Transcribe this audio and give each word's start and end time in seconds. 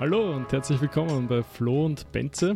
Hallo 0.00 0.34
und 0.34 0.50
herzlich 0.50 0.80
willkommen 0.80 1.28
bei 1.28 1.42
Flo 1.42 1.84
und 1.84 2.10
Benze. 2.10 2.54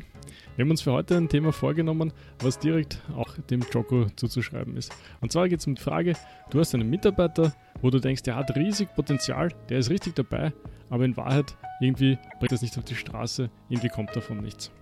Wir 0.56 0.64
haben 0.64 0.70
uns 0.70 0.80
für 0.80 0.92
heute 0.92 1.18
ein 1.18 1.28
Thema 1.28 1.52
vorgenommen, 1.52 2.10
was 2.38 2.58
direkt 2.58 3.02
auch 3.14 3.36
dem 3.36 3.60
Joko 3.70 4.06
zuzuschreiben 4.16 4.78
ist. 4.78 4.96
Und 5.20 5.30
zwar 5.30 5.46
geht 5.50 5.60
es 5.60 5.66
um 5.66 5.74
die 5.74 5.82
Frage, 5.82 6.14
du 6.48 6.58
hast 6.58 6.74
einen 6.74 6.88
Mitarbeiter, 6.88 7.54
wo 7.82 7.90
du 7.90 8.00
denkst, 8.00 8.22
der 8.22 8.36
hat 8.36 8.56
riesig 8.56 8.88
Potenzial, 8.94 9.50
der 9.68 9.80
ist 9.80 9.90
richtig 9.90 10.14
dabei, 10.14 10.54
aber 10.88 11.04
in 11.04 11.18
Wahrheit 11.18 11.54
irgendwie 11.82 12.16
bringt 12.38 12.52
das 12.52 12.62
nicht 12.62 12.78
auf 12.78 12.84
die 12.84 12.94
Straße, 12.94 13.50
irgendwie 13.68 13.90
kommt 13.90 14.16
davon 14.16 14.38
nichts. 14.38 14.72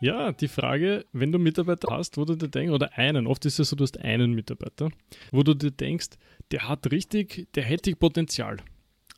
Ja, 0.00 0.30
die 0.30 0.46
Frage, 0.46 1.06
wenn 1.12 1.32
du 1.32 1.40
Mitarbeiter 1.40 1.88
hast, 1.90 2.18
wo 2.18 2.24
du 2.24 2.36
dir 2.36 2.46
denkst, 2.46 2.72
oder 2.72 2.96
einen, 2.96 3.26
oft 3.26 3.44
ist 3.46 3.58
es 3.58 3.70
so, 3.70 3.74
du 3.74 3.82
hast 3.82 3.98
einen 3.98 4.32
Mitarbeiter, 4.32 4.90
wo 5.32 5.42
du 5.42 5.54
dir 5.54 5.72
denkst, 5.72 6.10
der 6.52 6.68
hat 6.68 6.92
richtig, 6.92 7.48
der 7.56 7.64
hätte 7.64 7.96
Potenzial. 7.96 8.58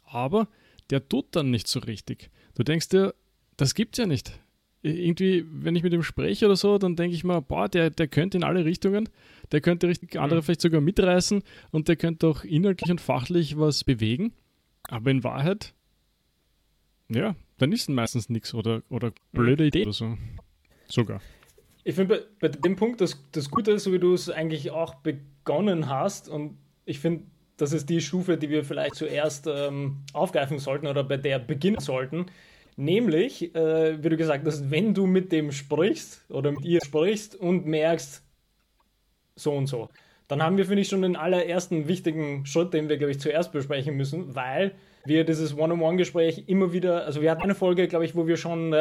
Aber 0.07 0.49
der 0.91 1.09
tut 1.09 1.27
dann 1.33 1.51
nicht 1.51 1.69
so 1.69 1.81
richtig. 1.81 2.31
Du 2.55 2.63
denkst 2.63 2.89
dir, 2.89 3.15
das 3.57 3.75
gibt's 3.75 3.99
ja 3.99 4.07
nicht. 4.07 4.39
Irgendwie, 4.83 5.47
wenn 5.51 5.77
ich 5.77 5.83
mit 5.83 5.95
ihm 5.95 6.03
spreche 6.03 6.45
oder 6.45 6.57
so, 6.57 6.77
dann 6.77 6.95
denke 6.95 7.17
ich 7.17 7.25
mir, 7.25 7.41
boah, 7.41 7.69
der, 7.69 7.89
der 7.89 8.07
könnte 8.07 8.37
in 8.37 8.45
alle 8.45 8.67
Richtungen, 8.67 9.09
der 9.51 9.63
könnte 9.63 9.89
richtig 9.89 10.21
andere 10.21 10.43
vielleicht 10.43 10.61
sogar 10.61 10.83
mitreißen 10.83 11.43
und 11.71 11.89
der 11.89 11.97
könnte 11.97 12.27
auch 12.27 12.45
inhaltlich 12.45 12.91
und 12.91 13.01
fachlich 13.01 13.59
was 13.59 13.83
bewegen. 13.83 14.35
Aber 14.89 15.11
in 15.11 15.25
Wahrheit, 15.25 15.73
ja, 17.09 17.35
dann 17.59 17.73
ist 17.73 17.89
meistens 17.89 18.29
nichts 18.29 18.53
oder, 18.53 18.83
oder 18.91 19.13
blöde. 19.33 19.67
Idee 19.67 19.83
oder 19.83 19.93
so. 19.93 20.19
Sogar. 20.87 21.23
Ich 21.83 21.95
finde 21.95 22.17
bei, 22.41 22.49
bei, 22.49 22.49
dem 22.49 22.77
Punkt 22.77 23.01
das, 23.01 23.23
das 23.33 23.51
Gute, 23.51 23.79
so 23.79 23.93
wie 23.93 23.99
du 23.99 24.13
es 24.13 24.29
eigentlich 24.29 24.71
auch 24.71 24.97
begonnen 24.97 25.89
hast, 25.89 26.29
und 26.29 26.59
ich 26.85 26.99
finde, 26.99 27.25
das 27.57 27.73
ist 27.73 27.89
die 27.89 28.01
Stufe, 28.01 28.37
die 28.37 28.51
wir 28.51 28.65
vielleicht 28.65 28.97
zuerst 28.97 29.47
ähm, 29.47 30.05
aufgreifen 30.13 30.59
sollten 30.59 30.87
oder 30.87 31.05
bei 31.05 31.17
der 31.17 31.39
beginnen 31.39 31.81
sollten. 31.81 32.27
Nämlich, 32.77 33.55
äh, 33.55 34.03
wie 34.03 34.09
du 34.09 34.17
gesagt 34.17 34.45
hast, 34.47 34.71
wenn 34.71 34.95
du 34.95 35.07
mit 35.07 35.31
dem 35.31 35.53
sprichst 35.53 36.25
oder 36.29 36.51
mit 36.51 36.65
ihr 36.65 36.81
sprichst 36.85 37.37
und 37.37 37.67
merkst, 37.67 38.23
so 39.37 39.53
und 39.53 39.67
so, 39.67 39.89
dann 40.27 40.43
haben 40.43 40.57
wir, 40.57 40.67
finde 40.67 40.83
ich, 40.83 40.89
schon 40.89 41.03
den 41.03 41.17
allerersten 41.17 41.87
wichtigen 41.87 42.47
Schritt, 42.47 42.73
den 42.73 42.89
wir, 42.89 42.97
glaube 42.97 43.13
ich, 43.13 43.21
zuerst 43.21 43.53
besprechen 43.53 43.97
müssen, 43.97 44.35
weil 44.35 44.73
wir 45.05 45.25
dieses 45.25 45.57
One-on-One-Gespräch 45.57 46.45
immer 46.47 46.73
wieder, 46.73 47.05
also 47.05 47.21
wir 47.21 47.31
hatten 47.31 47.43
eine 47.43 47.55
Folge, 47.55 47.87
glaube 47.89 48.05
ich, 48.05 48.17
wo 48.17 48.27
wir 48.27 48.37
schon 48.37 48.75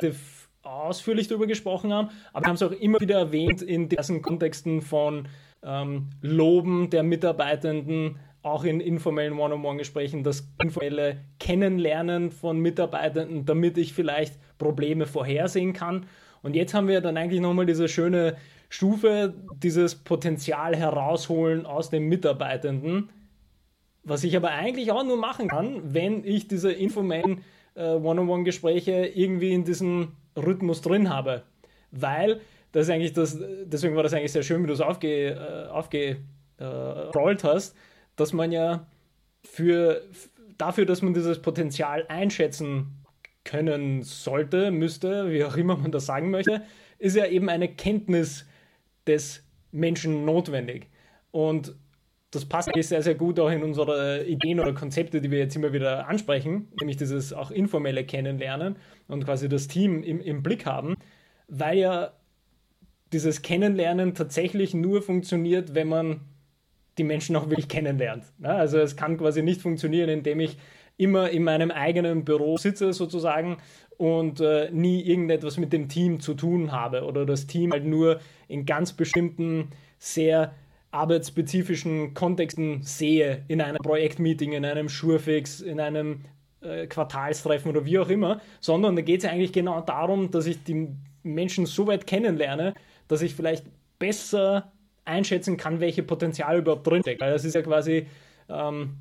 ausführlich 0.63 1.27
darüber 1.27 1.47
gesprochen 1.47 1.91
haben, 1.93 2.09
aber 2.31 2.45
wir 2.45 2.49
haben 2.49 2.55
es 2.55 2.63
auch 2.63 2.71
immer 2.71 2.99
wieder 3.02 3.17
erwähnt 3.19 3.61
in 3.61 3.89
diversen 3.89 4.21
Kontexten 4.21 4.81
von 4.81 5.27
ähm, 5.61 6.09
Loben 6.21 6.89
der 6.89 7.03
Mitarbeitenden, 7.03 8.19
auch 8.44 8.66
in 8.66 8.80
informellen 8.81 9.39
One-on-One-Gesprächen, 9.39 10.23
das 10.23 10.47
informelle 10.61 11.22
Kennenlernen 11.39 12.30
von 12.30 12.59
Mitarbeitenden, 12.59 13.45
damit 13.45 13.77
ich 13.77 13.94
vielleicht 13.94 14.38
Probleme 14.58 15.05
vorhersehen 15.08 15.73
kann. 15.73 16.05
Und 16.41 16.55
jetzt 16.55 16.73
haben 16.73 16.89
wir 16.89 16.99
dann 16.99 17.17
eigentlich 17.17 17.39
nochmal 17.39 17.66
diese 17.66 17.88
schöne 17.88 18.36
Stufe, 18.69 19.33
dieses 19.55 19.95
Potenzial 19.95 20.75
herausholen 20.75 21.66
aus 21.66 21.89
den 21.89 22.03
Mitarbeitenden, 22.09 23.09
was 24.03 24.25
ich 24.25 24.36
aber 24.36 24.52
eigentlich 24.52 24.91
auch 24.91 25.05
nur 25.05 25.17
machen 25.17 25.47
kann, 25.47 25.94
wenn 25.94 26.25
ich 26.25 26.49
diese 26.49 26.71
informellen 26.71 27.44
äh, 27.75 27.94
One-on-One-Gespräche 27.94 29.05
irgendwie 29.05 29.53
in 29.53 29.64
diesem 29.64 30.14
Rhythmus 30.36 30.81
drin 30.81 31.09
habe. 31.09 31.44
Weil 31.91 32.41
das 32.73 32.89
eigentlich 32.89 33.14
das, 33.14 33.39
deswegen 33.64 33.95
war 33.95 34.03
das 34.03 34.14
eigentlich 34.14 34.33
sehr 34.33 34.44
schön, 34.44 34.64
wie 34.64 34.67
du 34.67 34.73
es 34.73 34.81
aufge, 34.81 35.38
äh, 35.38 35.67
aufgerollt 35.69 37.44
hast, 37.45 37.75
dass 38.16 38.33
man 38.33 38.52
ja 38.52 38.88
für, 39.44 40.02
dafür, 40.58 40.86
dass 40.86 41.02
man 41.02 41.14
dieses 41.14 41.42
Potenzial 41.42 42.06
einschätzen 42.08 43.03
können 43.44 44.03
sollte, 44.03 44.71
müsste, 44.71 45.32
wie 45.32 45.43
auch 45.43 45.58
immer 45.58 45.76
man 45.76 45.92
das 45.92 46.05
sagen 46.05 46.32
möchte, 46.32 46.61
ist 46.99 47.15
ja 47.15 47.26
eben 47.26 47.49
eine 47.49 47.67
Kenntnis 47.67 48.45
des 49.05 49.43
Menschen 49.71 50.26
notwendig. 50.26 50.87
Und 51.32 51.76
das 52.32 52.45
passt 52.45 52.70
eigentlich 52.70 52.87
sehr, 52.87 53.04
sehr 53.04 53.15
gut 53.15 53.39
auch 53.39 53.49
in 53.49 53.64
unsere 53.64 54.26
Ideen 54.26 54.60
oder 54.60 54.73
Konzepte, 54.73 55.21
die 55.21 55.30
wir 55.30 55.39
jetzt 55.39 55.55
immer 55.55 55.73
wieder 55.73 56.08
ansprechen, 56.08 56.70
nämlich 56.80 56.98
dieses 56.98 57.33
auch 57.33 57.52
informelle 57.52 58.05
Kennenlernen 58.05 58.77
und 59.08 59.26
quasi 59.26 59.49
das 59.49 59.67
Team 59.67 60.04
im, 60.04 60.20
im 60.21 60.42
Blick 60.42 60.66
haben, 60.66 60.95
weil 61.48 61.77
ja 61.77 62.14
dieses 63.11 63.43
Kennenlernen 63.43 64.16
tatsächlich 64.16 64.73
nur 64.73 65.04
funktioniert, 65.04 65.76
wenn 65.76 65.87
man 65.87 66.21
die 66.98 67.04
Menschen 67.04 67.36
auch 67.36 67.49
wirklich 67.49 67.67
kennenlernt. 67.67 68.26
Also 68.42 68.80
es 68.80 68.95
kann 68.95 69.17
quasi 69.17 69.42
nicht 69.42 69.61
funktionieren, 69.61 70.09
indem 70.09 70.39
ich 70.39 70.58
immer 70.98 71.30
in 71.30 71.43
meinem 71.43 71.71
eigenen 71.71 72.23
Büro 72.23 72.58
sitze 72.58 72.93
sozusagen 72.93 73.58
und 73.98 74.42
äh, 74.42 74.70
nie 74.71 75.02
irgendetwas 75.02 75.58
mit 75.58 75.73
dem 75.73 75.89
Team 75.89 76.20
zu 76.20 76.33
tun 76.33 76.71
habe 76.71 77.04
oder 77.04 77.26
das 77.26 77.48
Team 77.48 77.71
halt 77.71 77.86
nur 77.86 78.20
in 78.48 78.65
ganz 78.65 78.93
bestimmten 78.93 79.70
sehr 79.98 80.54
arbeitsspezifischen 80.92 82.14
Kontexten 82.14 82.83
sehe, 82.83 83.43
in 83.48 83.61
einem 83.61 83.77
Projektmeeting, 83.77 84.52
in 84.52 84.65
einem 84.65 84.89
Schurfix, 84.89 85.61
in 85.61 85.80
einem 85.80 86.25
äh, 86.61 86.86
Quartalstreffen 86.86 87.71
oder 87.71 87.86
wie 87.86 87.98
auch 87.98 88.10
immer, 88.10 88.42
sondern 88.60 88.95
da 88.95 89.02
geht 89.02 89.23
es 89.23 89.30
eigentlich 89.30 89.54
genau 89.54 89.81
darum, 89.81 90.30
dass 90.30 90.45
ich 90.45 90.64
die 90.64 90.89
Menschen 91.23 91.65
so 91.65 91.87
weit 91.87 92.05
kennenlerne, 92.05 92.75
dass 93.08 93.21
ich 93.21 93.33
vielleicht 93.33 93.65
besser 93.98 94.73
einschätzen 95.05 95.58
kann, 95.58 95.80
welche 95.80 96.03
Potenzial 96.03 96.59
überhaupt 96.59 96.87
drinsteckt. 96.87 97.21
Weil 97.21 97.31
das 97.31 97.45
ist 97.45 97.55
ja 97.55 97.61
quasi, 97.61 98.08
ähm, 98.49 98.97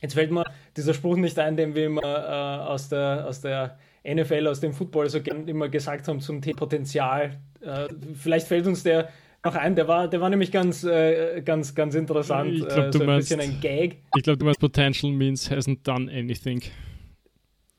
jetzt 0.00 0.14
fällt 0.14 0.30
mir 0.30 0.44
dieser 0.76 0.94
Spruch 0.94 1.16
nicht 1.16 1.38
ein, 1.38 1.56
den 1.56 1.74
wir 1.74 1.86
immer 1.86 2.02
äh, 2.02 2.68
aus, 2.68 2.88
der, 2.88 3.26
aus 3.28 3.40
der 3.40 3.78
NFL, 4.06 4.46
aus 4.48 4.60
dem 4.60 4.72
Football 4.72 5.08
so 5.08 5.20
gern 5.20 5.48
immer 5.48 5.68
gesagt 5.68 6.08
haben 6.08 6.20
zum 6.20 6.42
Thema 6.42 6.56
Potenzial. 6.56 7.38
Äh, 7.60 7.88
vielleicht 8.14 8.46
fällt 8.46 8.66
uns 8.66 8.82
der 8.82 9.08
noch 9.44 9.54
ein, 9.56 9.74
der 9.76 9.86
war, 9.88 10.08
der 10.08 10.20
war 10.20 10.30
nämlich 10.30 10.50
ganz, 10.50 10.84
äh, 10.84 11.42
ganz, 11.42 11.74
ganz 11.74 11.94
interessant. 11.94 12.50
Ich 12.50 12.66
glaube, 12.66 12.88
äh, 12.88 12.92
so 12.92 12.98
du 12.98 13.04
meinst, 13.04 13.32
ein 13.32 13.38
bisschen 13.38 13.56
ein 13.56 13.60
Gag. 13.60 13.98
Ich 14.16 14.22
glaube, 14.22 14.38
du 14.38 14.46
meinst 14.46 14.58
Potential 14.60 15.12
means 15.12 15.50
hasn't 15.50 15.82
done 15.84 16.10
anything. 16.10 16.62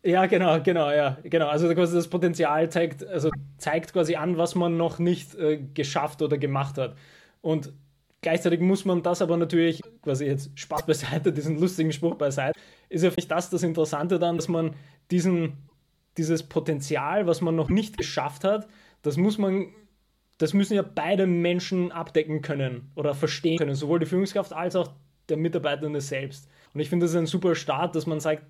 Ja, 0.03 0.27
genau, 0.27 0.61
genau, 0.61 0.91
ja, 0.91 1.17
genau. 1.23 1.47
Also 1.47 1.73
quasi 1.73 1.95
das 1.95 2.07
Potenzial 2.07 2.69
zeigt, 2.69 3.03
also 3.07 3.31
zeigt 3.57 3.91
quasi 3.93 4.15
an, 4.15 4.37
was 4.37 4.53
man 4.53 4.77
noch 4.77 4.99
nicht 4.99 5.33
äh, 5.33 5.57
geschafft 5.73 6.21
oder 6.21 6.37
gemacht 6.37 6.77
hat. 6.77 6.95
Und 7.45 7.72
gleichzeitig 8.22 8.59
muss 8.59 8.85
man 8.85 9.03
das 9.03 9.22
aber 9.22 9.38
natürlich, 9.38 9.79
quasi 10.01 10.25
jetzt 10.25 10.57
Spaß 10.57 10.88
beiseite, 10.88 11.31
diesen 11.31 11.59
lustigen 11.59 11.91
Spruch 11.91 12.16
beiseite, 12.16 12.59
ist 12.89 13.03
ja 13.03 13.11
vielleicht 13.11 13.29
das 13.29 13.51
das 13.51 13.61
Interessante 13.61 14.17
dann, 14.17 14.38
dass 14.38 14.47
man 14.47 14.73
diesen, 15.11 15.53
dieses 16.17 16.41
Potenzial, 16.41 17.28
was 17.28 17.41
man 17.41 17.55
noch 17.55 17.69
nicht 17.69 18.00
geschafft 18.00 18.44
hat, 18.44 18.67
das 19.03 19.17
muss 19.17 19.38
man 19.38 19.67
das 20.38 20.53
müssen 20.53 20.73
ja 20.73 20.81
beide 20.81 21.28
Menschen 21.28 21.91
abdecken 21.91 22.41
können 22.41 22.91
oder 22.95 23.13
verstehen 23.13 23.57
können, 23.57 23.75
sowohl 23.75 24.00
die 24.00 24.05
Führungskraft 24.05 24.51
als 24.51 24.75
auch 24.75 24.91
der 25.29 25.38
Mitarbeitende 25.38 26.01
selbst. 26.01 26.50
Und 26.73 26.81
ich 26.81 26.89
finde, 26.89 27.05
das 27.05 27.11
ist 27.11 27.17
ein 27.17 27.25
super 27.25 27.55
Start, 27.55 27.95
dass 27.95 28.05
man 28.05 28.19
sagt, 28.19 28.44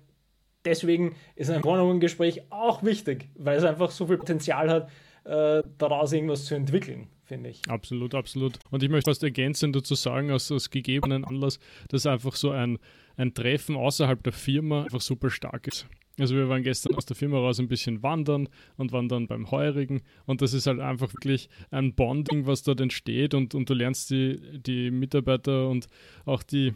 deswegen 0.64 1.14
ist 1.36 1.50
ein 1.50 1.62
One-on-One-Gespräch 1.62 2.50
auch 2.50 2.82
wichtig, 2.82 3.28
weil 3.36 3.56
es 3.56 3.62
einfach 3.62 3.92
so 3.92 4.06
viel 4.06 4.18
Potenzial 4.18 4.68
hat, 4.68 4.90
äh, 5.24 5.62
daraus 5.78 6.12
irgendwas 6.12 6.44
zu 6.46 6.56
entwickeln, 6.56 7.06
finde 7.26 7.50
ich. 7.50 7.62
Absolut, 7.68 8.14
absolut. 8.14 8.58
Und 8.70 8.82
ich 8.82 8.88
möchte 8.88 9.10
fast 9.10 9.22
ergänzend 9.22 9.76
dazu 9.76 9.94
sagen, 9.94 10.30
aus, 10.30 10.50
aus 10.50 10.70
gegebenen 10.70 11.24
Anlass, 11.24 11.58
dass 11.88 12.06
einfach 12.06 12.34
so 12.34 12.50
ein, 12.50 12.78
ein 13.16 13.34
Treffen 13.34 13.76
außerhalb 13.76 14.22
der 14.22 14.32
Firma 14.32 14.84
einfach 14.84 15.00
super 15.00 15.30
stark 15.30 15.66
ist. 15.66 15.86
Also 16.18 16.34
wir 16.34 16.48
waren 16.48 16.62
gestern 16.62 16.94
aus 16.94 17.04
der 17.04 17.16
Firma 17.16 17.36
raus 17.36 17.60
ein 17.60 17.68
bisschen 17.68 18.02
wandern 18.02 18.48
und 18.76 18.92
waren 18.92 19.08
dann 19.08 19.26
beim 19.26 19.50
Heurigen 19.50 20.00
und 20.24 20.40
das 20.40 20.54
ist 20.54 20.66
halt 20.66 20.80
einfach 20.80 21.12
wirklich 21.12 21.50
ein 21.70 21.94
Bonding, 21.94 22.46
was 22.46 22.62
dort 22.62 22.80
entsteht 22.80 23.34
und, 23.34 23.54
und 23.54 23.68
du 23.68 23.74
lernst 23.74 24.10
die, 24.10 24.40
die 24.58 24.90
Mitarbeiter 24.90 25.68
und 25.68 25.88
auch 26.24 26.42
die 26.42 26.72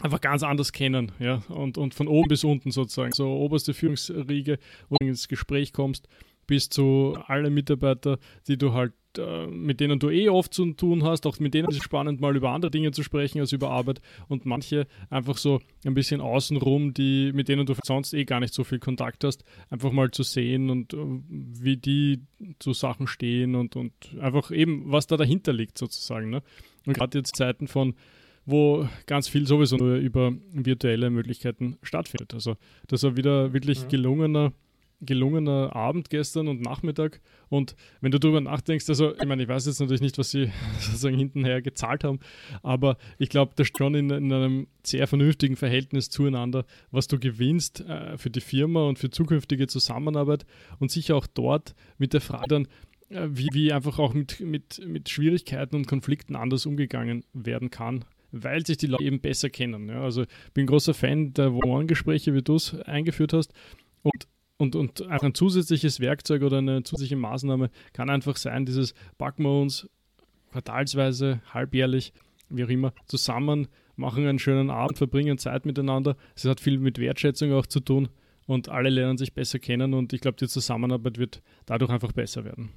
einfach 0.00 0.20
ganz 0.20 0.42
anders 0.42 0.72
kennen, 0.72 1.12
ja, 1.18 1.42
und, 1.48 1.78
und 1.78 1.94
von 1.94 2.08
oben 2.08 2.28
bis 2.28 2.42
unten 2.42 2.70
sozusagen, 2.70 3.12
so 3.12 3.30
oberste 3.30 3.74
Führungsriege, 3.74 4.58
wo 4.88 4.96
du 4.98 5.06
ins 5.06 5.28
Gespräch 5.28 5.72
kommst, 5.72 6.08
bis 6.46 6.68
zu 6.68 7.16
alle 7.26 7.50
Mitarbeiter, 7.50 8.18
die 8.48 8.56
du 8.56 8.72
halt 8.72 8.92
äh, 9.18 9.46
mit 9.46 9.80
denen 9.80 9.98
du 9.98 10.10
eh 10.10 10.28
oft 10.28 10.52
zu 10.52 10.72
tun 10.72 11.04
hast, 11.04 11.26
auch 11.26 11.38
mit 11.38 11.54
denen 11.54 11.68
ist 11.68 11.76
es 11.76 11.84
spannend, 11.84 12.20
mal 12.20 12.36
über 12.36 12.50
andere 12.50 12.70
Dinge 12.70 12.90
zu 12.90 13.02
sprechen 13.02 13.40
als 13.40 13.52
über 13.52 13.70
Arbeit 13.70 14.00
und 14.28 14.46
manche 14.46 14.86
einfach 15.10 15.36
so 15.36 15.60
ein 15.84 15.94
bisschen 15.94 16.20
außenrum, 16.20 16.94
die, 16.94 17.32
mit 17.32 17.48
denen 17.48 17.66
du 17.66 17.74
sonst 17.82 18.14
eh 18.14 18.24
gar 18.24 18.40
nicht 18.40 18.54
so 18.54 18.64
viel 18.64 18.78
Kontakt 18.78 19.24
hast, 19.24 19.44
einfach 19.70 19.92
mal 19.92 20.10
zu 20.10 20.22
sehen 20.22 20.70
und 20.70 20.94
uh, 20.94 21.22
wie 21.28 21.76
die 21.76 22.22
zu 22.58 22.72
Sachen 22.72 23.06
stehen 23.06 23.54
und, 23.54 23.76
und 23.76 23.92
einfach 24.20 24.50
eben, 24.50 24.90
was 24.90 25.06
da 25.06 25.16
dahinter 25.16 25.52
liegt 25.52 25.78
sozusagen. 25.78 26.30
Ne? 26.30 26.42
Und 26.86 26.94
gerade 26.94 27.18
jetzt 27.18 27.36
Zeiten 27.36 27.68
von 27.68 27.94
wo 28.46 28.86
ganz 29.06 29.26
viel 29.26 29.46
sowieso 29.46 29.76
nur 29.76 29.96
über 29.96 30.34
virtuelle 30.52 31.08
Möglichkeiten 31.08 31.78
stattfindet. 31.82 32.34
Also 32.34 32.56
das 32.88 33.02
war 33.02 33.16
wieder 33.16 33.54
wirklich 33.54 33.88
gelungener 33.88 34.52
gelungener 35.00 35.74
Abend 35.74 36.10
gestern 36.10 36.48
und 36.48 36.60
Nachmittag. 36.60 37.20
Und 37.48 37.76
wenn 38.00 38.10
du 38.10 38.18
darüber 38.18 38.40
nachdenkst, 38.40 38.88
also 38.88 39.14
ich 39.14 39.26
meine, 39.26 39.42
ich 39.42 39.48
weiß 39.48 39.66
jetzt 39.66 39.80
natürlich 39.80 40.00
nicht, 40.00 40.18
was 40.18 40.30
sie 40.30 40.50
sozusagen 40.78 41.16
hintenher 41.16 41.62
gezahlt 41.62 42.04
haben, 42.04 42.20
aber 42.62 42.96
ich 43.18 43.28
glaube, 43.28 43.52
das 43.56 43.68
schon 43.76 43.94
in, 43.94 44.10
in, 44.10 44.32
einem 44.32 44.66
sehr 44.82 45.06
vernünftigen 45.06 45.56
Verhältnis 45.56 46.10
zueinander, 46.10 46.64
was 46.90 47.06
du 47.06 47.18
gewinnst 47.18 47.80
äh, 47.80 48.16
für 48.16 48.30
die 48.30 48.40
Firma 48.40 48.86
und 48.86 48.98
für 48.98 49.10
zukünftige 49.10 49.66
Zusammenarbeit 49.66 50.44
und 50.78 50.90
sicher 50.90 51.16
auch 51.16 51.26
dort 51.26 51.74
mit 51.98 52.12
der 52.12 52.20
Frage 52.20 52.48
dann, 52.48 52.68
äh, 53.08 53.28
wie, 53.30 53.48
wie 53.52 53.72
einfach 53.72 53.98
auch 53.98 54.14
mit, 54.14 54.40
mit, 54.40 54.80
mit 54.86 55.08
Schwierigkeiten 55.08 55.76
und 55.76 55.86
Konflikten 55.86 56.36
anders 56.36 56.66
umgegangen 56.66 57.24
werden 57.32 57.70
kann 57.70 58.04
weil 58.36 58.66
sich 58.66 58.76
die 58.78 58.88
Leute 58.88 59.04
eben 59.04 59.20
besser 59.20 59.48
kennen. 59.48 59.88
Ja. 59.88 60.02
Also 60.02 60.22
ich 60.22 60.52
bin 60.54 60.66
großer 60.66 60.92
Fan 60.92 61.32
der 61.34 61.52
One-Gespräche, 61.52 62.34
wie 62.34 62.42
du 62.42 62.56
es 62.56 62.74
eingeführt 62.80 63.32
hast. 63.32 63.52
Und 64.02 64.26
und, 64.56 64.76
und 64.76 65.02
auch 65.10 65.22
ein 65.22 65.34
zusätzliches 65.34 66.00
Werkzeug 66.00 66.42
oder 66.42 66.58
eine 66.58 66.82
zusätzliche 66.82 67.16
Maßnahme 67.16 67.70
kann 67.92 68.10
einfach 68.10 68.36
sein, 68.36 68.66
dieses 68.66 68.94
packen 69.18 69.44
wir 69.44 69.60
uns 69.60 69.88
quartalsweise, 70.52 71.40
halbjährlich, 71.52 72.12
wie 72.48 72.64
auch 72.64 72.68
immer, 72.68 72.92
zusammen, 73.06 73.68
machen 73.96 74.26
einen 74.26 74.38
schönen 74.38 74.70
Abend, 74.70 74.98
verbringen 74.98 75.38
Zeit 75.38 75.66
miteinander. 75.66 76.16
Es 76.36 76.44
hat 76.44 76.60
viel 76.60 76.78
mit 76.78 76.98
Wertschätzung 76.98 77.52
auch 77.52 77.66
zu 77.66 77.80
tun 77.80 78.08
und 78.46 78.68
alle 78.68 78.90
lernen 78.90 79.18
sich 79.18 79.34
besser 79.34 79.58
kennen 79.58 79.94
und 79.94 80.12
ich 80.12 80.20
glaube, 80.20 80.36
die 80.36 80.48
Zusammenarbeit 80.48 81.18
wird 81.18 81.42
dadurch 81.66 81.90
einfach 81.90 82.12
besser 82.12 82.44
werden. 82.44 82.70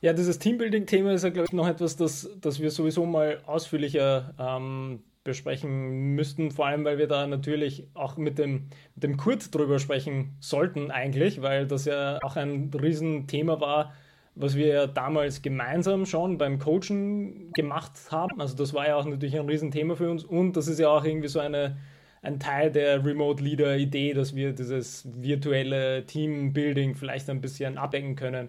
Ja, 0.00 0.14
dieses 0.14 0.38
Teambuilding-Thema 0.38 1.12
ist 1.12 1.24
ja, 1.24 1.30
glaube 1.30 1.46
ich, 1.46 1.52
noch 1.52 1.68
etwas, 1.68 1.94
das, 1.96 2.30
das 2.40 2.58
wir 2.58 2.70
sowieso 2.70 3.04
mal 3.04 3.42
ausführlicher 3.44 4.34
ähm, 4.38 5.00
besprechen 5.24 6.14
müssten, 6.14 6.50
vor 6.50 6.66
allem 6.66 6.84
weil 6.84 6.98
wir 6.98 7.06
da 7.06 7.26
natürlich 7.26 7.86
auch 7.94 8.16
mit 8.16 8.38
dem, 8.38 8.68
mit 8.94 9.04
dem 9.04 9.16
Kurt 9.16 9.54
drüber 9.54 9.78
sprechen 9.78 10.36
sollten 10.40 10.90
eigentlich, 10.90 11.42
weil 11.42 11.66
das 11.66 11.84
ja 11.84 12.18
auch 12.22 12.36
ein 12.36 12.70
Riesenthema 12.72 13.60
war, 13.60 13.92
was 14.34 14.56
wir 14.56 14.66
ja 14.66 14.86
damals 14.86 15.42
gemeinsam 15.42 16.06
schon 16.06 16.38
beim 16.38 16.58
Coachen 16.58 17.52
gemacht 17.52 17.92
haben. 18.10 18.40
Also 18.40 18.56
das 18.56 18.72
war 18.72 18.88
ja 18.88 18.96
auch 18.96 19.04
natürlich 19.04 19.38
ein 19.38 19.48
Riesenthema 19.48 19.94
für 19.94 20.10
uns 20.10 20.24
und 20.24 20.56
das 20.56 20.68
ist 20.68 20.80
ja 20.80 20.88
auch 20.88 21.04
irgendwie 21.04 21.28
so 21.28 21.40
eine, 21.40 21.76
ein 22.22 22.40
Teil 22.40 22.70
der 22.70 23.04
Remote 23.04 23.44
Leader 23.44 23.76
Idee, 23.76 24.14
dass 24.14 24.34
wir 24.34 24.52
dieses 24.52 25.06
virtuelle 25.20 26.06
Teambuilding 26.06 26.94
vielleicht 26.94 27.28
ein 27.28 27.42
bisschen 27.42 27.76
abdecken 27.76 28.16
können. 28.16 28.48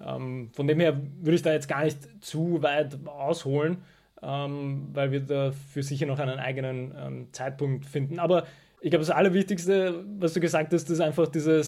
Ähm, 0.00 0.50
von 0.52 0.68
dem 0.68 0.78
her 0.78 1.00
würde 1.20 1.34
ich 1.34 1.42
da 1.42 1.52
jetzt 1.52 1.68
gar 1.68 1.82
nicht 1.82 1.98
zu 2.20 2.62
weit 2.62 2.96
ausholen 3.06 3.78
ähm, 4.22 4.88
weil 4.92 5.10
wir 5.10 5.20
dafür 5.20 5.82
sicher 5.82 6.06
noch 6.06 6.18
einen 6.18 6.38
eigenen 6.38 6.94
ähm, 6.96 7.26
Zeitpunkt 7.32 7.86
finden. 7.86 8.18
Aber 8.18 8.44
ich 8.80 8.90
glaube, 8.90 9.04
das 9.04 9.10
Allerwichtigste, 9.10 10.04
was 10.18 10.32
du 10.32 10.40
gesagt 10.40 10.72
hast, 10.72 10.90
ist 10.90 11.00
einfach 11.00 11.28
dieses, 11.28 11.66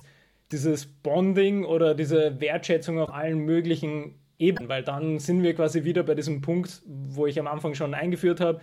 dieses 0.52 0.86
Bonding 0.86 1.64
oder 1.64 1.94
diese 1.94 2.40
Wertschätzung 2.40 2.98
auf 2.98 3.12
allen 3.12 3.38
möglichen 3.38 4.14
Ebenen, 4.38 4.68
weil 4.68 4.82
dann 4.82 5.18
sind 5.18 5.42
wir 5.42 5.54
quasi 5.54 5.84
wieder 5.84 6.02
bei 6.02 6.14
diesem 6.14 6.40
Punkt, 6.40 6.82
wo 6.86 7.26
ich 7.26 7.38
am 7.38 7.46
Anfang 7.46 7.74
schon 7.74 7.94
eingeführt 7.94 8.40
habe, 8.40 8.60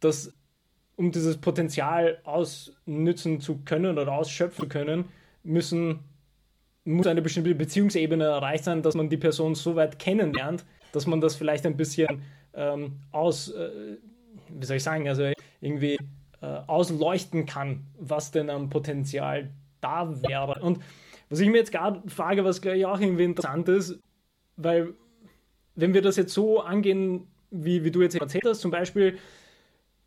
dass 0.00 0.34
um 0.96 1.10
dieses 1.10 1.38
Potenzial 1.38 2.18
ausnützen 2.24 3.40
zu 3.40 3.58
können 3.64 3.98
oder 3.98 4.12
ausschöpfen 4.12 4.68
können, 4.68 5.06
müssen, 5.42 6.00
muss 6.84 7.06
eine 7.06 7.22
bestimmte 7.22 7.54
Beziehungsebene 7.54 8.24
erreicht 8.24 8.64
sein, 8.64 8.82
dass 8.82 8.94
man 8.94 9.08
die 9.08 9.16
Person 9.16 9.54
so 9.54 9.76
weit 9.76 9.98
kennenlernt, 9.98 10.64
dass 10.92 11.06
man 11.06 11.20
das 11.20 11.34
vielleicht 11.34 11.66
ein 11.66 11.76
bisschen 11.76 12.22
ähm, 12.54 13.00
aus, 13.10 13.50
äh, 13.50 13.96
wie 14.48 14.66
soll 14.66 14.76
ich 14.76 14.82
sagen, 14.82 15.08
also 15.08 15.32
irgendwie 15.60 15.98
äh, 16.40 16.60
ausleuchten 16.66 17.46
kann, 17.46 17.86
was 17.98 18.30
denn 18.30 18.50
am 18.50 18.70
Potenzial 18.70 19.50
da 19.80 20.22
wäre. 20.22 20.60
Und 20.62 20.80
was 21.30 21.40
ich 21.40 21.48
mir 21.48 21.58
jetzt 21.58 21.72
gerade 21.72 22.02
frage, 22.08 22.44
was 22.44 22.60
glaube 22.60 22.78
ich 22.78 22.86
auch 22.86 23.00
irgendwie 23.00 23.24
interessant 23.24 23.68
ist, 23.68 23.98
weil 24.56 24.94
wenn 25.74 25.94
wir 25.94 26.02
das 26.02 26.16
jetzt 26.16 26.32
so 26.32 26.60
angehen, 26.60 27.26
wie, 27.50 27.84
wie 27.84 27.90
du 27.90 28.02
jetzt 28.02 28.16
erzählt 28.16 28.44
hast, 28.46 28.60
zum 28.60 28.70
Beispiel, 28.70 29.18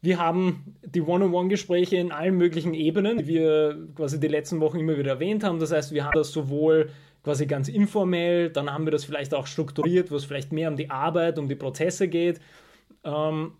wir 0.01 0.19
haben 0.19 0.75
die 0.85 1.01
One-on-One-Gespräche 1.01 1.97
in 1.97 2.11
allen 2.11 2.37
möglichen 2.37 2.73
Ebenen, 2.73 3.17
die 3.17 3.27
wir 3.27 3.87
quasi 3.95 4.19
die 4.19 4.27
letzten 4.27 4.59
Wochen 4.59 4.79
immer 4.79 4.97
wieder 4.97 5.11
erwähnt 5.13 5.43
haben. 5.43 5.59
Das 5.59 5.71
heißt, 5.71 5.91
wir 5.91 6.05
haben 6.05 6.13
das 6.13 6.31
sowohl 6.31 6.91
quasi 7.23 7.45
ganz 7.45 7.67
informell, 7.67 8.49
dann 8.49 8.71
haben 8.71 8.85
wir 8.85 8.91
das 8.91 9.03
vielleicht 9.03 9.33
auch 9.33 9.47
strukturiert, 9.47 10.11
wo 10.11 10.15
es 10.15 10.25
vielleicht 10.25 10.53
mehr 10.53 10.69
um 10.69 10.77
die 10.77 10.89
Arbeit, 10.89 11.39
um 11.39 11.49
die 11.49 11.55
Prozesse 11.55 12.07
geht. 12.07 12.39
Ähm, 13.03 13.53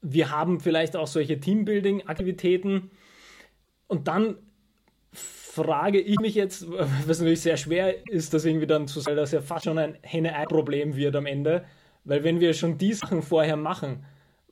wir 0.00 0.30
haben 0.30 0.60
vielleicht 0.60 0.96
auch 0.96 1.06
solche 1.06 1.40
Teambuilding-Aktivitäten. 1.40 2.90
Und 3.86 4.08
dann 4.08 4.36
frage 5.12 6.00
ich 6.00 6.18
mich 6.20 6.34
jetzt, 6.34 6.66
was 7.06 7.18
natürlich 7.18 7.42
sehr 7.42 7.56
schwer 7.56 8.06
ist, 8.08 8.34
das 8.34 8.44
irgendwie 8.44 8.66
dann 8.66 8.86
zu 8.86 9.00
sagen, 9.00 9.16
dass 9.16 9.32
ja 9.32 9.40
fast 9.40 9.64
schon 9.64 9.78
ein 9.78 9.98
Henne-Ei-Problem 10.02 10.96
wird 10.96 11.16
am 11.16 11.26
Ende. 11.26 11.64
Weil 12.04 12.22
wenn 12.22 12.40
wir 12.40 12.54
schon 12.54 12.78
die 12.78 12.92
Sachen 12.92 13.22
vorher 13.22 13.56
machen, 13.56 14.04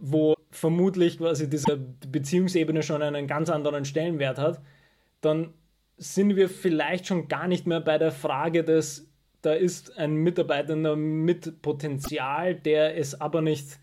wo 0.05 0.35
vermutlich 0.51 1.19
quasi 1.19 1.49
diese 1.49 1.77
Beziehungsebene 1.77 2.83
schon 2.83 3.03
einen 3.03 3.29
ganz 3.29 3.49
anderen 3.49 3.85
Stellenwert 3.85 4.37
hat, 4.37 4.61
dann 5.21 5.55
sind 5.97 6.35
wir 6.35 6.49
vielleicht 6.49 7.07
schon 7.07 7.29
gar 7.29 7.47
nicht 7.47 7.69
mehr 7.69 7.81
bei 7.81 7.99
der 7.99 8.11
Frage 8.11 8.65
des, 8.65 9.09
da 9.43 9.53
ist 9.53 9.97
ein 9.97 10.17
Mitarbeiter 10.17 10.97
mit 10.97 11.63
Potenzial, 11.63 12.57
der 12.57 12.99
es 12.99 13.21
aber 13.21 13.43
nicht 13.43 13.79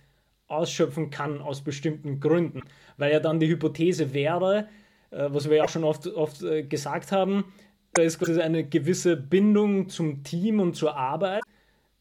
ausschöpfen 0.48 1.10
kann 1.10 1.42
aus 1.42 1.62
bestimmten 1.62 2.20
Gründen. 2.20 2.64
Weil 2.98 3.14
ja 3.14 3.22
dann 3.22 3.40
die 3.40 3.48
Hypothese 3.48 4.14
wäre, 4.14 4.68
äh, 5.12 5.30
was 5.30 5.50
wir 5.50 5.58
ja 5.58 5.64
auch 5.64 5.70
schon 5.70 5.86
oft, 5.86 6.06
oft 6.08 6.44
äh, 6.44 6.64
gesagt 6.64 7.14
haben, 7.14 7.46
da 7.94 8.02
ist 8.02 8.22
eine 8.40 8.66
gewisse 8.68 9.16
Bindung 9.16 9.88
zum 9.88 10.24
Team 10.24 10.60
und 10.60 10.76
zur 10.76 10.98
Arbeit. 10.98 11.44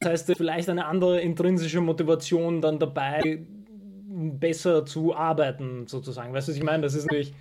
Das 0.01 0.11
heißt, 0.11 0.37
vielleicht 0.37 0.69
eine 0.69 0.87
andere 0.87 1.21
intrinsische 1.21 1.81
Motivation 1.81 2.61
dann 2.61 2.79
dabei, 2.79 3.47
besser 4.19 4.85
zu 4.85 5.15
arbeiten, 5.15 5.87
sozusagen. 5.87 6.33
Weißt 6.33 6.49
du, 6.49 6.53
was 6.53 6.59
ich 6.59 6.65
meine? 6.65 6.83
Das 6.83 6.95
ist 6.95 7.05
natürlich 7.05 7.35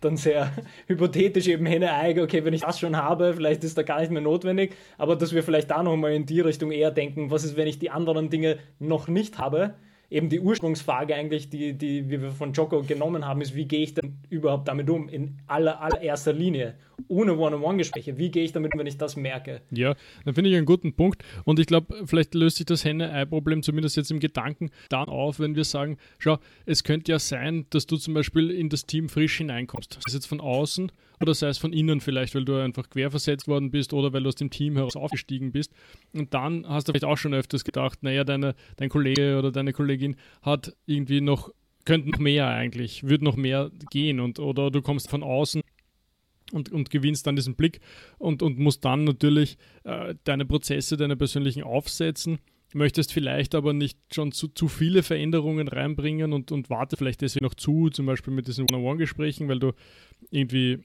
dann 0.00 0.16
sehr 0.16 0.52
hypothetisch 0.86 1.48
eben 1.48 1.66
Henne-Ei, 1.66 2.20
okay, 2.22 2.44
wenn 2.44 2.54
ich 2.54 2.62
das 2.62 2.78
schon 2.78 2.96
habe, 2.96 3.34
vielleicht 3.34 3.64
ist 3.64 3.78
da 3.78 3.82
gar 3.82 4.00
nicht 4.00 4.10
mehr 4.10 4.22
notwendig, 4.22 4.74
aber 4.98 5.16
dass 5.16 5.32
wir 5.32 5.42
vielleicht 5.42 5.70
da 5.70 5.82
nochmal 5.82 6.12
in 6.12 6.26
die 6.26 6.40
Richtung 6.40 6.72
eher 6.72 6.90
denken, 6.90 7.30
was 7.30 7.44
ist, 7.44 7.56
wenn 7.56 7.68
ich 7.68 7.78
die 7.78 7.90
anderen 7.90 8.30
Dinge 8.30 8.58
noch 8.78 9.08
nicht 9.08 9.38
habe, 9.38 9.74
eben 10.10 10.28
die 10.28 10.40
Ursprungsfrage 10.40 11.14
eigentlich, 11.14 11.48
die, 11.48 11.72
die 11.72 12.10
wir 12.10 12.30
von 12.30 12.52
Joko 12.52 12.82
genommen 12.82 13.26
haben, 13.26 13.40
ist, 13.40 13.54
wie 13.54 13.64
gehe 13.64 13.82
ich 13.82 13.94
denn 13.94 14.18
überhaupt 14.28 14.68
damit 14.68 14.90
um? 14.90 15.08
In 15.08 15.38
aller, 15.46 15.80
allererster 15.80 16.32
Linie, 16.32 16.74
ohne 17.08 17.36
One-on-One-Gespräche. 17.36 18.18
Wie 18.18 18.30
gehe 18.30 18.44
ich 18.44 18.52
damit 18.52 18.72
wenn 18.76 18.86
ich 18.86 18.96
das 18.96 19.16
merke? 19.16 19.62
Ja, 19.70 19.94
dann 20.24 20.34
finde 20.34 20.50
ich 20.50 20.56
einen 20.56 20.66
guten 20.66 20.94
Punkt. 20.94 21.22
Und 21.44 21.58
ich 21.58 21.66
glaube, 21.66 22.06
vielleicht 22.06 22.34
löst 22.34 22.56
sich 22.56 22.66
das 22.66 22.84
Henne-Ei-Problem 22.84 23.62
zumindest 23.62 23.96
jetzt 23.96 24.10
im 24.10 24.20
Gedanken 24.20 24.70
dann 24.88 25.08
auf, 25.08 25.40
wenn 25.40 25.56
wir 25.56 25.64
sagen, 25.64 25.98
schau, 26.18 26.38
es 26.66 26.84
könnte 26.84 27.12
ja 27.12 27.18
sein, 27.18 27.66
dass 27.70 27.86
du 27.86 27.96
zum 27.96 28.14
Beispiel 28.14 28.50
in 28.50 28.68
das 28.68 28.86
Team 28.86 29.08
frisch 29.08 29.38
hineinkommst. 29.38 29.96
Das 29.96 30.04
ist 30.06 30.14
jetzt 30.14 30.26
von 30.26 30.40
außen 30.40 30.90
oder 31.22 31.34
sei 31.34 31.48
es 31.48 31.58
von 31.58 31.72
innen 31.72 32.00
vielleicht, 32.00 32.34
weil 32.34 32.44
du 32.44 32.56
einfach 32.56 32.90
querversetzt 32.90 33.48
worden 33.48 33.70
bist 33.70 33.92
oder 33.92 34.12
weil 34.12 34.22
du 34.22 34.28
aus 34.28 34.34
dem 34.34 34.50
Team 34.50 34.76
heraus 34.76 34.96
aufgestiegen 34.96 35.52
bist. 35.52 35.72
Und 36.12 36.34
dann 36.34 36.66
hast 36.68 36.88
du 36.88 36.92
vielleicht 36.92 37.04
auch 37.04 37.16
schon 37.16 37.32
öfters 37.32 37.64
gedacht, 37.64 38.02
naja, 38.02 38.24
deine, 38.24 38.54
dein 38.76 38.88
Kollege 38.88 39.38
oder 39.38 39.52
deine 39.52 39.72
Kollegin 39.72 40.16
hat 40.42 40.76
irgendwie 40.86 41.20
noch, 41.20 41.50
könnte 41.84 42.10
noch 42.10 42.18
mehr 42.18 42.48
eigentlich, 42.48 43.04
würde 43.04 43.24
noch 43.24 43.36
mehr 43.36 43.70
gehen 43.90 44.20
und 44.20 44.38
oder 44.38 44.70
du 44.70 44.82
kommst 44.82 45.08
von 45.08 45.22
außen 45.22 45.62
und, 46.52 46.70
und 46.70 46.90
gewinnst 46.90 47.26
dann 47.26 47.36
diesen 47.36 47.56
Blick 47.56 47.80
und, 48.18 48.42
und 48.42 48.58
musst 48.58 48.84
dann 48.84 49.04
natürlich 49.04 49.58
äh, 49.84 50.14
deine 50.24 50.46
Prozesse, 50.46 50.96
deine 50.96 51.16
persönlichen 51.16 51.64
aufsetzen 51.64 52.38
möchtest 52.74 53.12
vielleicht 53.12 53.54
aber 53.54 53.72
nicht 53.72 53.98
schon 54.14 54.32
zu, 54.32 54.48
zu 54.48 54.68
viele 54.68 55.02
Veränderungen 55.02 55.68
reinbringen 55.68 56.32
und, 56.32 56.52
und 56.52 56.70
warte 56.70 56.96
vielleicht 56.96 57.20
deswegen 57.20 57.44
noch 57.44 57.54
zu, 57.54 57.90
zum 57.90 58.06
Beispiel 58.06 58.32
mit 58.32 58.48
diesen 58.48 58.64
One-on-One-Gesprächen, 58.64 59.48
weil 59.48 59.58
du 59.58 59.72
irgendwie 60.30 60.78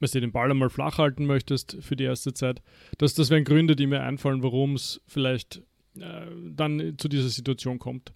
wenn 0.00 0.10
du 0.10 0.20
den 0.20 0.32
Ball 0.32 0.50
einmal 0.50 0.70
flach 0.70 0.98
halten 0.98 1.26
möchtest 1.26 1.76
für 1.80 1.96
die 1.96 2.04
erste 2.04 2.32
Zeit. 2.32 2.62
Das, 2.98 3.14
das 3.14 3.30
wären 3.30 3.44
Gründe, 3.44 3.74
die 3.74 3.86
mir 3.86 4.02
einfallen, 4.02 4.42
warum 4.42 4.74
es 4.74 5.00
vielleicht 5.06 5.62
äh, 5.98 6.26
dann 6.50 6.94
zu 6.98 7.08
dieser 7.08 7.28
Situation 7.28 7.78
kommt. 7.78 8.12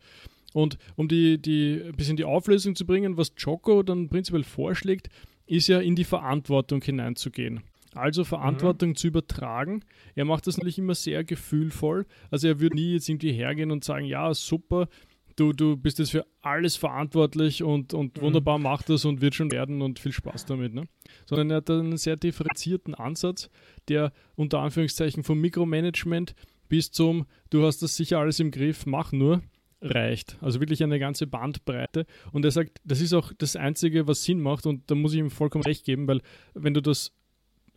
Und 0.53 0.79
um 0.97 1.09
die, 1.09 1.39
die 1.39 1.83
ein 1.85 1.97
bisschen 1.97 2.17
die 2.17 2.25
Auflösung 2.25 2.77
zu 2.77 2.87
bringen, 2.87 3.17
was 3.17 3.35
Choco 3.35 3.83
dann 3.83 4.09
prinzipiell 4.09 4.45
vorschlägt, 4.45 5.09
ist 5.47 5.69
ja 5.69 5.81
in 5.81 5.97
die 5.97 6.05
Verantwortung 6.05 6.83
hineinzugehen. 6.83 7.63
Also 7.95 8.25
Verantwortung 8.25 8.91
mhm. 8.91 8.97
zu 8.97 9.09
übertragen. 9.09 9.85
Er 10.15 10.25
macht 10.25 10.47
das 10.47 10.57
natürlich 10.57 10.79
immer 10.79 10.95
sehr 10.95 11.25
gefühlvoll. 11.25 12.07
Also 12.31 12.49
er 12.49 12.61
würde 12.61 12.77
nie 12.77 12.93
jetzt 12.93 13.09
irgendwie 13.09 13.33
hergehen 13.33 13.71
und 13.71 13.85
sagen, 13.85 14.07
ja, 14.07 14.33
super, 14.33 14.89
du, 15.37 15.53
du 15.53 15.77
bist 15.77 15.99
jetzt 15.99 16.13
für 16.13 16.27
alles 16.41 16.77
verantwortlich 16.77 17.63
und, 17.63 17.93
und 17.93 18.17
mhm. 18.17 18.23
wunderbar 18.23 18.59
macht 18.59 18.89
das 18.89 19.05
und 19.05 19.21
wird 19.21 19.35
schon 19.35 19.53
werden 19.53 19.83
und 19.83 19.99
viel 19.99 20.13
Spaß 20.13 20.47
damit. 20.47 20.73
Ne? 20.73 20.85
Sondern 21.27 21.51
er 21.51 21.57
hat 21.59 21.71
einen 21.71 21.97
sehr 21.99 22.17
differenzierten 22.17 22.95
Ansatz, 22.95 23.51
der 23.89 24.13
unter 24.37 24.61
Anführungszeichen 24.61 25.23
vom 25.23 25.41
Mikromanagement 25.41 26.35
bis 26.69 26.91
zum, 26.91 27.27
du 27.51 27.67
hast 27.67 27.83
das 27.83 27.97
sicher 27.97 28.19
alles 28.19 28.41
im 28.41 28.51
Griff, 28.51 28.87
mach 28.87 29.13
nur, 29.13 29.43
reicht. 29.83 30.39
Also 30.41 30.61
wirklich 30.61 30.83
eine 30.83 30.99
ganze 30.99 31.27
Bandbreite. 31.27 32.07
Und 32.33 32.45
er 32.45 32.51
sagt, 32.51 32.81
das 32.85 33.01
ist 33.01 33.13
auch 33.13 33.33
das 33.37 33.57
Einzige, 33.57 34.07
was 34.07 34.25
Sinn 34.25 34.41
macht 34.41 34.67
und 34.67 34.91
da 34.91 34.95
muss 34.95 35.13
ich 35.13 35.19
ihm 35.19 35.31
vollkommen 35.31 35.65
recht 35.65 35.85
geben, 35.85 36.07
weil 36.07 36.21
wenn 36.55 36.75
du 36.75 36.81
das 36.81 37.13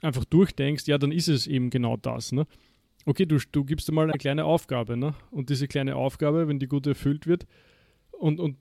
einfach 0.01 0.25
durchdenkst, 0.25 0.87
ja, 0.87 0.97
dann 0.97 1.11
ist 1.11 1.27
es 1.27 1.47
eben 1.47 1.69
genau 1.69 1.97
das. 1.97 2.31
Ne? 2.31 2.45
Okay, 3.05 3.25
du, 3.25 3.37
du 3.51 3.65
gibst 3.65 3.87
dir 3.87 3.93
mal 3.93 4.09
eine 4.09 4.17
kleine 4.17 4.45
Aufgabe, 4.45 4.97
ne? 4.97 5.13
Und 5.31 5.49
diese 5.49 5.67
kleine 5.67 5.95
Aufgabe, 5.95 6.47
wenn 6.47 6.59
die 6.59 6.67
gut 6.67 6.87
erfüllt 6.87 7.27
wird 7.27 7.45
und, 8.11 8.39
und 8.39 8.57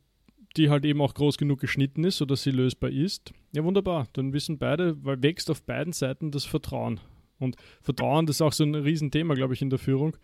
die 0.56 0.70
halt 0.70 0.84
eben 0.84 1.00
auch 1.00 1.14
groß 1.14 1.38
genug 1.38 1.60
geschnitten 1.60 2.04
ist, 2.04 2.18
sodass 2.18 2.42
sie 2.42 2.50
lösbar 2.50 2.90
ist, 2.90 3.32
ja 3.52 3.64
wunderbar, 3.64 4.06
dann 4.12 4.32
wissen 4.32 4.58
beide, 4.58 5.02
weil 5.04 5.22
wächst 5.22 5.50
auf 5.50 5.62
beiden 5.62 5.92
Seiten 5.92 6.30
das 6.30 6.44
Vertrauen. 6.44 7.00
Und 7.38 7.56
Vertrauen, 7.82 8.26
das 8.26 8.36
ist 8.36 8.42
auch 8.42 8.52
so 8.52 8.64
ein 8.64 8.74
Riesenthema, 8.74 9.34
glaube 9.34 9.54
ich, 9.54 9.62
in 9.62 9.70
der 9.70 9.78
Führung. 9.78 10.16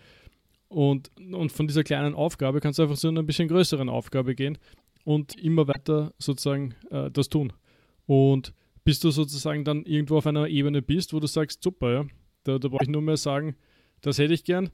Und, 0.71 1.11
und 1.33 1.50
von 1.50 1.67
dieser 1.67 1.83
kleinen 1.83 2.15
Aufgabe 2.15 2.61
kannst 2.61 2.79
du 2.79 2.85
einfach 2.85 2.97
zu 2.97 3.09
einer 3.09 3.21
ein 3.23 3.27
bisschen 3.27 3.49
größeren 3.49 3.89
Aufgabe 3.89 4.37
gehen 4.37 4.57
und 5.05 5.37
immer 5.37 5.67
weiter 5.67 6.15
sozusagen 6.19 6.77
äh, 6.91 7.11
das 7.11 7.29
tun. 7.29 7.53
Und 8.07 8.55
bis 8.85 9.00
du 9.00 9.11
sozusagen 9.11 9.65
dann 9.65 9.85
irgendwo 9.85 10.17
auf 10.19 10.29
einer 10.29 10.47
Ebene 10.47 10.81
bist, 10.81 11.12
wo 11.12 11.19
du 11.19 11.27
sagst, 11.27 11.62
super, 11.62 11.93
ja, 11.93 12.05
da, 12.45 12.59
da 12.59 12.69
brauche 12.69 12.85
ich 12.85 12.89
nur 12.89 13.03
mehr 13.03 13.17
sagen, 13.17 13.57
das 14.00 14.19
hätte 14.19 14.33
ich 14.33 14.45
gern. 14.45 14.71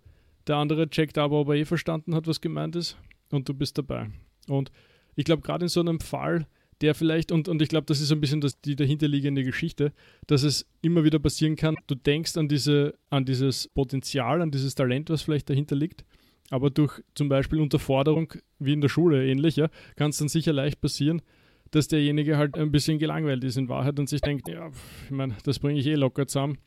Der 0.47 0.57
andere 0.57 0.91
checkt 0.91 1.17
aber, 1.17 1.41
ob 1.41 1.49
er 1.49 1.55
eh 1.55 1.65
verstanden 1.65 2.15
hat, 2.15 2.26
was 2.26 2.43
gemeint 2.43 2.76
ist 2.76 2.99
und 3.31 3.49
du 3.49 3.55
bist 3.55 3.79
dabei. 3.79 4.11
Und 4.49 4.71
ich 5.17 5.25
glaube, 5.25 5.43
gerade 5.43 5.65
in 5.65 5.71
so 5.71 5.81
einem 5.81 6.00
Fall, 6.00 6.47
der 6.80 6.95
vielleicht, 6.95 7.33
und, 7.33 7.49
und 7.49 7.62
ich 7.62 7.68
glaube, 7.68 7.87
das 7.87 8.00
ist 8.00 8.12
ein 8.12 8.21
bisschen 8.21 8.40
das, 8.40 8.61
die 8.61 8.76
dahinterliegende 8.76 9.45
Geschichte, 9.45 9.92
dass 10.26 10.42
es 10.42 10.66
immer 10.83 11.04
wieder 11.04 11.18
passieren 11.18 11.56
kann, 11.56 11.76
du 11.87 11.95
denkst 11.95 12.37
an, 12.37 12.49
diese, 12.49 12.95
an 13.11 13.25
dieses 13.25 13.68
Potenzial, 13.68 14.42
an 14.42 14.50
dieses 14.50 14.75
Talent, 14.75 15.11
was 15.11 15.23
vielleicht 15.23 15.49
dahinter 15.49 15.76
liegt, 15.76 16.04
aber 16.50 16.71
durch 16.71 17.02
zum 17.14 17.28
Beispiel 17.28 17.61
Unterforderung, 17.61 18.35
wie 18.59 18.73
in 18.73 18.80
der 18.80 18.88
Schule 18.88 19.26
ähnlich, 19.26 19.56
ja, 19.56 19.68
kann 19.97 20.11
es 20.11 20.18
dann 20.18 20.28
sicher 20.28 20.52
leicht 20.52 20.80
passieren, 20.80 21.23
dass 21.71 21.88
derjenige 21.88 22.37
halt 22.37 22.56
ein 22.56 22.71
bisschen 22.71 22.99
gelangweilt 22.99 23.42
ist 23.45 23.56
in 23.56 23.68
Wahrheit 23.68 23.99
und 23.99 24.09
sich 24.09 24.21
denkt, 24.21 24.49
ja, 24.49 24.71
ich 25.04 25.11
meine, 25.11 25.35
das 25.45 25.59
bringe 25.59 25.80
ich 25.80 25.87
eh 25.87 25.95
locker 25.95 26.26
zusammen. 26.26 26.59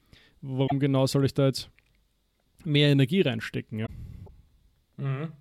Warum 0.41 0.79
genau 0.79 1.05
soll 1.05 1.25
ich 1.25 1.33
da 1.33 1.47
jetzt 1.47 1.69
mehr 2.63 2.89
Energie 2.89 3.21
reinstecken? 3.21 3.79
Ja? 3.79 3.87
Mhm. 4.97 5.31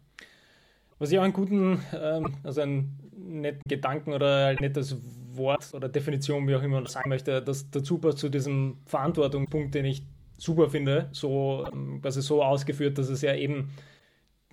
Was 0.99 1.13
ich 1.13 1.19
auch 1.19 1.23
einen 1.23 1.33
guten, 1.33 1.81
ähm, 1.95 2.35
also 2.43 2.61
einen 2.61 2.99
netten 3.17 3.63
Gedanken 3.69 4.13
oder 4.13 4.47
ein 4.47 4.57
nettes 4.61 4.97
Wort 5.33 5.73
oder 5.73 5.89
Definition, 5.89 6.47
wie 6.49 6.57
auch 6.57 6.63
immer 6.63 6.81
man 6.81 6.87
sagen 6.87 7.09
möchte, 7.09 7.41
das 7.43 7.71
dazu 7.71 7.99
passt 7.99 8.19
zu 8.19 8.29
diesem 8.29 8.79
Verantwortungspunkt, 8.87 9.75
den 9.75 9.85
ich 9.85 10.03
super 10.37 10.69
finde, 10.69 11.09
so 11.13 11.67
ähm, 11.73 12.01
quasi 12.01 12.23
so 12.23 12.43
ausgeführt, 12.43 12.99
dass 12.99 13.09
es 13.09 13.23
ja 13.23 13.35
eben 13.35 13.71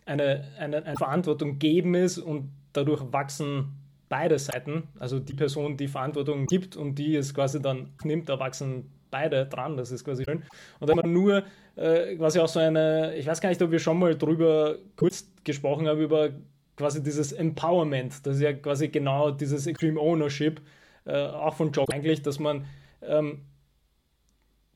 eine, 0.06 0.44
eine, 0.60 0.86
eine 0.86 0.96
Verantwortung 0.96 1.58
geben 1.58 1.96
ist 1.96 2.18
und 2.18 2.52
dadurch 2.74 3.02
wachsen 3.12 3.74
beide 4.10 4.38
Seiten, 4.38 4.84
also 5.00 5.20
die 5.20 5.34
Person, 5.34 5.78
die 5.78 5.88
Verantwortung 5.88 6.46
gibt 6.46 6.76
und 6.76 6.96
die 6.96 7.16
es 7.16 7.34
quasi 7.34 7.62
dann 7.62 7.90
nimmt, 8.04 8.30
da 8.30 8.40
wachsen 8.40 8.92
beide 9.16 9.46
dran, 9.46 9.78
das 9.78 9.92
ist 9.92 10.04
quasi 10.04 10.26
schön. 10.26 10.44
Und 10.80 10.90
dann 10.90 11.14
nur 11.14 11.44
äh, 11.78 12.16
quasi 12.18 12.40
auch 12.40 12.50
so 12.50 12.60
eine, 12.60 13.16
ich 13.16 13.26
weiß 13.26 13.40
gar 13.40 13.50
nicht, 13.50 13.62
ob 13.62 13.72
wir 13.72 13.80
schon 13.80 13.98
mal 13.98 14.16
drüber 14.16 14.78
kurz 14.98 15.32
gesprochen 15.46 15.88
haben, 15.88 16.02
über 16.02 16.32
quasi 16.76 17.02
dieses 17.02 17.32
Empowerment, 17.32 18.26
das 18.26 18.36
ist 18.36 18.42
ja 18.42 18.52
quasi 18.54 18.90
genau 18.90 19.32
dieses 19.32 19.68
Extreme 19.68 20.00
Ownership, 20.00 20.62
äh, 21.06 21.28
auch 21.28 21.56
von 21.56 21.72
Job 21.72 21.90
eigentlich, 21.94 22.22
dass 22.24 22.40
man 22.40 22.66
ähm, 23.02 23.46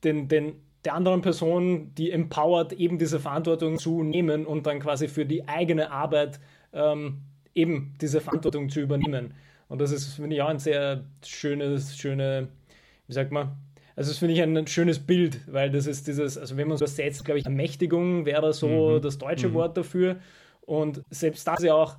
den, 0.04 0.28
den, 0.28 0.54
der 0.86 0.94
anderen 0.94 1.20
Person, 1.20 1.94
die 1.96 2.10
empowert, 2.10 2.72
eben 2.72 2.96
diese 2.96 3.20
Verantwortung 3.20 3.78
zu 3.78 4.02
nehmen 4.02 4.46
und 4.46 4.66
dann 4.66 4.80
quasi 4.80 5.08
für 5.08 5.26
die 5.26 5.46
eigene 5.46 5.90
Arbeit 5.90 6.40
ähm, 6.72 7.18
eben 7.54 7.94
diese 8.00 8.22
Verantwortung 8.22 8.70
zu 8.70 8.80
übernehmen. 8.80 9.34
Und 9.68 9.80
das 9.80 9.92
ist, 9.92 10.14
finde 10.14 10.34
ich, 10.34 10.42
auch 10.42 10.48
ein 10.48 10.58
sehr 10.58 11.04
schönes, 11.24 11.96
schöne, 11.98 12.48
wie 13.06 13.12
sagt 13.12 13.32
man, 13.32 13.52
also 14.00 14.12
das 14.12 14.18
finde 14.18 14.32
ich 14.32 14.40
ein 14.40 14.66
schönes 14.66 14.98
Bild, 14.98 15.40
weil 15.46 15.68
das 15.68 15.86
ist 15.86 16.06
dieses, 16.06 16.38
also 16.38 16.56
wenn 16.56 16.68
man 16.68 16.78
so 16.78 16.86
setzt, 16.86 17.22
glaube 17.22 17.38
ich, 17.38 17.44
Ermächtigung 17.44 18.24
wäre 18.24 18.54
so 18.54 18.92
mhm. 18.96 19.02
das 19.02 19.18
deutsche 19.18 19.48
mhm. 19.48 19.52
Wort 19.52 19.76
dafür. 19.76 20.16
Und 20.62 21.02
selbst 21.10 21.46
das 21.46 21.62
ja 21.62 21.74
auch, 21.74 21.96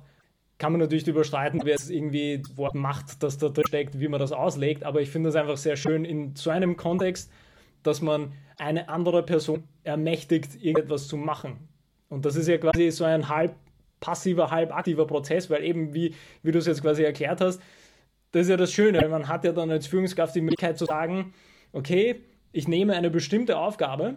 kann 0.58 0.72
man 0.72 0.80
natürlich 0.80 1.06
überstreiten, 1.06 1.60
wer 1.62 1.76
es 1.76 1.90
irgendwie 1.90 2.42
das 2.42 2.56
Wort 2.56 2.74
Macht, 2.74 3.22
das 3.22 3.38
da 3.38 3.50
drin 3.50 3.68
steckt, 3.68 4.00
wie 4.00 4.08
man 4.08 4.18
das 4.18 4.32
auslegt. 4.32 4.82
Aber 4.82 5.00
ich 5.00 5.10
finde 5.10 5.28
das 5.28 5.36
einfach 5.36 5.56
sehr 5.56 5.76
schön 5.76 6.04
in 6.04 6.34
so 6.34 6.50
einem 6.50 6.76
Kontext, 6.76 7.30
dass 7.84 8.00
man 8.00 8.32
eine 8.58 8.88
andere 8.88 9.22
Person 9.22 9.62
ermächtigt, 9.84 10.56
irgendetwas 10.60 11.06
zu 11.06 11.16
machen. 11.16 11.68
Und 12.08 12.24
das 12.24 12.34
ist 12.34 12.48
ja 12.48 12.58
quasi 12.58 12.90
so 12.90 13.04
ein 13.04 13.28
halb 13.28 13.54
passiver, 14.00 14.50
halb 14.50 14.74
aktiver 14.74 15.06
Prozess, 15.06 15.50
weil 15.50 15.62
eben, 15.62 15.94
wie, 15.94 16.16
wie 16.42 16.50
du 16.50 16.58
es 16.58 16.66
jetzt 16.66 16.82
quasi 16.82 17.04
erklärt 17.04 17.40
hast, 17.40 17.62
das 18.32 18.42
ist 18.42 18.48
ja 18.48 18.56
das 18.56 18.72
Schöne. 18.72 19.06
Man 19.08 19.28
hat 19.28 19.44
ja 19.44 19.52
dann 19.52 19.70
als 19.70 19.86
Führungskraft 19.86 20.34
die 20.34 20.40
Möglichkeit 20.40 20.78
zu 20.78 20.86
sagen, 20.86 21.32
okay, 21.72 22.20
ich 22.52 22.68
nehme 22.68 22.94
eine 22.94 23.10
bestimmte 23.10 23.58
Aufgabe 23.58 24.16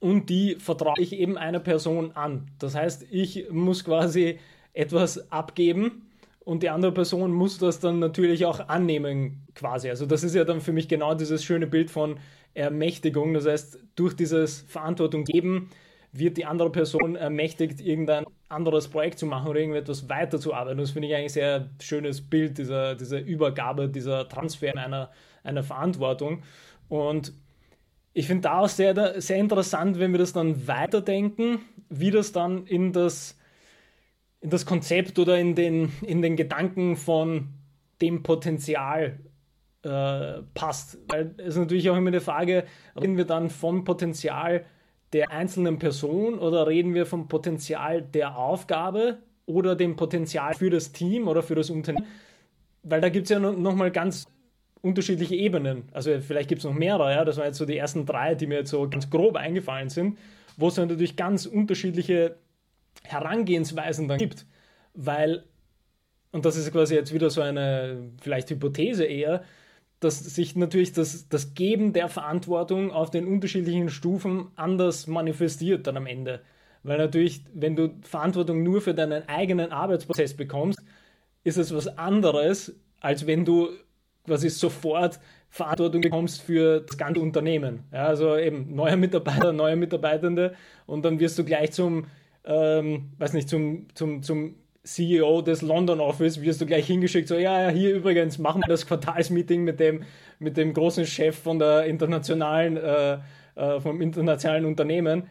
und 0.00 0.28
die 0.30 0.56
vertraue 0.56 0.94
ich 0.98 1.12
eben 1.12 1.38
einer 1.38 1.60
Person 1.60 2.12
an. 2.12 2.50
Das 2.58 2.74
heißt, 2.74 3.06
ich 3.10 3.50
muss 3.50 3.84
quasi 3.84 4.38
etwas 4.72 5.30
abgeben 5.32 6.08
und 6.40 6.62
die 6.62 6.70
andere 6.70 6.92
Person 6.92 7.32
muss 7.32 7.58
das 7.58 7.80
dann 7.80 7.98
natürlich 7.98 8.46
auch 8.46 8.68
annehmen 8.68 9.46
quasi. 9.54 9.90
Also 9.90 10.06
das 10.06 10.24
ist 10.24 10.34
ja 10.34 10.44
dann 10.44 10.60
für 10.60 10.72
mich 10.72 10.88
genau 10.88 11.14
dieses 11.14 11.44
schöne 11.44 11.66
Bild 11.66 11.90
von 11.90 12.18
Ermächtigung. 12.54 13.34
Das 13.34 13.46
heißt, 13.46 13.78
durch 13.96 14.14
dieses 14.14 14.62
Verantwortung 14.62 15.24
geben 15.24 15.70
wird 16.12 16.36
die 16.36 16.46
andere 16.46 16.72
Person 16.72 17.16
ermächtigt, 17.16 17.80
irgendein 17.80 18.24
anderes 18.48 18.88
Projekt 18.88 19.18
zu 19.18 19.26
machen 19.26 19.48
oder 19.48 19.60
irgendetwas 19.60 20.08
weiterzuarbeiten. 20.08 20.78
Das 20.78 20.92
finde 20.92 21.08
ich 21.08 21.14
eigentlich 21.14 21.26
ein 21.26 21.28
sehr 21.28 21.70
schönes 21.82 22.22
Bild, 22.22 22.56
dieser, 22.56 22.94
dieser 22.94 23.20
Übergabe, 23.20 23.88
dieser 23.88 24.28
Transfer 24.28 24.76
einer, 24.76 25.10
einer 25.48 25.62
Verantwortung. 25.62 26.42
Und 26.88 27.32
ich 28.12 28.26
finde 28.26 28.42
da 28.42 28.60
auch 28.60 28.68
sehr, 28.68 29.20
sehr 29.20 29.36
interessant, 29.36 29.98
wenn 29.98 30.12
wir 30.12 30.18
das 30.18 30.32
dann 30.32 30.66
weiterdenken, 30.66 31.60
wie 31.88 32.10
das 32.10 32.32
dann 32.32 32.66
in 32.66 32.92
das, 32.92 33.38
in 34.40 34.50
das 34.50 34.66
Konzept 34.66 35.18
oder 35.18 35.38
in 35.38 35.54
den, 35.54 35.92
in 36.02 36.22
den 36.22 36.36
Gedanken 36.36 36.96
von 36.96 37.48
dem 38.00 38.22
Potenzial 38.22 39.20
äh, 39.82 40.42
passt. 40.54 40.98
Weil 41.08 41.34
es 41.38 41.48
ist 41.48 41.58
natürlich 41.58 41.88
auch 41.90 41.96
immer 41.96 42.10
die 42.10 42.20
Frage, 42.20 42.64
reden 43.00 43.16
wir 43.16 43.24
dann 43.24 43.50
vom 43.50 43.84
Potenzial 43.84 44.64
der 45.12 45.30
einzelnen 45.30 45.78
Person 45.78 46.38
oder 46.38 46.66
reden 46.66 46.94
wir 46.94 47.06
vom 47.06 47.28
Potenzial 47.28 48.02
der 48.02 48.36
Aufgabe 48.36 49.18
oder 49.46 49.76
dem 49.76 49.96
Potenzial 49.96 50.54
für 50.54 50.70
das 50.70 50.92
Team 50.92 51.28
oder 51.28 51.42
für 51.42 51.54
das 51.54 51.70
Unternehmen? 51.70 52.06
Weil 52.82 53.00
da 53.00 53.08
gibt 53.08 53.24
es 53.24 53.30
ja 53.30 53.38
nochmal 53.38 53.90
ganz 53.90 54.26
unterschiedliche 54.82 55.34
Ebenen. 55.34 55.84
Also 55.92 56.20
vielleicht 56.20 56.48
gibt 56.48 56.60
es 56.60 56.64
noch 56.64 56.74
mehrere, 56.74 57.12
ja? 57.12 57.24
das 57.24 57.36
waren 57.36 57.46
jetzt 57.46 57.58
so 57.58 57.66
die 57.66 57.76
ersten 57.76 58.06
drei, 58.06 58.34
die 58.34 58.46
mir 58.46 58.58
jetzt 58.58 58.70
so 58.70 58.88
ganz 58.88 59.10
grob 59.10 59.36
eingefallen 59.36 59.88
sind, 59.88 60.18
wo 60.56 60.68
es 60.68 60.76
natürlich 60.76 61.16
ganz 61.16 61.46
unterschiedliche 61.46 62.36
Herangehensweisen 63.02 64.08
dann 64.08 64.18
gibt. 64.18 64.46
Weil, 64.94 65.44
und 66.32 66.44
das 66.44 66.56
ist 66.56 66.72
quasi 66.72 66.94
jetzt 66.94 67.12
wieder 67.12 67.30
so 67.30 67.40
eine 67.40 68.10
vielleicht 68.20 68.50
Hypothese 68.50 69.04
eher, 69.04 69.42
dass 70.00 70.18
sich 70.20 70.54
natürlich 70.54 70.92
das, 70.92 71.28
das 71.28 71.54
Geben 71.54 71.92
der 71.92 72.08
Verantwortung 72.08 72.92
auf 72.92 73.10
den 73.10 73.26
unterschiedlichen 73.26 73.88
Stufen 73.88 74.48
anders 74.54 75.06
manifestiert 75.06 75.86
dann 75.86 75.96
am 75.96 76.06
Ende. 76.06 76.40
Weil 76.84 76.98
natürlich, 76.98 77.42
wenn 77.52 77.74
du 77.74 77.98
Verantwortung 78.02 78.62
nur 78.62 78.80
für 78.80 78.94
deinen 78.94 79.28
eigenen 79.28 79.72
Arbeitsprozess 79.72 80.36
bekommst, 80.36 80.78
ist 81.42 81.56
es 81.58 81.74
was 81.74 81.98
anderes, 81.98 82.76
als 83.00 83.26
wenn 83.26 83.44
du 83.44 83.70
quasi 84.28 84.48
sofort 84.48 85.18
Verantwortung 85.50 86.02
bekommst 86.02 86.42
für 86.42 86.80
das 86.80 86.96
ganze 86.96 87.20
Unternehmen. 87.20 87.84
Ja, 87.92 88.06
also 88.06 88.36
eben 88.36 88.74
neuer 88.74 88.96
Mitarbeiter, 88.96 89.52
neue 89.52 89.76
Mitarbeitende 89.76 90.54
und 90.86 91.04
dann 91.04 91.18
wirst 91.20 91.38
du 91.38 91.44
gleich 91.44 91.72
zum, 91.72 92.06
ähm, 92.44 93.12
weiß 93.18 93.32
nicht, 93.32 93.48
zum, 93.48 93.88
zum, 93.94 94.22
zum 94.22 94.54
CEO 94.84 95.42
des 95.42 95.62
London 95.62 96.00
Office, 96.00 96.40
wirst 96.40 96.60
du 96.60 96.66
gleich 96.66 96.86
hingeschickt, 96.86 97.28
so, 97.28 97.36
ja, 97.36 97.62
ja, 97.62 97.68
hier 97.68 97.94
übrigens 97.94 98.38
machen 98.38 98.62
wir 98.62 98.68
das 98.68 98.86
Quartalsmeeting 98.86 99.64
mit 99.64 99.80
dem, 99.80 100.02
mit 100.38 100.56
dem 100.56 100.72
großen 100.72 101.06
Chef 101.06 101.36
von 101.36 101.58
der 101.58 101.84
internationalen, 101.84 102.76
äh, 102.76 103.18
äh, 103.54 103.80
vom 103.80 104.00
internationalen 104.00 104.64
Unternehmen. 104.64 105.24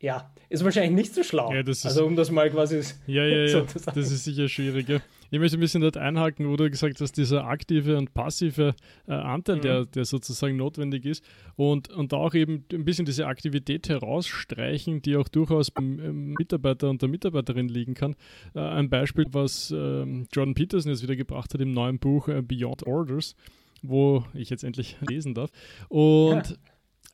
Ja, 0.00 0.32
ist 0.48 0.64
wahrscheinlich 0.64 0.92
nicht 0.92 1.14
so 1.14 1.22
schlau. 1.22 1.52
Ja, 1.52 1.60
ist, 1.60 1.86
also 1.86 2.04
um 2.04 2.16
das 2.16 2.30
mal 2.30 2.50
quasi 2.50 2.80
ja, 3.06 3.24
ja, 3.24 3.44
ja, 3.46 3.64
das 3.94 4.10
ist 4.10 4.24
sicher 4.24 4.48
schwieriger. 4.48 5.00
Ich 5.32 5.38
möchte 5.38 5.56
ein 5.56 5.60
bisschen 5.60 5.80
dort 5.80 5.96
einhaken, 5.96 6.46
wo 6.46 6.56
du 6.56 6.68
gesagt 6.68 7.00
hast, 7.00 7.16
dieser 7.16 7.46
aktive 7.46 7.96
und 7.96 8.12
passive 8.12 8.74
äh, 9.08 9.12
Anteil, 9.12 9.56
mhm. 9.56 9.60
der, 9.62 9.86
der 9.86 10.04
sozusagen 10.04 10.56
notwendig 10.56 11.06
ist 11.06 11.24
und, 11.56 11.88
und 11.88 12.12
auch 12.12 12.34
eben 12.34 12.66
ein 12.70 12.84
bisschen 12.84 13.06
diese 13.06 13.26
Aktivität 13.26 13.88
herausstreichen, 13.88 15.00
die 15.00 15.16
auch 15.16 15.28
durchaus 15.28 15.70
beim 15.70 15.98
ähm, 16.00 16.34
Mitarbeiter 16.38 16.90
und 16.90 17.00
der 17.00 17.08
Mitarbeiterin 17.08 17.68
liegen 17.68 17.94
kann. 17.94 18.14
Äh, 18.54 18.60
ein 18.60 18.90
Beispiel, 18.90 19.24
was 19.30 19.70
äh, 19.70 20.02
Jordan 20.34 20.52
Peterson 20.52 20.92
jetzt 20.92 21.02
wieder 21.02 21.16
gebracht 21.16 21.54
hat 21.54 21.62
im 21.62 21.72
neuen 21.72 21.98
Buch 21.98 22.28
äh, 22.28 22.42
Beyond 22.42 22.86
Orders, 22.86 23.34
wo 23.80 24.26
ich 24.34 24.50
jetzt 24.50 24.64
endlich 24.64 24.98
lesen 25.08 25.32
darf. 25.32 25.50
Und 25.88 26.50
ja 26.50 26.56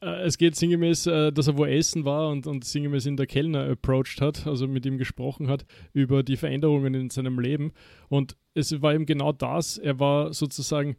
es 0.01 0.39
geht 0.39 0.57
sinngemäß, 0.57 1.07
äh, 1.07 1.33
dass 1.33 1.49
er 1.49 1.59
wo 1.59 1.65
essen 1.65 2.05
war 2.05 2.29
und, 2.31 2.47
und 2.47 2.65
sinngemäß 2.65 3.07
in 3.07 3.17
der 3.17 3.27
Kellner 3.27 3.69
approached 3.69 4.21
hat, 4.21 4.47
also 4.47 4.69
mit 4.69 4.87
ihm 4.87 4.99
gesprochen 4.99 5.49
hat 5.49 5.65
über 5.93 6.23
die 6.23 6.37
Veränderungen 6.37 6.95
in 6.95 7.11
seinem 7.11 7.39
Leben. 7.39 7.73
Und 8.09 8.37
es 8.55 8.81
war 8.81 8.95
eben 8.95 9.07
genau 9.07 9.33
das. 9.33 9.79
Er 9.79 9.99
war 9.99 10.33
sozusagen 10.33 10.97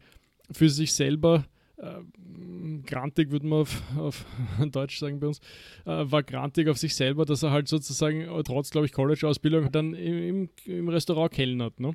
für 0.52 0.68
sich 0.68 0.92
selber 0.92 1.44
äh, 1.44 1.59
grantig, 2.86 3.30
würde 3.30 3.46
man 3.46 3.60
auf, 3.60 3.82
auf 3.96 4.24
Deutsch 4.70 4.98
sagen 4.98 5.20
bei 5.20 5.28
uns, 5.28 5.40
äh, 5.86 6.04
war 6.10 6.22
grantig 6.22 6.68
auf 6.68 6.78
sich 6.78 6.94
selber, 6.94 7.24
dass 7.24 7.42
er 7.42 7.50
halt 7.50 7.68
sozusagen 7.68 8.26
trotz, 8.44 8.70
glaube 8.70 8.86
ich, 8.86 8.92
College-Ausbildung 8.92 9.72
dann 9.72 9.94
im, 9.94 10.50
im 10.64 10.88
Restaurant 10.88 11.32
kellnert. 11.32 11.80
Ne? 11.80 11.94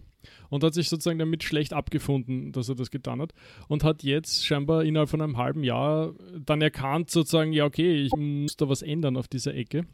Und 0.49 0.63
hat 0.63 0.73
sich 0.73 0.89
sozusagen 0.89 1.19
damit 1.19 1.43
schlecht 1.43 1.73
abgefunden, 1.73 2.51
dass 2.51 2.69
er 2.69 2.75
das 2.75 2.91
getan 2.91 3.21
hat. 3.21 3.33
Und 3.67 3.83
hat 3.83 4.03
jetzt 4.03 4.45
scheinbar 4.45 4.83
innerhalb 4.83 5.09
von 5.09 5.21
einem 5.21 5.37
halben 5.37 5.63
Jahr 5.63 6.13
dann 6.39 6.61
erkannt, 6.61 7.11
sozusagen, 7.11 7.53
ja, 7.53 7.65
okay, 7.65 8.01
ich 8.01 8.11
muss 8.15 8.57
da 8.57 8.67
was 8.67 8.81
ändern 8.81 9.17
auf 9.17 9.27
dieser 9.27 9.53
Ecke 9.53 9.85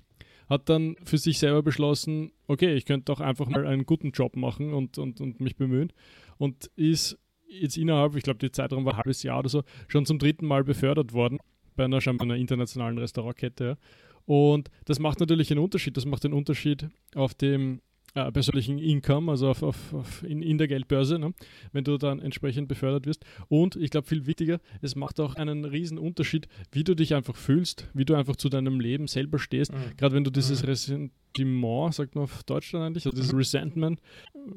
hat 0.50 0.67
dann 0.67 0.98
für 1.05 1.17
sich 1.17 1.39
selber 1.39 1.63
beschlossen, 1.63 2.33
okay, 2.45 2.74
ich 2.74 2.83
könnte 2.83 3.05
doch 3.05 3.21
einfach 3.21 3.48
mal 3.48 3.65
einen 3.65 3.86
guten 3.86 4.12
Job 4.12 4.36
machen 4.36 4.74
und, 4.74 4.98
und, 4.98 5.21
und 5.21 5.39
mich 5.39 5.55
bemühen 5.55 5.93
und 6.38 6.69
ist 6.75 7.17
jetzt 7.51 7.77
innerhalb, 7.77 8.15
ich 8.15 8.24
glaube, 8.24 8.39
die 8.39 8.51
Zeitraum 8.51 8.86
war 8.86 8.93
ein 8.93 8.98
halbes 8.98 9.24
Jahr 9.24 9.39
oder 9.39 9.50
so, 9.50 9.63
schon 9.88 10.05
zum 10.05 10.20
dritten 10.20 10.46
Mal 10.46 10.63
befördert 10.63 11.13
worden 11.13 11.39
bei 11.75 11.86
einer, 11.86 12.00
einer 12.20 12.36
internationalen 12.36 12.98
Restaurantkette. 12.98 13.77
Und 14.25 14.70
das 14.86 15.00
macht 15.00 15.20
natürlich 15.20 15.51
einen 15.51 15.60
Unterschied. 15.60 15.98
Das 15.98 16.05
macht 16.05 16.24
den 16.24 16.34
Unterschied 16.34 16.88
auf 17.15 17.34
dem 17.34 17.81
äh, 18.13 18.32
persönlichen 18.32 18.77
Income, 18.77 19.32
also 19.32 19.50
auf, 19.50 19.63
auf, 19.63 19.94
auf 19.94 20.24
in, 20.24 20.41
in, 20.41 20.58
der 20.58 20.68
Geldbörse, 20.68 21.18
ne? 21.18 21.34
wenn 21.72 21.84
du 21.84 21.98
dann 21.98 22.20
entsprechend 22.20 22.68
befördert 22.68 23.06
wirst. 23.06 23.24
Und 23.48 23.75
ich 23.77 23.89
glaube, 23.89 24.08
viel 24.08 24.25
wichtiger, 24.25 24.60
es 24.82 24.96
macht 24.96 25.20
auch 25.20 25.36
einen 25.36 25.63
riesen 25.63 25.98
Unterschied, 25.98 26.48
wie 26.72 26.84
du 26.84 26.96
dich 26.96 27.13
einfach 27.15 27.36
fühlst, 27.36 27.88
wie 27.94 28.03
du 28.03 28.15
einfach 28.15 28.36
zu 28.36 28.50
deinem 28.50 28.80
Leben 28.80 29.08
selber 29.08 29.39
stehst. 29.39 29.72
Mhm. 29.72 29.96
Gerade 29.98 30.15
wenn 30.15 30.24
du 30.24 30.32
dieses 30.32 30.62
mhm. 30.62 30.70
Ressentiment, 30.70 31.94
sagt 31.94 32.15
man 32.15 32.25
auf 32.25 32.44
Deutsch 32.44 32.72
dann 32.72 32.82
eigentlich, 32.82 33.06
also 33.06 33.15
dieses 33.15 33.34
Resentment, 33.34 34.01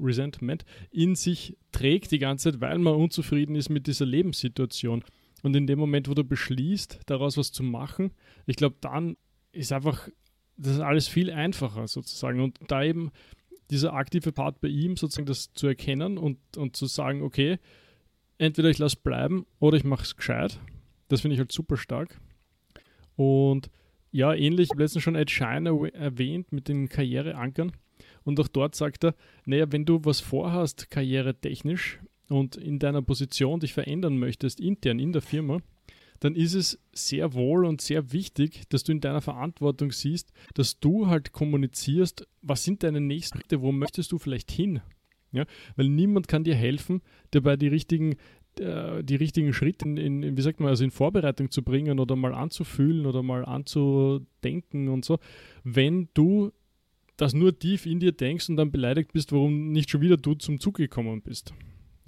Resentment 0.00 0.64
in 0.90 1.14
sich 1.14 1.56
trägt 1.70 2.10
die 2.10 2.18
ganze 2.18 2.50
Zeit, 2.50 2.60
weil 2.60 2.78
man 2.78 2.94
unzufrieden 2.94 3.54
ist 3.54 3.68
mit 3.68 3.86
dieser 3.86 4.06
Lebenssituation. 4.06 5.04
Und 5.42 5.54
in 5.54 5.66
dem 5.66 5.78
Moment, 5.78 6.08
wo 6.08 6.14
du 6.14 6.24
beschließt, 6.24 7.00
daraus 7.06 7.36
was 7.36 7.52
zu 7.52 7.62
machen, 7.62 8.12
ich 8.46 8.56
glaube, 8.56 8.76
dann 8.80 9.16
ist 9.52 9.72
einfach 9.72 10.08
das 10.56 10.74
ist 10.74 10.80
alles 10.80 11.08
viel 11.08 11.30
einfacher 11.30 11.88
sozusagen. 11.88 12.40
Und 12.40 12.58
da 12.68 12.82
eben 12.84 13.10
dieser 13.70 13.94
aktive 13.94 14.32
Part 14.32 14.60
bei 14.60 14.68
ihm, 14.68 14.96
sozusagen 14.96 15.26
das 15.26 15.52
zu 15.52 15.66
erkennen 15.66 16.18
und, 16.18 16.38
und 16.56 16.76
zu 16.76 16.86
sagen, 16.86 17.22
okay, 17.22 17.58
entweder 18.38 18.68
ich 18.68 18.78
lasse 18.78 18.96
bleiben 19.02 19.46
oder 19.58 19.76
ich 19.76 19.84
mache 19.84 20.04
es 20.04 20.16
gescheit. 20.16 20.60
Das 21.08 21.20
finde 21.20 21.34
ich 21.34 21.40
halt 21.40 21.52
super 21.52 21.76
stark. 21.76 22.20
Und 23.16 23.70
ja, 24.10 24.32
ähnlich, 24.34 24.68
ich 24.72 24.78
letztens 24.78 25.02
schon 25.02 25.16
Ed 25.16 25.30
Shine 25.30 25.92
erwähnt 25.92 26.52
mit 26.52 26.68
den 26.68 26.88
Karriereankern. 26.88 27.72
Und 28.24 28.40
auch 28.40 28.48
dort 28.48 28.74
sagt 28.74 29.04
er, 29.04 29.14
naja, 29.44 29.70
wenn 29.70 29.84
du 29.84 30.00
was 30.04 30.20
vorhast, 30.20 30.90
karrieretechnisch, 30.90 32.00
und 32.28 32.56
in 32.56 32.78
deiner 32.78 33.02
Position 33.02 33.60
dich 33.60 33.72
verändern 33.72 34.18
möchtest, 34.18 34.60
intern 34.60 34.98
in 34.98 35.12
der 35.12 35.22
Firma, 35.22 35.58
dann 36.24 36.36
ist 36.36 36.54
es 36.54 36.78
sehr 36.94 37.34
wohl 37.34 37.66
und 37.66 37.82
sehr 37.82 38.14
wichtig, 38.14 38.62
dass 38.70 38.82
du 38.82 38.92
in 38.92 39.00
deiner 39.02 39.20
Verantwortung 39.20 39.92
siehst, 39.92 40.32
dass 40.54 40.80
du 40.80 41.06
halt 41.06 41.32
kommunizierst, 41.32 42.26
was 42.40 42.64
sind 42.64 42.82
deine 42.82 43.02
nächsten 43.02 43.40
Schritte, 43.40 43.60
wo 43.60 43.72
möchtest 43.72 44.10
du 44.10 44.16
vielleicht 44.16 44.50
hin? 44.50 44.80
Ja? 45.32 45.44
Weil 45.76 45.90
niemand 45.90 46.26
kann 46.26 46.42
dir 46.42 46.54
helfen, 46.54 47.02
dabei 47.32 47.58
die 47.58 47.68
richtigen, 47.68 48.16
äh, 48.58 49.04
die 49.04 49.16
richtigen 49.16 49.52
Schritte 49.52 49.86
in, 49.86 50.22
in, 50.22 50.36
wie 50.38 50.40
sagt 50.40 50.60
man, 50.60 50.70
also 50.70 50.82
in 50.82 50.90
Vorbereitung 50.90 51.50
zu 51.50 51.62
bringen 51.62 52.00
oder 52.00 52.16
mal 52.16 52.32
anzufühlen 52.32 53.04
oder 53.04 53.22
mal 53.22 53.44
anzudenken 53.44 54.88
und 54.88 55.04
so, 55.04 55.18
wenn 55.62 56.08
du 56.14 56.52
das 57.18 57.34
nur 57.34 57.58
tief 57.58 57.84
in 57.84 58.00
dir 58.00 58.12
denkst 58.12 58.48
und 58.48 58.56
dann 58.56 58.72
beleidigt 58.72 59.12
bist, 59.12 59.30
warum 59.30 59.72
nicht 59.72 59.90
schon 59.90 60.00
wieder 60.00 60.16
du 60.16 60.32
zum 60.32 60.58
Zug 60.58 60.78
gekommen 60.78 61.20
bist. 61.20 61.52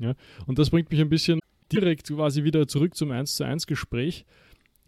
Ja? 0.00 0.14
Und 0.46 0.58
das 0.58 0.70
bringt 0.70 0.90
mich 0.90 1.02
ein 1.02 1.10
bisschen 1.10 1.38
direkt 1.72 2.08
quasi 2.08 2.44
wieder 2.44 2.66
zurück 2.66 2.94
zum 2.94 3.10
1 3.10 3.36
zu 3.36 3.44
1 3.44 3.66
Gespräch. 3.66 4.24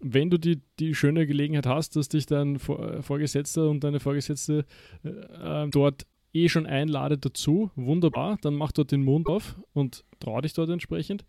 Wenn 0.00 0.30
du 0.30 0.38
die, 0.38 0.60
die 0.78 0.94
schöne 0.94 1.26
Gelegenheit 1.26 1.66
hast, 1.66 1.96
dass 1.96 2.08
dich 2.08 2.26
dein 2.26 2.56
äh, 2.56 3.02
Vorgesetzter 3.02 3.68
und 3.68 3.82
deine 3.82 4.00
Vorgesetzte 4.00 4.64
äh, 5.04 5.08
äh, 5.08 5.68
dort 5.70 6.06
eh 6.32 6.48
schon 6.48 6.66
einladet 6.66 7.24
dazu, 7.24 7.70
wunderbar, 7.74 8.38
dann 8.42 8.54
mach 8.54 8.70
dort 8.72 8.92
den 8.92 9.02
Mund 9.02 9.28
auf 9.28 9.58
und 9.72 10.04
trau 10.20 10.40
dich 10.40 10.52
dort 10.52 10.70
entsprechend. 10.70 11.24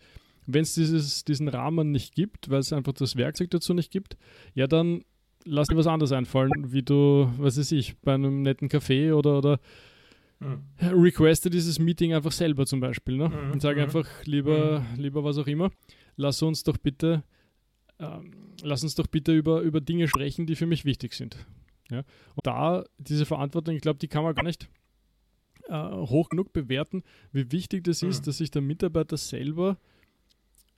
Wenn 0.45 0.63
es 0.63 1.23
diesen 1.25 1.47
Rahmen 1.47 1.91
nicht 1.91 2.15
gibt, 2.15 2.49
weil 2.49 2.59
es 2.59 2.73
einfach 2.73 2.93
das 2.93 3.15
Werkzeug 3.15 3.49
dazu 3.51 3.73
nicht 3.73 3.91
gibt, 3.91 4.17
ja, 4.55 4.67
dann 4.67 5.03
lass 5.45 5.67
dir 5.67 5.77
was 5.77 5.87
anderes 5.87 6.11
einfallen, 6.11 6.51
wie 6.71 6.83
du, 6.83 7.31
was 7.37 7.57
weiß 7.57 7.71
ich, 7.71 7.97
bei 7.99 8.13
einem 8.13 8.41
netten 8.41 8.69
Café 8.69 9.13
oder, 9.13 9.37
oder 9.37 9.59
Mhm. 10.39 10.63
Requeste 10.81 11.49
dieses 11.49 11.79
Meeting 11.79 12.13
einfach 12.13 12.31
selber 12.31 12.65
zum 12.65 12.79
Beispiel 12.79 13.17
ne? 13.17 13.29
Mhm. 13.29 13.51
und 13.51 13.61
sage 13.61 13.77
mhm. 13.77 13.83
einfach, 13.85 14.07
lieber, 14.25 14.79
mhm. 14.79 15.01
lieber 15.01 15.23
was 15.23 15.37
auch 15.37 15.47
immer, 15.47 15.69
lass 16.15 16.41
uns 16.41 16.63
doch 16.63 16.77
bitte, 16.77 17.23
ähm, 17.99 18.31
lass 18.63 18.83
uns 18.83 18.95
doch 18.95 19.07
bitte 19.07 19.33
über, 19.33 19.61
über 19.61 19.81
Dinge 19.81 20.07
sprechen, 20.07 20.45
die 20.45 20.55
für 20.55 20.65
mich 20.65 20.85
wichtig 20.85 21.13
sind. 21.13 21.45
Ja? 21.91 22.03
Und 22.35 22.47
da 22.47 22.85
diese 22.97 23.25
Verantwortung, 23.25 23.75
ich 23.75 23.81
glaube, 23.81 23.99
die 23.99 24.07
kann 24.07 24.23
man 24.23 24.33
gar 24.33 24.43
nicht 24.43 24.69
äh, 25.67 25.73
hoch 25.73 26.29
genug 26.29 26.53
bewerten, 26.53 27.03
wie 27.33 27.51
wichtig 27.51 27.83
das 27.83 28.01
ist, 28.01 28.21
mhm. 28.21 28.25
dass 28.25 28.37
sich 28.37 28.49
der 28.49 28.61
Mitarbeiter 28.61 29.17
selber 29.17 29.77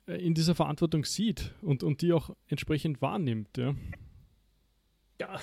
äh, 0.06 0.14
in 0.14 0.34
dieser 0.34 0.56
Verantwortung 0.56 1.04
sieht 1.04 1.54
und, 1.62 1.84
und 1.84 2.02
die 2.02 2.12
auch 2.12 2.30
entsprechend 2.48 3.00
wahrnimmt. 3.00 3.56
Ja? 3.56 3.76
ja, 5.20 5.40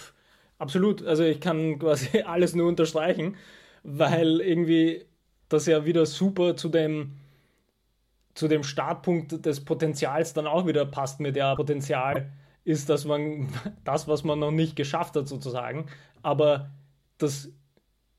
absolut. 0.57 1.03
Also 1.03 1.23
ich 1.23 1.39
kann 1.39 1.79
quasi 1.79 2.19
alles 2.25 2.53
nur 2.53 2.67
unterstreichen 2.67 3.37
weil 3.83 4.41
irgendwie 4.41 5.05
das 5.49 5.65
ja 5.65 5.85
wieder 5.85 6.05
super 6.05 6.55
zu 6.55 6.69
dem, 6.69 7.15
zu 8.35 8.47
dem 8.47 8.63
Startpunkt 8.63 9.45
des 9.45 9.65
Potenzials 9.65 10.33
dann 10.33 10.47
auch 10.47 10.67
wieder 10.67 10.85
passt 10.85 11.19
mit 11.19 11.35
ja, 11.35 11.55
Potenzial 11.55 12.31
ist, 12.63 12.89
dass 12.89 13.05
man 13.05 13.49
das, 13.83 14.07
was 14.07 14.23
man 14.23 14.39
noch 14.39 14.51
nicht 14.51 14.75
geschafft 14.75 15.15
hat, 15.15 15.27
sozusagen. 15.27 15.87
Aber 16.21 16.69
das 17.17 17.51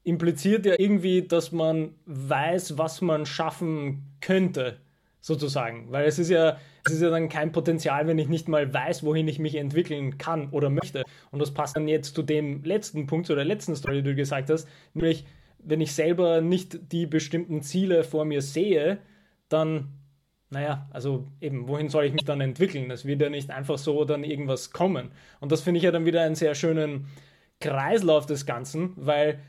impliziert 0.03 0.67
ja 0.67 0.75
irgendwie, 0.79 1.23
dass 1.23 1.53
man 1.53 1.95
weiß, 2.07 2.79
was 2.79 3.01
man 3.01 3.27
schaffen 3.27 4.17
könnte, 4.21 4.79
sozusagen. 5.21 5.91
Weil 5.93 6.07
es 6.07 6.19
ist 6.19 6.31
ja, 6.31 6.57
es 6.85 6.95
ist 6.95 7.03
ja 7.03 7.11
dann 7.11 7.29
kein 7.29 7.53
Potenzial, 7.53 8.07
wenn 8.07 8.19
ich 8.19 8.29
nicht 8.29 8.49
mal 8.49 8.73
weiß, 8.73 9.05
wohin 9.05 9.29
ich 9.29 9.39
mich 9.39 9.55
entwickeln 9.55 10.19
kann 10.19 10.51
oder 10.51 10.71
möchte. 10.71 11.05
Und 11.31 11.41
das 11.41 11.53
passt 11.53 11.77
dann 11.77 11.87
jetzt 11.87 12.15
zu 12.15 12.23
dem 12.23 12.65
letzten 12.65 13.07
Punkt, 13.07 13.27
zu 13.27 13.35
der 13.35 13.45
letzten 13.45 13.77
Story, 13.77 14.03
die 14.03 14.11
du 14.11 14.15
gesagt 14.15 14.51
hast, 14.51 14.67
nämlich 14.95 15.27
wenn 15.65 15.81
ich 15.81 15.95
selber 15.95 16.41
nicht 16.41 16.93
die 16.93 17.07
bestimmten 17.07 17.63
Ziele 17.63 18.05
vor 18.05 18.25
mir 18.25 18.43
sehe, 18.43 18.99
dann, 19.49 19.89
naja, 20.51 20.89
also 20.91 21.29
eben, 21.41 21.69
wohin 21.69 21.89
soll 21.89 22.05
ich 22.05 22.13
mich 22.13 22.25
dann 22.25 22.41
entwickeln? 22.41 22.91
Es 22.91 23.05
wird 23.05 23.21
ja 23.21 23.31
nicht 23.31 23.51
einfach 23.51 23.79
so 23.79 24.05
dann 24.05 24.25
irgendwas 24.25 24.73
kommen. 24.73 25.11
Und 25.41 25.53
das 25.53 25.63
finde 25.63 25.79
ich 25.79 25.85
ja 25.85 25.91
dann 25.91 26.05
wieder 26.05 26.23
einen 26.23 26.35
sehr 26.35 26.55
schönen 26.55 27.07
Kreislauf 27.61 28.27
des 28.27 28.47
Ganzen, 28.47 28.93
weil, 28.97 29.41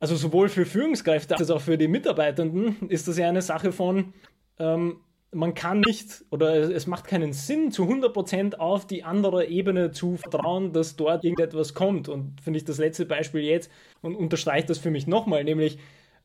also 0.00 0.16
sowohl 0.16 0.48
für 0.48 0.64
Führungskräfte 0.64 1.36
als 1.36 1.50
auch 1.50 1.60
für 1.60 1.78
die 1.78 1.88
Mitarbeitenden 1.88 2.88
ist 2.88 3.08
das 3.08 3.18
ja 3.18 3.28
eine 3.28 3.42
Sache 3.42 3.72
von, 3.72 4.14
ähm, 4.58 5.00
man 5.34 5.54
kann 5.54 5.80
nicht 5.80 6.24
oder 6.30 6.54
es 6.54 6.86
macht 6.86 7.06
keinen 7.06 7.32
Sinn, 7.32 7.70
zu 7.70 7.84
100% 7.84 8.56
auf 8.56 8.86
die 8.86 9.04
andere 9.04 9.46
Ebene 9.46 9.90
zu 9.90 10.16
vertrauen, 10.16 10.72
dass 10.72 10.96
dort 10.96 11.24
irgendetwas 11.24 11.74
kommt. 11.74 12.08
Und 12.08 12.40
finde 12.40 12.58
ich 12.58 12.64
das 12.64 12.78
letzte 12.78 13.06
Beispiel 13.06 13.42
jetzt 13.42 13.70
und 14.00 14.14
unterstreicht 14.14 14.70
das 14.70 14.78
für 14.78 14.90
mich 14.90 15.06
nochmal, 15.06 15.44
nämlich 15.44 15.78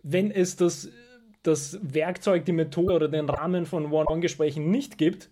wenn 0.04 0.32
es 0.32 0.56
das, 0.56 0.89
das 1.43 1.80
Werkzeug, 1.82 2.45
die 2.45 2.52
Methode 2.52 2.93
oder 2.93 3.08
den 3.08 3.30
Rahmen 3.30 3.65
von 3.65 3.91
One-on-Gesprächen 3.91 4.69
nicht 4.72 4.98
gibt, 4.98 5.30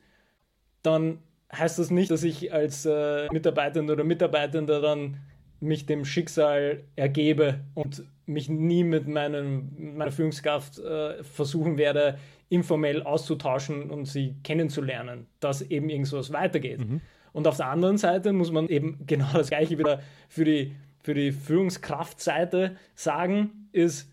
dann 0.82 1.20
heißt 1.54 1.80
das 1.80 1.92
nicht, 1.92 2.12
dass 2.12 2.24
ich 2.24 2.52
als 2.54 2.86
äh, 2.86 3.28
Mitarbeitender 3.32 3.94
oder 3.94 4.04
Mitarbeitender 4.04 4.82
dann 4.82 5.18
mich 5.60 5.86
dem 5.86 6.06
Schicksal 6.06 6.84
ergebe 6.96 7.62
und 7.74 8.04
mich 8.26 8.50
nie 8.50 8.84
mit 8.84 9.08
meinem, 9.08 9.96
meiner 9.98 10.12
Führungskraft 10.12 10.80
äh, 10.80 11.24
versuchen 11.24 11.78
werde, 11.78 12.20
informell 12.50 13.04
auszutauschen 13.04 13.90
und 13.90 14.06
sie 14.06 14.36
kennenzulernen, 14.44 15.28
dass 15.40 15.62
eben 15.62 15.90
irgendwas 15.90 16.32
weitergeht. 16.32 16.80
Mhm. 16.80 17.02
Und 17.34 17.48
auf 17.48 17.58
der 17.58 17.68
anderen 17.68 17.98
Seite 17.98 18.34
muss 18.34 18.52
man 18.52 18.68
eben 18.68 19.00
genau 19.06 19.30
das 19.34 19.50
Gleiche 19.50 19.78
wieder 19.78 20.02
für 20.30 20.46
die, 20.46 20.76
für 21.04 21.14
die 21.14 21.32
Führungskraftseite 21.32 22.78
sagen, 22.96 23.70
ist 23.72 24.12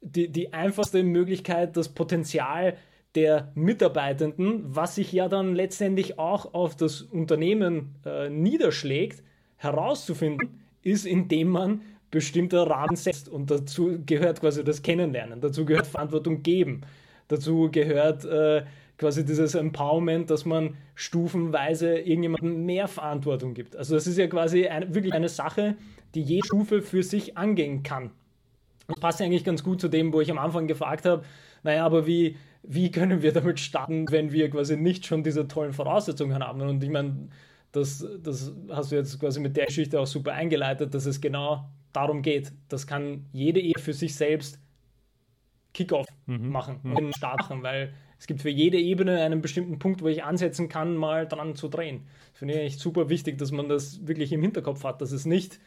die, 0.00 0.28
die 0.28 0.52
einfachste 0.52 1.02
Möglichkeit, 1.02 1.76
das 1.76 1.88
Potenzial 1.88 2.76
der 3.14 3.50
Mitarbeitenden, 3.54 4.62
was 4.64 4.94
sich 4.94 5.12
ja 5.12 5.28
dann 5.28 5.54
letztendlich 5.54 6.18
auch 6.18 6.54
auf 6.54 6.76
das 6.76 7.02
Unternehmen 7.02 7.96
äh, 8.04 8.30
niederschlägt, 8.30 9.22
herauszufinden, 9.56 10.60
ist, 10.82 11.06
indem 11.06 11.48
man 11.48 11.82
bestimmte 12.10 12.68
Rahmen 12.68 12.96
setzt. 12.96 13.28
Und 13.28 13.50
dazu 13.50 13.98
gehört 14.06 14.40
quasi 14.40 14.64
das 14.64 14.82
Kennenlernen, 14.82 15.40
dazu 15.40 15.64
gehört 15.64 15.86
Verantwortung 15.86 16.42
geben, 16.42 16.82
dazu 17.30 17.70
gehört 17.70 18.24
äh, 18.24 18.64
quasi 18.98 19.24
dieses 19.24 19.54
Empowerment, 19.54 20.30
dass 20.30 20.44
man 20.44 20.76
stufenweise 20.94 21.98
irgendjemandem 21.98 22.66
mehr 22.66 22.86
Verantwortung 22.86 23.54
gibt. 23.54 23.74
Also 23.76 23.94
das 23.94 24.06
ist 24.06 24.18
ja 24.18 24.26
quasi 24.26 24.66
ein, 24.68 24.94
wirklich 24.94 25.14
eine 25.14 25.28
Sache, 25.28 25.76
die 26.14 26.22
jede 26.22 26.46
Stufe 26.46 26.82
für 26.82 27.02
sich 27.02 27.38
angehen 27.38 27.82
kann. 27.82 28.10
Das 28.88 29.00
passt 29.00 29.22
eigentlich 29.22 29.44
ganz 29.44 29.62
gut 29.62 29.80
zu 29.80 29.88
dem, 29.88 30.12
wo 30.12 30.20
ich 30.20 30.30
am 30.30 30.38
Anfang 30.38 30.66
gefragt 30.66 31.06
habe, 31.06 31.24
naja, 31.62 31.86
aber 31.86 32.06
wie, 32.06 32.36
wie 32.62 32.90
können 32.90 33.22
wir 33.22 33.32
damit 33.32 33.60
starten, 33.60 34.06
wenn 34.10 34.32
wir 34.32 34.50
quasi 34.50 34.76
nicht 34.76 35.06
schon 35.06 35.22
diese 35.22 35.46
tollen 35.48 35.72
Voraussetzungen 35.72 36.38
haben? 36.38 36.60
Und 36.60 36.82
ich 36.82 36.90
meine, 36.90 37.28
das, 37.72 38.04
das 38.22 38.52
hast 38.70 38.90
du 38.90 38.96
jetzt 38.96 39.18
quasi 39.20 39.40
mit 39.40 39.56
der 39.56 39.66
Geschichte 39.66 40.00
auch 40.00 40.06
super 40.06 40.32
eingeleitet, 40.32 40.92
dass 40.92 41.06
es 41.06 41.20
genau 41.20 41.64
darum 41.92 42.22
geht. 42.22 42.52
Das 42.68 42.86
kann 42.86 43.26
jede 43.32 43.60
Ehe 43.60 43.78
für 43.78 43.92
sich 43.92 44.14
selbst 44.14 44.58
Kickoff 45.72 46.06
mhm. 46.26 46.48
machen 46.50 46.80
mhm. 46.82 46.96
und 46.96 47.16
Start 47.16 47.40
machen, 47.40 47.62
weil 47.62 47.92
es 48.18 48.26
gibt 48.26 48.42
für 48.42 48.50
jede 48.50 48.78
Ebene 48.78 49.22
einen 49.22 49.40
bestimmten 49.40 49.78
Punkt, 49.78 50.02
wo 50.02 50.08
ich 50.08 50.24
ansetzen 50.24 50.68
kann, 50.68 50.96
mal 50.96 51.26
dran 51.26 51.54
zu 51.54 51.68
drehen. 51.68 52.06
Das 52.32 52.40
finde 52.40 52.54
ich 52.54 52.60
echt 52.60 52.80
super 52.80 53.08
wichtig, 53.08 53.38
dass 53.38 53.50
man 53.50 53.68
das 53.68 54.06
wirklich 54.06 54.32
im 54.32 54.42
Hinterkopf 54.42 54.84
hat, 54.84 55.00
dass 55.00 55.12
es 55.12 55.24
nicht 55.24 55.58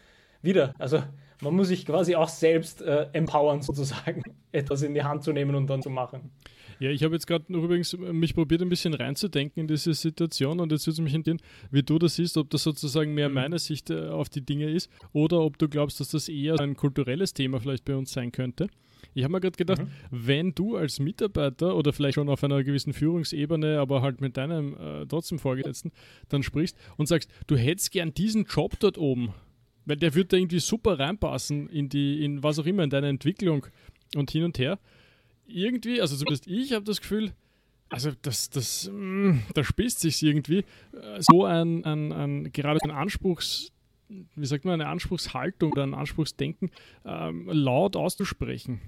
wieder, 0.43 0.73
also 0.77 1.01
man 1.41 1.55
muss 1.55 1.69
sich 1.69 1.85
quasi 1.85 2.15
auch 2.15 2.27
selbst 2.29 2.81
äh, 2.81 3.07
empowern, 3.13 3.61
sozusagen, 3.63 4.21
etwas 4.51 4.83
in 4.83 4.93
die 4.93 5.03
Hand 5.03 5.23
zu 5.23 5.33
nehmen 5.33 5.55
und 5.55 5.67
dann 5.67 5.81
zu 5.81 5.89
machen. 5.89 6.31
Ja, 6.79 6.89
ich 6.89 7.03
habe 7.03 7.13
jetzt 7.15 7.27
gerade 7.27 7.45
noch 7.47 7.63
übrigens 7.63 7.97
mich 7.97 8.35
probiert, 8.35 8.61
ein 8.61 8.69
bisschen 8.69 8.93
reinzudenken 8.93 9.61
in 9.61 9.67
diese 9.67 9.93
Situation 9.93 10.59
und 10.59 10.71
jetzt 10.71 10.85
würde 10.85 10.95
es 10.95 11.01
mich 11.01 11.13
interessieren, 11.13 11.41
wie 11.71 11.83
du 11.83 11.97
das 11.97 12.15
siehst, 12.15 12.37
ob 12.37 12.49
das 12.49 12.63
sozusagen 12.63 13.13
mehr 13.13 13.29
mhm. 13.29 13.35
meine 13.35 13.59
Sicht 13.59 13.89
äh, 13.89 14.09
auf 14.09 14.29
die 14.29 14.41
Dinge 14.41 14.69
ist 14.69 14.89
oder 15.11 15.41
ob 15.41 15.57
du 15.57 15.69
glaubst, 15.69 15.99
dass 15.99 16.09
das 16.09 16.29
eher 16.29 16.59
ein 16.59 16.75
kulturelles 16.75 17.33
Thema 17.33 17.59
vielleicht 17.59 17.85
bei 17.85 17.95
uns 17.95 18.11
sein 18.11 18.31
könnte. 18.31 18.67
Ich 19.13 19.23
habe 19.23 19.31
mir 19.31 19.41
gerade 19.41 19.57
gedacht, 19.57 19.81
mhm. 19.81 19.89
wenn 20.11 20.55
du 20.55 20.75
als 20.77 20.99
Mitarbeiter 20.99 21.75
oder 21.75 21.93
vielleicht 21.93 22.15
schon 22.15 22.29
auf 22.29 22.43
einer 22.43 22.63
gewissen 22.63 22.93
Führungsebene, 22.93 23.79
aber 23.79 24.01
halt 24.01 24.21
mit 24.21 24.37
deinem 24.37 24.75
äh, 24.75 25.05
trotzdem 25.05 25.39
Vorgesetzten 25.39 25.91
dann 26.29 26.43
sprichst 26.43 26.77
und 26.97 27.07
sagst, 27.07 27.29
du 27.47 27.55
hättest 27.55 27.91
gern 27.91 28.13
diesen 28.13 28.45
Job 28.45 28.79
dort 28.79 28.97
oben, 28.97 29.33
weil 29.85 29.97
der 29.97 30.15
wird 30.15 30.33
da 30.33 30.37
irgendwie 30.37 30.59
super 30.59 30.99
reinpassen 30.99 31.69
in 31.69 31.89
die, 31.89 32.23
in 32.23 32.43
was 32.43 32.59
auch 32.59 32.65
immer, 32.65 32.83
in 32.83 32.89
deine 32.89 33.09
Entwicklung 33.09 33.65
und 34.15 34.31
hin 34.31 34.43
und 34.43 34.57
her. 34.57 34.79
Irgendwie, 35.45 36.01
also 36.01 36.15
zumindest 36.15 36.47
ich 36.47 36.73
habe 36.73 36.85
das 36.85 37.01
Gefühl, 37.01 37.33
also 37.89 38.11
das, 38.23 38.49
das, 38.49 38.89
mm, 38.91 39.39
da 39.53 39.63
spitzt 39.63 39.99
sich 39.99 40.23
irgendwie 40.23 40.59
äh, 40.93 41.19
so 41.19 41.45
ein, 41.45 41.85
ein, 41.85 42.11
ein 42.11 42.51
gerade 42.51 42.79
ein 42.83 42.89
Anspruchs, 42.89 43.71
wie 44.07 44.45
sagt 44.45 44.65
man, 44.65 44.81
eine 44.81 44.87
Anspruchshaltung 44.89 45.73
oder 45.73 45.83
ein 45.83 45.93
Anspruchsdenken 45.93 46.71
ähm, 47.05 47.47
laut 47.51 47.95
auszusprechen. 47.95 48.81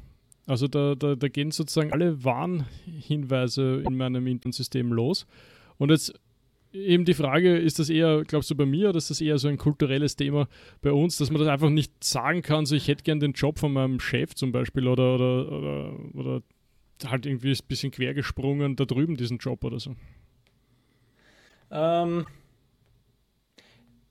Also 0.48 0.68
da, 0.68 0.96
da, 0.96 1.16
da 1.16 1.28
gehen 1.28 1.52
sozusagen 1.52 1.92
alle 1.92 2.24
Warnhinweise 2.24 3.84
in 3.86 3.98
meinem 3.98 4.28
Internsystem 4.28 4.92
los. 4.92 5.26
Und 5.78 5.90
jetzt 5.90 6.14
eben 6.72 7.06
die 7.06 7.14
Frage, 7.14 7.58
ist 7.58 7.80
das 7.80 7.90
eher, 7.90 8.24
glaubst 8.26 8.52
du 8.52 8.56
bei 8.56 8.66
mir, 8.66 8.90
oder 8.90 8.98
ist 8.98 9.10
das 9.10 9.22
eher 9.22 9.38
so 9.38 9.48
ein 9.48 9.58
kulturelles 9.58 10.16
Thema 10.16 10.48
bei 10.82 10.92
uns, 10.92 11.18
dass 11.18 11.32
man 11.32 11.40
das 11.40 11.48
einfach 11.48 11.70
nicht 11.70 12.04
sagen 12.04 12.42
kann, 12.42 12.66
so 12.66 12.76
ich 12.76 12.88
hätte 12.88 13.04
gern 13.04 13.20
den 13.20 13.32
Job 13.32 13.58
von 13.58 13.74
meinem 13.74 14.00
Chef 14.00 14.36
zum 14.36 14.52
Beispiel 14.52 14.88
oder, 14.88 15.16
oder, 15.16 15.52
oder, 15.52 16.00
oder 16.14 16.42
halt 17.06 17.26
irgendwie 17.26 17.52
ein 17.52 17.68
bisschen 17.68 17.92
quergesprungen 17.92 18.76
da 18.76 18.86
drüben 18.86 19.16
diesen 19.16 19.38
Job 19.38 19.64
oder 19.64 19.80
so? 19.80 19.96
Ähm, 21.72 22.26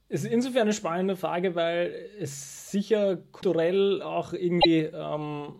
ist 0.09 0.25
insofern 0.25 0.62
eine 0.62 0.73
spannende 0.73 1.16
Frage, 1.16 1.55
weil 1.55 1.94
es 2.18 2.70
sicher 2.70 3.16
kulturell 3.33 4.03
auch 4.03 4.33
irgendwie 4.33 4.81
ähm, 4.81 5.55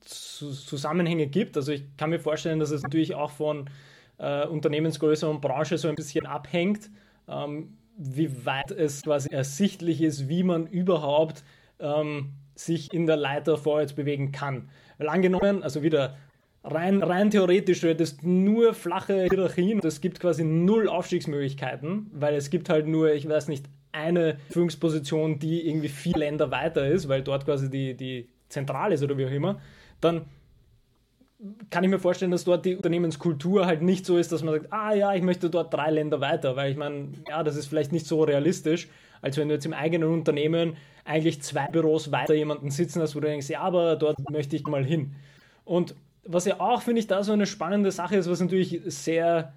Zusammenhänge 0.00 1.26
gibt. 1.26 1.56
Also 1.56 1.72
ich 1.72 1.84
kann 1.96 2.10
mir 2.10 2.20
vorstellen, 2.20 2.60
dass 2.60 2.70
es 2.70 2.82
natürlich 2.82 3.14
auch 3.14 3.30
von 3.30 3.68
äh, 4.18 4.46
Unternehmensgröße 4.46 5.28
und 5.28 5.40
Branche 5.40 5.78
so 5.78 5.88
ein 5.88 5.94
bisschen 5.94 6.26
abhängt, 6.26 6.90
ähm, 7.28 7.76
wie 7.96 8.46
weit 8.46 8.70
es 8.70 9.02
quasi 9.02 9.28
ersichtlich 9.30 10.00
ist, 10.00 10.28
wie 10.28 10.42
man 10.42 10.66
überhaupt 10.66 11.44
ähm, 11.80 12.32
sich 12.54 12.92
in 12.92 13.06
der 13.06 13.16
Leiter 13.16 13.56
vorwärts 13.56 13.92
bewegen 13.92 14.32
kann. 14.32 14.68
Weil 14.98 15.08
angenommen, 15.08 15.62
also 15.62 15.82
wieder 15.82 16.16
rein, 16.64 17.02
rein 17.02 17.30
theoretisch, 17.30 17.80
du 17.80 17.88
hättest 17.88 18.22
nur 18.22 18.74
flache 18.74 19.26
Hierarchien 19.30 19.78
und 19.78 19.84
es 19.84 20.00
gibt 20.00 20.20
quasi 20.20 20.44
null 20.44 20.88
Aufstiegsmöglichkeiten, 20.88 22.10
weil 22.12 22.34
es 22.34 22.50
gibt 22.50 22.68
halt 22.68 22.86
nur, 22.86 23.12
ich 23.12 23.28
weiß 23.28 23.48
nicht, 23.48 23.66
eine 23.92 24.38
Führungsposition, 24.50 25.38
die 25.38 25.66
irgendwie 25.68 25.88
vier 25.88 26.16
Länder 26.16 26.50
weiter 26.50 26.86
ist, 26.86 27.08
weil 27.08 27.22
dort 27.22 27.44
quasi 27.44 27.70
die, 27.70 27.94
die 27.94 28.28
Zentrale 28.48 28.94
ist 28.94 29.02
oder 29.02 29.16
wie 29.18 29.26
auch 29.26 29.30
immer, 29.30 29.60
dann 30.00 30.26
kann 31.70 31.84
ich 31.84 31.90
mir 31.90 32.00
vorstellen, 32.00 32.32
dass 32.32 32.44
dort 32.44 32.64
die 32.64 32.74
Unternehmenskultur 32.74 33.66
halt 33.66 33.80
nicht 33.80 34.04
so 34.04 34.18
ist, 34.18 34.32
dass 34.32 34.42
man 34.42 34.54
sagt, 34.54 34.72
ah 34.72 34.92
ja, 34.92 35.14
ich 35.14 35.22
möchte 35.22 35.50
dort 35.50 35.72
drei 35.72 35.90
Länder 35.90 36.20
weiter, 36.20 36.56
weil 36.56 36.72
ich 36.72 36.76
meine, 36.76 37.08
ja, 37.28 37.44
das 37.44 37.56
ist 37.56 37.66
vielleicht 37.66 37.92
nicht 37.92 38.06
so 38.06 38.24
realistisch, 38.24 38.88
als 39.22 39.36
wenn 39.36 39.48
du 39.48 39.54
jetzt 39.54 39.66
im 39.66 39.72
eigenen 39.72 40.08
Unternehmen 40.08 40.76
eigentlich 41.04 41.40
zwei 41.42 41.68
Büros 41.68 42.10
weiter 42.10 42.34
jemanden 42.34 42.70
sitzen 42.70 43.00
hast, 43.00 43.14
wo 43.14 43.20
du 43.20 43.28
denkst, 43.28 43.48
ja, 43.48 43.60
aber 43.60 43.96
dort 43.96 44.18
möchte 44.30 44.56
ich 44.56 44.66
mal 44.66 44.84
hin. 44.84 45.14
Und 45.64 45.94
was 46.24 46.44
ja 46.44 46.60
auch, 46.60 46.82
finde 46.82 47.00
ich, 47.00 47.06
da 47.06 47.22
so 47.22 47.32
eine 47.32 47.46
spannende 47.46 47.92
Sache 47.92 48.16
ist, 48.16 48.28
was 48.28 48.40
natürlich 48.40 48.80
sehr, 48.86 49.52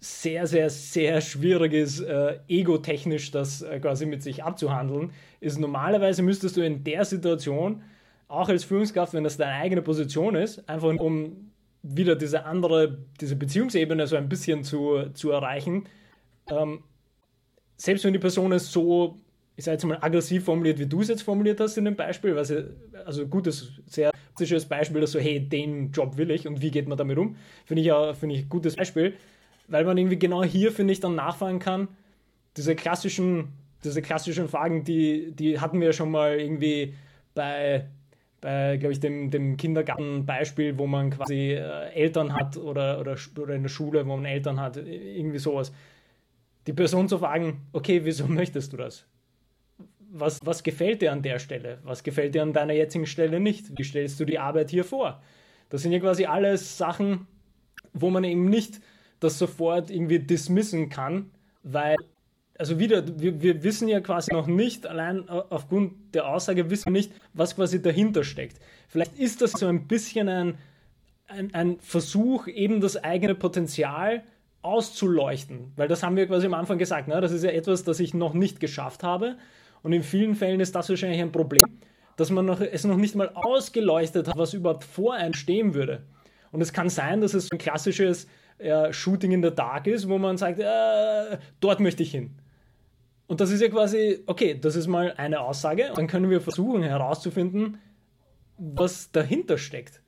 sehr, 0.00 0.46
sehr, 0.46 0.70
sehr 0.70 1.20
schwierig 1.20 1.72
ist, 1.72 2.00
äh, 2.00 2.38
egotechnisch 2.48 3.30
das 3.30 3.62
äh, 3.62 3.78
quasi 3.78 4.06
mit 4.06 4.22
sich 4.22 4.42
abzuhandeln, 4.42 5.12
ist 5.40 5.58
normalerweise 5.58 6.22
müsstest 6.22 6.56
du 6.56 6.62
in 6.62 6.82
der 6.82 7.04
Situation 7.04 7.82
auch 8.32 8.48
als 8.48 8.64
Führungskraft, 8.64 9.12
wenn 9.14 9.24
das 9.24 9.36
deine 9.36 9.52
eigene 9.52 9.82
Position 9.82 10.34
ist, 10.34 10.68
einfach 10.68 10.88
um 10.88 11.52
wieder 11.82 12.16
diese 12.16 12.44
andere, 12.44 12.98
diese 13.20 13.36
Beziehungsebene 13.36 14.06
so 14.06 14.16
ein 14.16 14.28
bisschen 14.28 14.64
zu, 14.64 15.10
zu 15.12 15.30
erreichen, 15.30 15.84
ähm, 16.50 16.82
selbst 17.76 18.04
wenn 18.04 18.12
die 18.12 18.18
Person 18.18 18.52
es 18.52 18.70
so, 18.70 19.18
ich 19.56 19.64
sage 19.64 19.74
jetzt 19.74 19.84
mal, 19.84 19.98
aggressiv 20.00 20.44
formuliert, 20.44 20.78
wie 20.78 20.86
du 20.86 21.00
es 21.00 21.08
jetzt 21.08 21.22
formuliert 21.22 21.60
hast 21.60 21.76
in 21.76 21.84
dem 21.84 21.96
Beispiel, 21.96 22.34
was 22.36 22.52
also 23.04 23.26
gutes, 23.26 23.72
sehr 23.86 24.12
klassisches 24.34 24.64
Beispiel, 24.66 25.00
dass 25.00 25.12
so, 25.12 25.18
hey, 25.18 25.40
den 25.40 25.90
Job 25.90 26.16
will 26.16 26.30
ich 26.30 26.46
und 26.46 26.62
wie 26.62 26.70
geht 26.70 26.88
man 26.88 26.96
damit 26.96 27.18
um, 27.18 27.36
finde 27.66 27.80
ich 27.80 27.88
ja, 27.88 28.14
finde 28.14 28.36
ich 28.36 28.42
ein 28.42 28.48
gutes 28.48 28.76
Beispiel, 28.76 29.14
weil 29.68 29.84
man 29.84 29.98
irgendwie 29.98 30.18
genau 30.18 30.42
hier, 30.44 30.72
finde 30.72 30.92
ich, 30.92 31.00
dann 31.00 31.16
nachfragen 31.16 31.58
kann, 31.58 31.88
diese 32.56 32.76
klassischen, 32.76 33.48
diese 33.84 34.00
klassischen 34.00 34.48
Fragen, 34.48 34.84
die, 34.84 35.32
die 35.32 35.60
hatten 35.60 35.80
wir 35.80 35.92
schon 35.92 36.10
mal 36.10 36.38
irgendwie 36.38 36.94
bei 37.34 37.88
bei, 38.42 38.76
glaube 38.76 38.92
ich, 38.92 39.00
dem, 39.00 39.30
dem 39.30 39.56
Kindergartenbeispiel, 39.56 40.76
wo 40.76 40.86
man 40.86 41.10
quasi 41.10 41.52
äh, 41.52 41.90
Eltern 41.94 42.34
hat 42.34 42.58
oder, 42.58 43.00
oder, 43.00 43.16
oder 43.40 43.54
in 43.54 43.62
der 43.62 43.70
Schule, 43.70 44.04
wo 44.06 44.16
man 44.16 44.26
Eltern 44.26 44.60
hat, 44.60 44.76
irgendwie 44.76 45.38
sowas. 45.38 45.72
Die 46.66 46.72
Person 46.72 47.08
zu 47.08 47.18
fragen, 47.18 47.62
okay, 47.72 48.04
wieso 48.04 48.26
möchtest 48.28 48.72
du 48.72 48.76
das? 48.76 49.06
Was, 50.10 50.40
was 50.44 50.62
gefällt 50.62 51.00
dir 51.00 51.12
an 51.12 51.22
der 51.22 51.38
Stelle? 51.38 51.78
Was 51.84 52.02
gefällt 52.02 52.34
dir 52.34 52.42
an 52.42 52.52
deiner 52.52 52.74
jetzigen 52.74 53.06
Stelle 53.06 53.40
nicht? 53.40 53.78
Wie 53.78 53.84
stellst 53.84 54.20
du 54.20 54.24
die 54.24 54.38
Arbeit 54.40 54.70
hier 54.70 54.84
vor? 54.84 55.22
Das 55.70 55.82
sind 55.82 55.92
ja 55.92 56.00
quasi 56.00 56.26
alles 56.26 56.76
Sachen, 56.76 57.28
wo 57.94 58.10
man 58.10 58.24
eben 58.24 58.50
nicht 58.50 58.80
das 59.20 59.38
sofort 59.38 59.88
irgendwie 59.88 60.18
dismissen 60.18 60.88
kann, 60.88 61.30
weil 61.62 61.96
also 62.62 62.78
wieder, 62.78 63.02
wir, 63.18 63.42
wir 63.42 63.64
wissen 63.64 63.88
ja 63.88 63.98
quasi 64.00 64.32
noch 64.32 64.46
nicht, 64.46 64.86
allein 64.86 65.28
aufgrund 65.28 66.14
der 66.14 66.28
Aussage 66.28 66.70
wissen 66.70 66.84
wir 66.84 66.92
nicht, 66.92 67.12
was 67.34 67.56
quasi 67.56 67.82
dahinter 67.82 68.22
steckt. 68.22 68.60
Vielleicht 68.86 69.18
ist 69.18 69.42
das 69.42 69.50
so 69.50 69.66
ein 69.66 69.88
bisschen 69.88 70.28
ein, 70.28 70.58
ein, 71.26 71.52
ein 71.54 71.80
Versuch, 71.80 72.46
eben 72.46 72.80
das 72.80 72.96
eigene 72.96 73.34
Potenzial 73.34 74.22
auszuleuchten, 74.62 75.72
weil 75.74 75.88
das 75.88 76.04
haben 76.04 76.14
wir 76.14 76.28
quasi 76.28 76.46
am 76.46 76.54
Anfang 76.54 76.78
gesagt, 76.78 77.08
ne? 77.08 77.20
das 77.20 77.32
ist 77.32 77.42
ja 77.42 77.50
etwas, 77.50 77.82
das 77.82 77.98
ich 77.98 78.14
noch 78.14 78.32
nicht 78.32 78.60
geschafft 78.60 79.02
habe 79.02 79.38
und 79.82 79.92
in 79.92 80.04
vielen 80.04 80.36
Fällen 80.36 80.60
ist 80.60 80.76
das 80.76 80.88
wahrscheinlich 80.88 81.20
ein 81.20 81.32
Problem, 81.32 81.64
dass 82.16 82.30
man 82.30 82.46
noch, 82.46 82.60
es 82.60 82.84
noch 82.84 82.96
nicht 82.96 83.16
mal 83.16 83.32
ausgeleuchtet 83.34 84.28
hat, 84.28 84.38
was 84.38 84.54
überhaupt 84.54 84.84
vor 84.84 85.14
einem 85.14 85.34
stehen 85.34 85.74
würde. 85.74 86.04
Und 86.52 86.60
es 86.60 86.72
kann 86.72 86.88
sein, 86.88 87.22
dass 87.22 87.34
es 87.34 87.50
ein 87.50 87.58
klassisches 87.58 88.28
äh, 88.58 88.92
Shooting 88.92 89.32
in 89.32 89.42
the 89.42 89.50
Dark 89.50 89.88
ist, 89.88 90.08
wo 90.08 90.16
man 90.18 90.36
sagt, 90.36 90.60
äh, 90.60 91.38
dort 91.58 91.80
möchte 91.80 92.04
ich 92.04 92.12
hin. 92.12 92.36
Und 93.32 93.40
das 93.40 93.50
ist 93.50 93.62
ja 93.62 93.68
quasi, 93.68 94.22
okay, 94.26 94.58
das 94.60 94.76
ist 94.76 94.88
mal 94.88 95.14
eine 95.16 95.40
Aussage. 95.40 95.90
Dann 95.96 96.06
können 96.06 96.28
wir 96.28 96.42
versuchen 96.42 96.82
herauszufinden, 96.82 97.78
was 98.58 99.10
dahinter 99.10 99.56
steckt. 99.56 100.02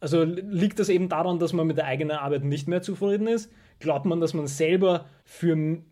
Also 0.00 0.22
liegt 0.24 0.78
das 0.78 0.88
eben 0.88 1.10
daran, 1.10 1.38
dass 1.38 1.52
man 1.52 1.66
mit 1.66 1.76
der 1.76 1.84
eigenen 1.84 2.16
Arbeit 2.16 2.44
nicht 2.44 2.66
mehr 2.66 2.80
zufrieden 2.80 3.26
ist? 3.26 3.52
Glaubt 3.78 4.06
man, 4.06 4.22
dass 4.22 4.32
man 4.32 4.46
selber 4.46 5.04
für 5.22 5.82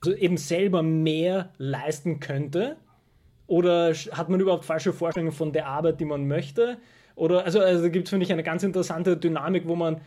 also 0.00 0.16
eben 0.16 0.36
selber 0.36 0.84
mehr 0.84 1.50
leisten 1.58 2.20
könnte? 2.20 2.76
Oder 3.48 3.92
hat 3.92 4.28
man 4.28 4.38
überhaupt 4.38 4.64
falsche 4.64 4.92
Vorstellungen 4.92 5.32
von 5.32 5.52
der 5.52 5.66
Arbeit, 5.66 5.98
die 5.98 6.04
man 6.04 6.28
möchte? 6.28 6.78
Oder 7.16 7.44
also, 7.44 7.58
also 7.58 7.90
gibt 7.90 8.06
es, 8.06 8.10
finde 8.10 8.26
ich, 8.26 8.32
eine 8.32 8.44
ganz 8.44 8.62
interessante 8.62 9.16
Dynamik, 9.16 9.66
wo 9.66 9.74
man 9.74 10.00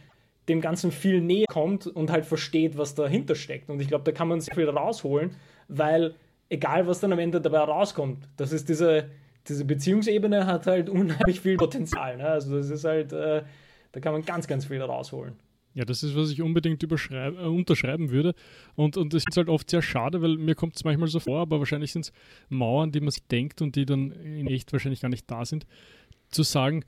dem 0.48 0.62
Ganzen 0.62 0.92
viel 0.92 1.20
näher 1.20 1.46
kommt 1.50 1.88
und 1.88 2.10
halt 2.10 2.26
versteht, 2.26 2.78
was 2.78 2.96
dahinter 2.96 3.36
steckt. 3.36 3.70
Und 3.70 3.82
ich 3.82 3.90
glaube, 3.90 4.06
da 4.06 4.14
kann 4.14 4.30
man 4.30 4.40
sehr 4.40 4.56
viel 4.56 4.70
rausholen, 4.70 5.32
weil 5.70 6.16
egal, 6.50 6.88
was 6.88 7.00
dann 7.00 7.14
am 7.14 7.20
Ende 7.20 7.40
dabei 7.40 7.60
rauskommt, 7.60 8.28
das 8.36 8.52
ist 8.52 8.68
diese, 8.68 9.10
diese 9.48 9.66
Beziehungsebene 9.66 10.46
hat 10.46 10.68
halt 10.68 10.90
unheimlich 10.90 11.40
viel 11.40 11.58
Potenzial. 11.58 12.18
Ne? 12.18 12.28
Also 12.28 12.58
das 12.58 12.70
ist 12.70 12.84
halt, 12.84 13.14
äh, 13.14 13.44
da 13.92 14.00
kann 14.00 14.14
man 14.14 14.24
ganz, 14.24 14.48
ganz 14.48 14.66
viel 14.66 14.82
rausholen. 14.82 15.36
Ja, 15.76 15.86
das 15.86 16.04
ist, 16.04 16.16
was 16.16 16.32
ich 16.32 16.42
unbedingt 16.42 16.84
äh, 16.84 17.30
unterschreiben 17.30 18.10
würde. 18.10 18.34
Und, 18.76 18.98
und 18.98 19.14
das 19.14 19.24
ist 19.30 19.38
halt 19.38 19.48
oft 19.48 19.70
sehr 19.70 19.82
schade, 19.82 20.22
weil 20.22 20.36
mir 20.36 20.56
kommt 20.56 20.76
es 20.76 20.84
manchmal 20.84 21.08
so 21.08 21.20
vor, 21.20 21.40
aber 21.40 21.60
wahrscheinlich 21.60 21.94
sind 21.94 22.06
es 22.06 22.14
Mauern, 22.50 22.92
die 22.92 23.00
man 23.00 23.12
sich 23.12 23.24
denkt 23.28 23.62
und 23.62 23.76
die 23.76 23.86
dann 23.86 24.12
in 24.12 24.48
echt 24.48 24.74
wahrscheinlich 24.74 25.02
gar 25.02 25.10
nicht 25.10 25.30
da 25.30 25.46
sind 25.46 25.66
zu 26.30 26.44
sagen, 26.44 26.86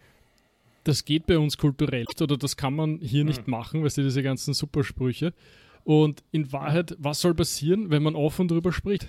das 0.84 1.06
geht 1.06 1.28
bei 1.28 1.38
uns 1.38 1.58
kulturell 1.58 2.06
oder 2.20 2.38
das 2.38 2.58
kann 2.58 2.76
man 2.76 3.00
hier 3.00 3.24
mhm. 3.24 3.30
nicht 3.30 3.48
machen, 3.48 3.84
weißt 3.84 3.98
du, 3.98 4.04
diese 4.04 4.24
ganzen 4.24 4.54
Supersprüche. 4.54 5.34
Und 5.84 6.24
in 6.32 6.52
Wahrheit, 6.52 6.96
was 7.00 7.22
soll 7.22 7.34
passieren, 7.34 7.90
wenn 7.90 8.04
man 8.04 8.16
offen 8.16 8.48
darüber 8.48 8.72
spricht? 8.72 9.08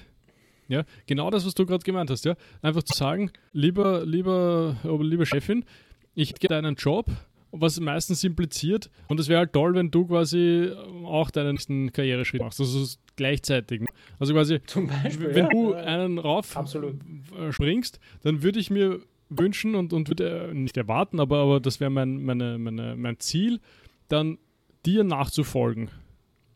Ja, 0.69 0.85
genau 1.07 1.31
das, 1.31 1.45
was 1.45 1.55
du 1.55 1.67
gerade 1.67 1.85
gemeint 1.85 2.11
hast, 2.11 2.25
ja. 2.25 2.35
Einfach 2.63 2.83
zu 2.83 2.97
sagen, 2.97 3.31
lieber, 3.53 4.07
lieber, 4.07 4.77
liebe 4.85 5.27
Chefin, 5.27 5.65
ich 6.15 6.31
hätte 6.31 6.49
deinen 6.49 6.77
Job, 6.77 7.07
was 7.51 7.79
meistens 7.79 8.25
impliziert, 8.25 8.91
und 9.09 9.21
es 9.21 9.29
wäre 9.29 9.41
halt 9.41 9.53
toll, 9.53 9.75
wenn 9.75 9.91
du 9.91 10.07
quasi 10.07 10.71
auch 11.05 11.31
deinen 11.31 11.53
nächsten 11.53 11.93
Karriereschritt 11.93 12.41
machst, 12.41 12.61
also 12.61 12.97
gleichzeitig. 13.17 13.83
Ne? 13.83 13.89
Also 14.19 14.33
quasi, 14.33 14.61
Beispiel, 15.03 15.35
wenn 15.35 15.45
ja. 15.45 15.51
du 15.51 15.75
einen 15.75 16.19
rauf 16.19 16.57
Absolut. 16.57 16.95
Äh, 17.39 17.53
springst, 17.53 18.01
dann 18.23 18.43
würde 18.43 18.59
ich 18.59 18.71
mir 18.71 19.01
wünschen 19.29 19.75
und, 19.75 19.93
und 19.93 20.09
würde 20.09 20.49
äh, 20.51 20.55
nicht 20.55 20.77
erwarten, 20.77 21.21
aber, 21.21 21.39
aber 21.39 21.61
das 21.61 21.81
wäre 21.81 21.91
mein, 21.91 22.25
meine, 22.25 22.59
meine, 22.59 22.97
mein 22.97 23.19
Ziel, 23.19 23.61
dann 24.09 24.39
dir 24.87 25.05
nachzufolgen. 25.05 25.91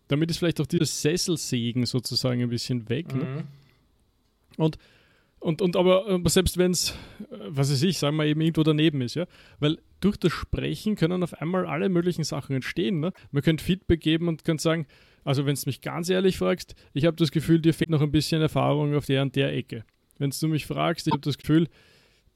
Damit 0.09 0.31
ist 0.31 0.38
vielleicht 0.38 0.61
auch 0.61 0.66
dieses 0.66 1.03
Sesselsägen 1.03 1.87
sozusagen 1.87 2.42
ein 2.42 2.49
bisschen 2.49 2.88
weg. 2.88 3.14
Ne? 3.14 3.25
Mhm. 3.25 3.35
Ne? 3.35 3.45
Und, 4.57 4.79
und, 5.40 5.62
und 5.62 5.77
aber, 5.77 6.07
aber 6.07 6.31
selbst 6.31 6.59
wenn 6.59 6.73
es, 6.73 6.90
äh, 7.31 7.37
was 7.49 7.71
weiß 7.71 7.83
ich, 7.83 7.99
sagen 7.99 8.16
wir 8.16 8.25
eben 8.25 8.40
irgendwo 8.40 8.62
daneben 8.62 9.01
ist, 9.01 9.14
ja, 9.14 9.27
weil 9.59 9.79
durch 10.01 10.16
das 10.16 10.33
Sprechen 10.33 10.97
können 10.97 11.23
auf 11.23 11.35
einmal 11.40 11.66
alle 11.66 11.88
möglichen 11.88 12.25
Sachen 12.25 12.55
entstehen. 12.55 13.01
Ne? 13.01 13.12
Man 13.31 13.42
könnte 13.42 13.64
Feedback 13.64 14.01
geben 14.01 14.29
und 14.29 14.45
könnte 14.45 14.62
sagen, 14.62 14.87
also 15.25 15.45
wenn 15.47 15.57
du 15.57 15.62
mich 15.66 15.81
ganz 15.81 16.09
ehrlich 16.09 16.38
fragst, 16.38 16.75
ich 16.95 17.05
habe 17.05 17.16
das 17.16 17.33
Gefühl, 17.33 17.61
dir 17.61 17.75
fehlt 17.75 17.90
noch 17.90 18.03
ein 18.03 18.12
bisschen 18.12 18.40
Erfahrung 18.40 18.95
auf 18.95 19.07
der 19.07 19.23
und 19.23 19.35
der 19.35 19.53
Ecke. 19.53 19.85
Wenn 20.19 20.31
du 20.31 20.49
mich 20.49 20.66
fragst, 20.66 21.07
ich 21.07 21.12
habe 21.12 21.23
das 21.23 21.37
Gefühl, 21.37 21.69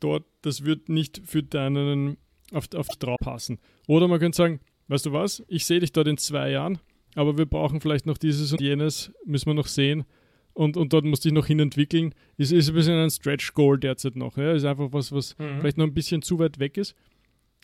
dort, 0.00 0.24
das 0.42 0.64
wird 0.64 0.88
nicht 0.88 1.20
für 1.24 1.42
deinen 1.42 2.16
auf, 2.52 2.66
auf 2.74 2.88
die 2.88 2.98
drauf 2.98 3.18
passen. 3.20 3.58
Oder 3.86 4.08
man 4.08 4.18
könnte 4.18 4.36
sagen, 4.36 4.60
weißt 4.88 5.06
du 5.06 5.12
was, 5.12 5.42
ich 5.48 5.66
sehe 5.66 5.80
dich 5.80 5.92
dort 5.92 6.08
in 6.08 6.16
zwei 6.16 6.50
Jahren, 6.50 6.78
aber 7.14 7.38
wir 7.38 7.46
brauchen 7.46 7.80
vielleicht 7.80 8.06
noch 8.06 8.18
dieses 8.18 8.52
und 8.52 8.60
jenes, 8.60 9.12
müssen 9.24 9.46
wir 9.46 9.54
noch 9.54 9.66
sehen 9.66 10.04
und, 10.52 10.76
und 10.76 10.92
dort 10.92 11.04
musste 11.04 11.28
ich 11.28 11.34
noch 11.34 11.46
hinentwickeln. 11.46 12.14
Ist, 12.36 12.52
ist 12.52 12.68
ein 12.68 12.74
bisschen 12.74 12.98
ein 12.98 13.10
Stretch-Goal 13.10 13.78
derzeit 13.78 14.16
noch. 14.16 14.36
Ja? 14.36 14.52
Ist 14.52 14.64
einfach 14.64 14.92
was, 14.92 15.12
was 15.12 15.38
mhm. 15.38 15.60
vielleicht 15.60 15.78
noch 15.78 15.86
ein 15.86 15.94
bisschen 15.94 16.22
zu 16.22 16.38
weit 16.38 16.58
weg 16.58 16.76
ist. 16.76 16.94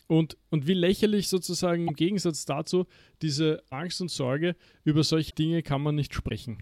Und, 0.07 0.37
und 0.49 0.67
wie 0.67 0.73
lächerlich 0.73 1.27
sozusagen 1.27 1.87
im 1.87 1.93
Gegensatz 1.93 2.45
dazu, 2.45 2.85
diese 3.21 3.61
Angst 3.69 3.99
und 3.99 4.09
Sorge, 4.09 4.55
über 4.85 5.03
solche 5.03 5.33
Dinge 5.33 5.63
kann 5.63 5.81
man 5.81 5.95
nicht 5.95 6.13
sprechen. 6.13 6.57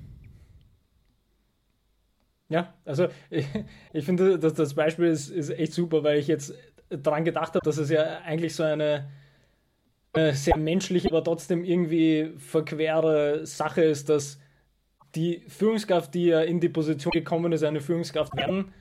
Ja, 2.50 2.74
also 2.86 3.08
ich, 3.30 3.46
ich 3.94 4.06
finde, 4.06 4.40
dass 4.40 4.56
das 4.56 4.74
Beispiel 4.74 5.06
ist, 5.06 5.30
ist 5.30 5.52
echt 5.52 5.74
super, 5.74 6.04
weil 6.04 6.20
ich 6.20 6.28
jetzt 6.28 6.56
daran 6.90 7.24
gedacht 7.24 7.54
habe, 7.54 7.64
dass 7.64 7.78
es 7.78 7.90
ja 7.90 8.20
eigentlich 8.24 8.56
so 8.56 8.64
eine 8.64 9.10
sehr 10.16 10.58
menschliche, 10.58 11.10
aber 11.10 11.24
trotzdem 11.24 11.64
irgendwie 11.64 12.32
verquere 12.38 13.46
Sache 13.46 13.84
ist, 13.84 14.10
dass 14.10 14.40
die 15.16 15.44
Führungskraft, 15.48 16.14
die 16.14 16.26
ja 16.26 16.42
in 16.42 16.60
die 16.60 16.70
Position 16.70 17.12
gekommen 17.12 17.52
ist, 17.52 17.64
eine 17.64 17.82
Führungskraft 17.82 18.36
werden, 18.36 18.74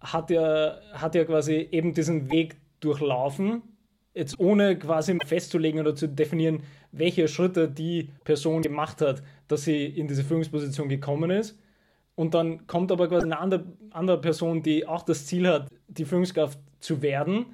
hat 0.00 0.30
ja, 0.30 0.78
hat 0.94 1.14
ja 1.14 1.24
quasi 1.24 1.68
eben 1.70 1.94
diesen 1.94 2.30
Weg 2.30 2.56
durchlaufen, 2.80 3.62
jetzt 4.14 4.38
ohne 4.40 4.78
quasi 4.78 5.16
festzulegen 5.24 5.80
oder 5.80 5.94
zu 5.94 6.08
definieren, 6.08 6.62
welche 6.90 7.28
Schritte 7.28 7.68
die 7.68 8.10
Person 8.24 8.62
gemacht 8.62 9.00
hat, 9.00 9.22
dass 9.48 9.64
sie 9.64 9.86
in 9.86 10.08
diese 10.08 10.24
Führungsposition 10.24 10.88
gekommen 10.88 11.30
ist. 11.30 11.58
Und 12.14 12.34
dann 12.34 12.66
kommt 12.66 12.92
aber 12.92 13.08
quasi 13.08 13.24
eine 13.24 13.38
andere, 13.38 13.64
andere 13.90 14.20
Person, 14.20 14.62
die 14.62 14.86
auch 14.86 15.02
das 15.02 15.26
Ziel 15.26 15.48
hat, 15.48 15.68
die 15.88 16.04
Führungskraft 16.04 16.58
zu 16.80 17.00
werden. 17.00 17.46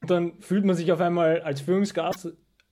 Und 0.00 0.10
dann 0.10 0.40
fühlt 0.40 0.64
man 0.64 0.76
sich 0.76 0.92
auf 0.92 1.00
einmal 1.00 1.40
als 1.40 1.60
Führungskraft 1.60 2.28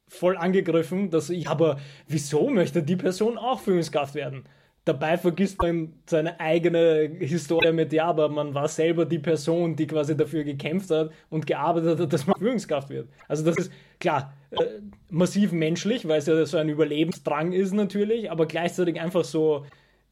voll 0.09 0.37
angegriffen, 0.37 1.11
dass 1.11 1.31
ich, 1.31 1.49
aber 1.49 1.79
wieso 2.07 2.49
möchte 2.51 2.83
die 2.83 2.97
Person 2.97 3.39
auch 3.39 3.61
Führungskraft 3.61 4.15
werden? 4.15 4.45
Dabei 4.85 5.19
vergisst 5.19 5.61
man 5.61 5.95
seine 6.09 6.39
eigene 6.39 7.11
Historie 7.19 7.73
mit, 7.73 7.93
ja, 7.93 8.05
aber 8.05 8.29
man 8.29 8.55
war 8.55 8.69
selber 8.69 9.05
die 9.05 9.19
Person, 9.19 9.75
die 9.75 9.89
quasi 9.89 10.17
dafür 10.17 10.45
gekämpft 10.45 10.91
hat 10.91 11.11
und 11.29 11.45
gearbeitet 11.45 11.99
hat, 11.99 12.13
dass 12.13 12.29
man 12.29 12.39
Führungskraft 12.39 12.89
wird. 12.91 13.09
Also 13.27 13.45
das 13.45 13.57
ist 13.57 13.73
klar 13.99 14.33
äh, 14.51 14.65
massiv 15.11 15.51
menschlich, 15.51 16.07
weil 16.07 16.19
es 16.19 16.27
ja 16.27 16.47
so 16.47 16.57
ein 16.59 16.69
Überlebensdrang 16.69 17.53
ist 17.53 17.73
natürlich, 17.73 18.31
aber 18.31 18.47
gleichzeitig 18.47 19.01
einfach 19.01 19.25
so, 19.25 19.67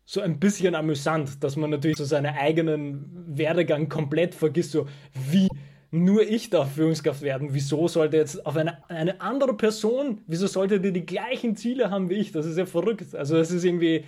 so 0.04 0.20
ein 0.20 0.40
bisschen 0.40 0.74
amüsant, 0.74 1.44
dass 1.44 1.54
man 1.54 1.70
natürlich 1.70 1.96
so 1.96 2.04
seinen 2.04 2.34
eigenen 2.34 3.04
Werdegang 3.28 3.88
komplett 3.88 4.34
vergisst, 4.34 4.72
so 4.72 4.88
wie 5.30 5.48
nur 5.94 6.22
ich 6.22 6.50
darf 6.50 6.72
Führungskraft 6.72 7.22
werden. 7.22 7.48
Wieso 7.52 7.86
sollte 7.88 8.16
jetzt 8.16 8.44
auf 8.44 8.56
eine, 8.56 8.78
eine 8.88 9.20
andere 9.20 9.54
Person, 9.54 10.20
wieso 10.26 10.46
sollte 10.46 10.80
die 10.80 10.92
die 10.92 11.06
gleichen 11.06 11.56
Ziele 11.56 11.90
haben 11.90 12.10
wie 12.10 12.14
ich? 12.14 12.32
Das 12.32 12.46
ist 12.46 12.58
ja 12.58 12.66
verrückt. 12.66 13.14
Also 13.14 13.36
das 13.36 13.50
ist 13.50 13.64
irgendwie 13.64 14.04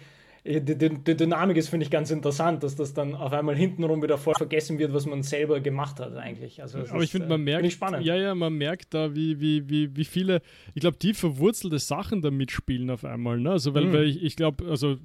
die, 0.47 0.79
die, 0.79 0.89
die 0.91 1.17
Dynamik 1.17 1.57
ist, 1.57 1.69
finde 1.69 1.85
ich, 1.85 1.91
ganz 1.91 2.11
interessant, 2.11 2.63
dass 2.63 2.77
das 2.77 2.95
dann 2.95 3.15
auf 3.15 3.33
einmal 3.33 3.57
hintenrum 3.57 4.03
wieder 4.03 4.17
voll 4.17 4.35
vergessen 4.37 4.79
wird, 4.79 4.95
was 4.95 5.05
man 5.05 5.23
selber 5.23 5.61
gemacht 5.61 5.99
hat 5.99 6.17
eigentlich. 6.17 6.63
Also 6.63 6.79
Aber 6.79 7.03
ich 7.03 7.11
finde, 7.11 7.29
man 7.29 7.41
äh, 7.41 7.45
merkt, 7.45 7.73
spannend. 7.73 8.05
ja, 8.05 8.15
ja, 8.15 8.35
man 8.35 8.53
merkt 8.55 8.95
da, 8.95 9.15
wie, 9.15 9.41
wie, 9.41 9.69
wie, 9.69 9.97
wie 9.97 10.05
viele, 10.05 10.43
ich 10.75 10.81
glaube, 10.81 10.99
die 11.03 11.15
verwurzelte 11.15 11.79
Sachen 11.79 12.23
da 12.23 12.31
mitspielen 12.31 12.91
auf 12.91 13.05
einmal. 13.05 13.41
Ne? 13.41 13.51
Also, 13.51 13.75
weil, 13.75 13.87
mhm. 13.87 13.93
weil 13.93 14.05
ich, 14.05 14.23
ich 14.23 14.37
glaube, 14.37 14.69
also 14.69 14.97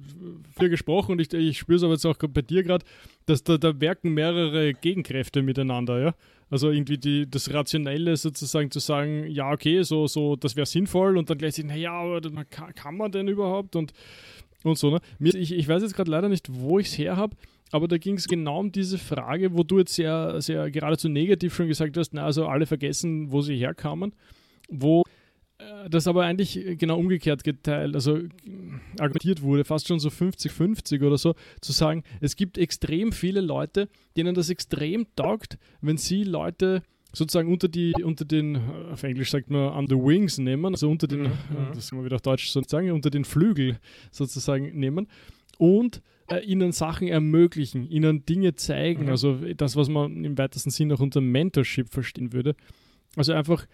viel 0.56 0.68
gesprochen 0.68 1.12
und 1.12 1.20
ich, 1.20 1.32
ich 1.32 1.58
spüre 1.58 1.76
es 1.76 1.82
aber 1.82 1.94
jetzt 1.94 2.06
auch 2.06 2.16
bei 2.16 2.42
dir 2.42 2.62
gerade, 2.62 2.84
dass 3.26 3.42
da, 3.42 3.58
da 3.58 3.80
werken 3.80 4.14
mehrere 4.14 4.74
Gegenkräfte 4.74 5.42
miteinander, 5.42 6.00
ja. 6.00 6.14
Also 6.50 6.70
irgendwie 6.70 6.98
die, 6.98 7.30
das 7.30 7.50
Rationelle 7.50 8.14
sozusagen 8.18 8.70
zu 8.70 8.78
sagen, 8.78 9.26
ja, 9.26 9.50
okay, 9.50 9.82
so, 9.84 10.06
so, 10.06 10.36
das 10.36 10.54
wäre 10.54 10.66
sinnvoll 10.66 11.16
und 11.16 11.30
dann 11.30 11.38
gleich 11.38 11.54
sagen, 11.54 11.68
naja, 11.68 11.92
aber 11.92 12.20
kann, 12.44 12.74
kann 12.74 12.96
man 12.98 13.10
denn 13.10 13.26
überhaupt? 13.26 13.74
Und 13.74 13.94
und 14.70 14.78
so. 14.78 14.90
Ne? 14.90 15.00
Ich, 15.20 15.52
ich 15.52 15.68
weiß 15.68 15.82
jetzt 15.82 15.94
gerade 15.94 16.10
leider 16.10 16.28
nicht, 16.28 16.48
wo 16.52 16.78
ich 16.78 16.88
es 16.88 16.98
her 16.98 17.16
habe, 17.16 17.36
aber 17.70 17.88
da 17.88 17.98
ging 17.98 18.16
es 18.16 18.28
genau 18.28 18.60
um 18.60 18.72
diese 18.72 18.98
Frage, 18.98 19.56
wo 19.56 19.62
du 19.62 19.78
jetzt 19.78 19.94
sehr, 19.94 20.40
sehr 20.40 20.70
geradezu 20.70 21.08
negativ 21.08 21.54
schon 21.54 21.68
gesagt 21.68 21.96
hast, 21.96 22.12
na, 22.14 22.24
also 22.24 22.46
alle 22.46 22.66
vergessen, 22.66 23.32
wo 23.32 23.40
sie 23.40 23.56
herkamen, 23.56 24.12
wo 24.68 25.04
äh, 25.58 25.88
das 25.88 26.06
aber 26.06 26.24
eigentlich 26.24 26.78
genau 26.78 26.98
umgekehrt 26.98 27.44
geteilt, 27.44 27.94
also 27.94 28.20
argumentiert 28.98 29.42
wurde, 29.42 29.64
fast 29.64 29.88
schon 29.88 30.00
so 30.00 30.08
50-50 30.08 31.04
oder 31.04 31.18
so, 31.18 31.34
zu 31.60 31.72
sagen, 31.72 32.02
es 32.20 32.36
gibt 32.36 32.58
extrem 32.58 33.12
viele 33.12 33.40
Leute, 33.40 33.88
denen 34.16 34.34
das 34.34 34.50
extrem 34.50 35.06
taugt, 35.16 35.58
wenn 35.80 35.96
sie 35.96 36.24
Leute 36.24 36.82
sozusagen 37.12 37.52
unter 37.52 37.68
die, 37.68 37.92
unter 38.02 38.24
den, 38.24 38.58
auf 38.90 39.02
Englisch 39.02 39.30
sagt 39.30 39.50
man, 39.50 39.72
on 39.72 39.86
the 39.86 39.94
wings 39.94 40.38
nehmen, 40.38 40.72
also 40.72 40.90
unter 40.90 41.06
den, 41.06 41.22
mhm. 41.22 41.26
Äh, 41.26 41.74
das 41.74 41.90
kann 41.90 41.98
man 41.98 42.06
wieder 42.06 42.16
auf 42.16 42.22
Deutsch 42.22 42.48
sozusagen, 42.48 42.90
unter 42.90 43.10
den 43.10 43.24
Flügel 43.24 43.78
sozusagen 44.10 44.78
nehmen 44.78 45.08
und 45.58 46.02
äh, 46.30 46.40
ihnen 46.44 46.72
Sachen 46.72 47.08
ermöglichen, 47.08 47.88
ihnen 47.88 48.24
Dinge 48.24 48.54
zeigen, 48.54 49.04
mhm. 49.04 49.10
also 49.10 49.38
das, 49.56 49.76
was 49.76 49.88
man 49.88 50.24
im 50.24 50.38
weitesten 50.38 50.70
Sinne 50.70 50.94
auch 50.94 51.00
unter 51.00 51.20
Mentorship 51.20 51.90
verstehen 51.90 52.32
würde. 52.32 52.54
Also 53.16 53.34
einfach, 53.34 53.66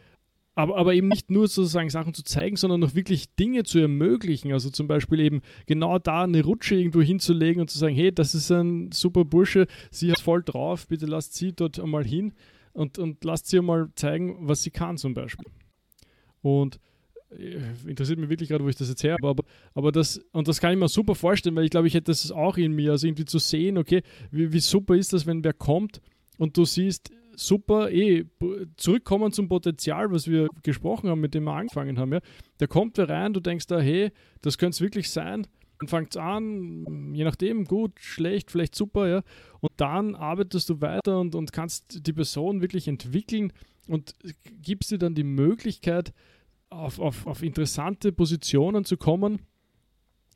aber, 0.57 0.77
aber 0.77 0.95
eben 0.95 1.07
nicht 1.07 1.31
nur 1.31 1.47
sozusagen 1.47 1.91
Sachen 1.91 2.15
zu 2.15 2.25
zeigen, 2.25 2.57
sondern 2.57 2.83
auch 2.83 2.97
wirklich 2.97 3.33
Dinge 3.37 3.63
zu 3.63 3.79
ermöglichen. 3.79 4.53
Also 4.53 4.71
zum 4.71 4.89
Beispiel 4.89 5.21
eben 5.21 5.43
genau 5.67 6.01
da 6.01 6.25
eine 6.25 6.43
Rutsche 6.43 6.75
irgendwo 6.75 7.01
hinzulegen 7.01 7.61
und 7.61 7.71
zu 7.71 7.79
sagen, 7.79 7.95
hey, 7.95 8.11
das 8.13 8.35
ist 8.35 8.51
ein 8.51 8.91
super 8.91 9.25
Bursche, 9.25 9.69
sie 9.93 10.11
hat 10.11 10.21
voll 10.21 10.43
drauf, 10.43 10.89
bitte 10.89 11.07
lasst 11.07 11.35
sie 11.35 11.53
dort 11.53 11.79
einmal 11.79 12.05
hin 12.05 12.33
und, 12.73 12.99
und 12.99 13.25
lasst 13.25 13.47
sie 13.47 13.61
mal 13.61 13.89
zeigen, 13.95 14.37
was 14.49 14.63
sie 14.63 14.71
kann 14.71 14.97
zum 14.97 15.15
Beispiel. 15.15 15.47
Und 16.43 16.79
äh, 17.31 17.59
interessiert 17.87 18.19
mich 18.19 18.31
wirklich 18.31 18.49
gerade, 18.49 18.65
wo 18.65 18.69
ich 18.69 18.77
das 18.77 18.89
jetzt 18.89 19.03
her 19.03 19.15
habe, 19.15 19.29
aber, 19.29 19.45
aber 19.75 19.93
das, 19.93 20.19
und 20.33 20.49
das 20.49 20.61
kann 20.61 20.73
ich 20.73 20.79
mir 20.79 20.89
super 20.89 21.15
vorstellen, 21.15 21.57
weil 21.57 21.65
ich 21.65 21.71
glaube, 21.71 21.87
ich 21.87 21.95
hätte 21.95 22.11
das 22.11 22.31
auch 22.31 22.57
in 22.57 22.73
mir, 22.73 22.93
also 22.93 23.07
irgendwie 23.07 23.25
zu 23.25 23.39
sehen, 23.39 23.79
okay, 23.79 24.03
wie, 24.31 24.53
wie 24.53 24.61
super 24.61 24.95
ist 24.95 25.13
das, 25.13 25.27
wenn 25.27 25.45
wer 25.45 25.53
kommt 25.53 26.01
und 26.39 26.57
du 26.57 26.65
siehst, 26.65 27.11
super, 27.39 27.91
eh, 27.91 28.25
zurückkommen 28.77 29.33
zum 29.33 29.49
Potenzial, 29.49 30.11
was 30.11 30.29
wir 30.29 30.49
gesprochen 30.63 31.09
haben, 31.09 31.21
mit 31.21 31.35
dem 31.35 31.45
wir 31.45 31.53
angefangen 31.53 31.99
haben, 31.99 32.13
ja, 32.13 32.21
der 32.59 32.69
kommt 32.69 32.99
da 32.99 33.05
rein, 33.05 33.33
du 33.33 33.41
denkst 33.41 33.67
da, 33.67 33.79
hey, 33.79 34.11
das 34.43 34.59
könnte 34.59 34.75
es 34.75 34.81
wirklich 34.81 35.11
sein, 35.11 35.47
dann 35.79 35.89
fängt 35.89 36.11
es 36.11 36.17
an, 36.17 37.15
je 37.15 37.25
nachdem, 37.25 37.65
gut, 37.65 37.93
schlecht, 38.01 38.51
vielleicht 38.51 38.75
super, 38.75 39.09
ja. 39.09 39.23
Und 39.61 39.73
dann 39.77 40.15
arbeitest 40.15 40.69
du 40.71 40.81
weiter 40.81 41.21
und, 41.21 41.35
und 41.35 41.53
kannst 41.53 42.07
die 42.07 42.13
Person 42.13 42.61
wirklich 42.61 42.89
entwickeln 42.89 43.53
und 43.87 44.15
gibst 44.63 44.91
dir 44.91 44.99
dann 44.99 45.15
die 45.15 45.25
Möglichkeit, 45.25 46.13
auf, 46.71 46.99
auf, 46.99 47.27
auf 47.27 47.43
interessante 47.43 48.13
Positionen 48.13 48.85
zu 48.85 48.97
kommen, 48.97 49.41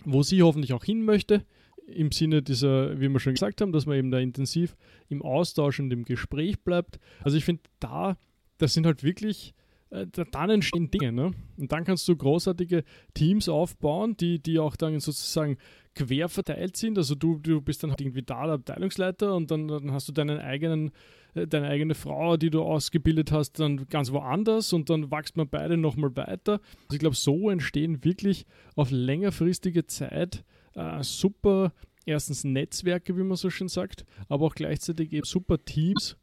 wo 0.05 0.23
sie 0.23 0.43
hoffentlich 0.43 0.73
auch 0.73 0.85
hin 0.85 1.05
möchte. 1.05 1.45
Im 1.87 2.13
Sinne 2.13 2.43
dieser, 2.43 3.01
wie 3.01 3.09
wir 3.09 3.21
schon 3.21 3.35
gesagt 3.35 3.61
haben, 3.61 3.73
dass 3.73 3.87
man 3.87 3.99
eben 3.99 4.11
da 4.11 4.19
intensiv 4.19 4.77
im 5.09 5.23
Austausch 5.23 5.81
und 5.81 5.93
im 5.93 6.05
Gespräch 6.05 6.61
bleibt. 6.61 6.99
Also 7.21 7.37
ich 7.37 7.45
finde 7.45 7.63
da, 7.81 8.17
das 8.59 8.73
sind 8.75 8.87
halt 8.87 9.03
wirklich 9.03 9.53
dann 9.93 10.51
entstehen 10.51 10.91
Dinge. 10.91 11.13
Ne? 11.13 11.33
Und 11.59 11.73
dann 11.73 11.85
kannst 11.85 12.09
du 12.09 12.17
großartige 12.17 12.85
Teams 13.15 13.49
aufbauen, 13.49 14.17
die, 14.17 14.39
die 14.39 14.59
auch 14.59 14.77
dann 14.77 14.99
sozusagen 15.01 15.59
quer 15.95 16.29
verteilt 16.29 16.77
sind. 16.77 16.97
Also 16.97 17.15
du, 17.15 17.39
du 17.39 17.61
bist 17.61 17.83
dann 17.83 17.91
halt 17.91 18.01
irgendwie 18.01 18.23
da 18.23 18.45
der 18.45 18.55
Abteilungsleiter 18.55 19.35
und 19.35 19.51
dann, 19.51 19.69
dann 19.69 19.93
hast 19.93 20.09
du 20.09 20.13
deinen 20.13 20.39
eigenen, 20.39 20.93
äh, 21.35 21.47
deine 21.47 21.69
eigene 21.69 21.95
Frau, 21.95 22.39
die 22.39 22.51
du 22.51 22.63
ausgebildet 22.63 23.33
hast, 23.33 23.61
dann 23.61 23.87
ganz 23.89 24.11
woanders 24.13 24.73
und 24.73 24.89
dann 24.89 25.11
wächst 25.11 25.37
man 25.37 25.49
beide 25.49 25.77
nochmal 25.77 26.17
weiter. 26.17 26.61
Also 26.85 26.95
ich 26.95 26.99
glaube, 26.99 27.17
so 27.17 27.51
entstehen 27.51 28.03
wirklich 28.05 28.47
auf 28.75 28.91
längerfristige 28.91 29.87
Zeit 29.87 30.45
äh, 30.75 31.03
super, 31.03 31.73
erstens 32.07 32.45
Netzwerke, 32.45 33.17
wie 33.19 33.23
man 33.23 33.37
so 33.37 33.51
schön 33.51 33.69
sagt, 33.69 34.07
aber 34.29 34.47
auch 34.47 34.55
gleichzeitig 34.55 35.13
eben 35.13 35.27
super 35.27 35.63
Teams, 35.63 36.17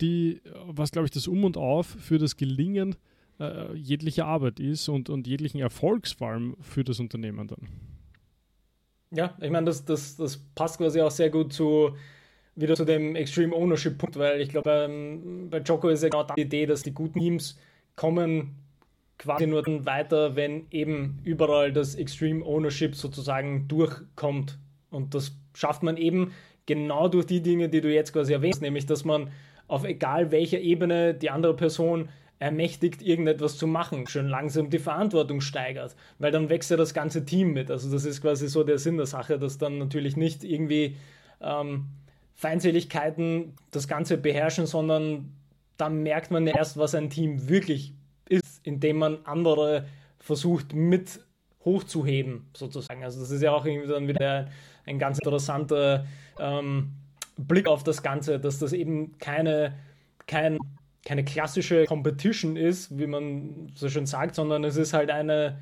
die, 0.00 0.40
was 0.66 0.90
glaube 0.90 1.06
ich 1.06 1.12
das 1.12 1.28
Um 1.28 1.44
und 1.44 1.56
Auf 1.56 1.86
für 1.86 2.18
das 2.18 2.36
Gelingen 2.36 2.96
äh, 3.40 3.74
jeglicher 3.74 4.26
Arbeit 4.26 4.60
ist 4.60 4.88
und, 4.88 5.10
und 5.10 5.26
jeglichen 5.26 5.60
Erfolgs 5.60 6.12
vor 6.12 6.28
allem 6.28 6.56
für 6.60 6.84
das 6.84 7.00
Unternehmen 7.00 7.48
dann. 7.48 7.68
Ja, 9.10 9.36
ich 9.40 9.50
meine, 9.50 9.66
das, 9.66 9.84
das, 9.84 10.16
das 10.16 10.38
passt 10.54 10.78
quasi 10.78 11.00
auch 11.00 11.10
sehr 11.10 11.30
gut 11.30 11.52
zu 11.52 11.94
wieder 12.54 12.74
zu 12.74 12.84
dem 12.84 13.16
Extreme 13.16 13.54
Ownership 13.54 13.98
Punkt, 13.98 14.18
weil 14.18 14.40
ich 14.40 14.50
glaube, 14.50 14.70
ähm, 14.70 15.48
bei 15.50 15.58
Joko 15.58 15.88
ist 15.88 16.02
ja 16.02 16.10
genau 16.10 16.24
die 16.24 16.42
Idee, 16.42 16.66
dass 16.66 16.82
die 16.82 16.92
guten 16.92 17.18
Teams 17.18 17.58
kommen 17.96 18.56
quasi 19.18 19.46
nur 19.46 19.62
dann 19.62 19.86
weiter, 19.86 20.36
wenn 20.36 20.66
eben 20.70 21.20
überall 21.24 21.72
das 21.72 21.94
Extreme 21.94 22.44
Ownership 22.44 22.96
sozusagen 22.96 23.68
durchkommt. 23.68 24.58
Und 24.90 25.14
das 25.14 25.36
schafft 25.54 25.82
man 25.82 25.96
eben 25.96 26.32
genau 26.66 27.08
durch 27.08 27.26
die 27.26 27.40
Dinge, 27.40 27.68
die 27.68 27.80
du 27.80 27.92
jetzt 27.92 28.12
quasi 28.12 28.32
erwähnst, 28.32 28.62
nämlich 28.62 28.86
dass 28.86 29.04
man 29.04 29.30
auf 29.68 29.84
egal 29.84 30.30
welcher 30.30 30.60
Ebene 30.60 31.14
die 31.14 31.30
andere 31.30 31.54
Person 31.54 32.08
ermächtigt, 32.42 33.02
irgendetwas 33.02 33.56
zu 33.56 33.68
machen, 33.68 34.08
schön 34.08 34.26
langsam 34.26 34.68
die 34.68 34.80
Verantwortung 34.80 35.40
steigert, 35.40 35.94
weil 36.18 36.32
dann 36.32 36.48
wächst 36.48 36.72
ja 36.72 36.76
das 36.76 36.92
ganze 36.92 37.24
Team 37.24 37.52
mit. 37.52 37.70
Also 37.70 37.90
das 37.90 38.04
ist 38.04 38.20
quasi 38.20 38.48
so 38.48 38.64
der 38.64 38.78
Sinn 38.78 38.96
der 38.96 39.06
Sache, 39.06 39.38
dass 39.38 39.58
dann 39.58 39.78
natürlich 39.78 40.16
nicht 40.16 40.42
irgendwie 40.42 40.96
ähm, 41.40 41.86
Feindseligkeiten 42.34 43.54
das 43.70 43.86
Ganze 43.86 44.18
beherrschen, 44.18 44.66
sondern 44.66 45.32
dann 45.76 46.02
merkt 46.02 46.32
man 46.32 46.48
erst, 46.48 46.76
was 46.76 46.96
ein 46.96 47.10
Team 47.10 47.48
wirklich 47.48 47.94
ist, 48.28 48.60
indem 48.64 48.96
man 48.98 49.18
andere 49.24 49.86
versucht 50.18 50.74
mit 50.74 51.20
hochzuheben, 51.64 52.48
sozusagen. 52.56 53.04
Also 53.04 53.20
das 53.20 53.30
ist 53.30 53.42
ja 53.42 53.52
auch 53.52 53.64
irgendwie 53.64 53.88
dann 53.88 54.08
wieder 54.08 54.48
ein 54.84 54.98
ganz 54.98 55.18
interessanter 55.18 56.06
ähm, 56.40 56.90
Blick 57.36 57.68
auf 57.68 57.84
das 57.84 58.02
Ganze, 58.02 58.40
dass 58.40 58.58
das 58.58 58.72
eben 58.72 59.16
keine, 59.18 59.74
kein 60.26 60.58
keine 61.04 61.24
klassische 61.24 61.84
Competition 61.84 62.56
ist, 62.56 62.96
wie 62.96 63.06
man 63.06 63.72
so 63.74 63.88
schön 63.88 64.06
sagt, 64.06 64.34
sondern 64.34 64.64
es 64.64 64.76
ist 64.76 64.92
halt 64.92 65.10
eine, 65.10 65.58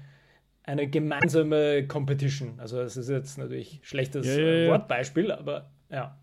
eine 0.65 0.89
gemeinsame 0.89 1.87
Competition. 1.87 2.61
Also 2.61 2.81
es 2.81 2.97
ist 2.97 3.09
jetzt 3.09 3.39
natürlich 3.39 3.81
schlechtes 3.83 4.27
ja, 4.27 4.39
ja, 4.39 4.55
ja. 4.55 4.71
Wortbeispiel, 4.71 5.33
aber 5.33 5.71
ja. 5.91 6.17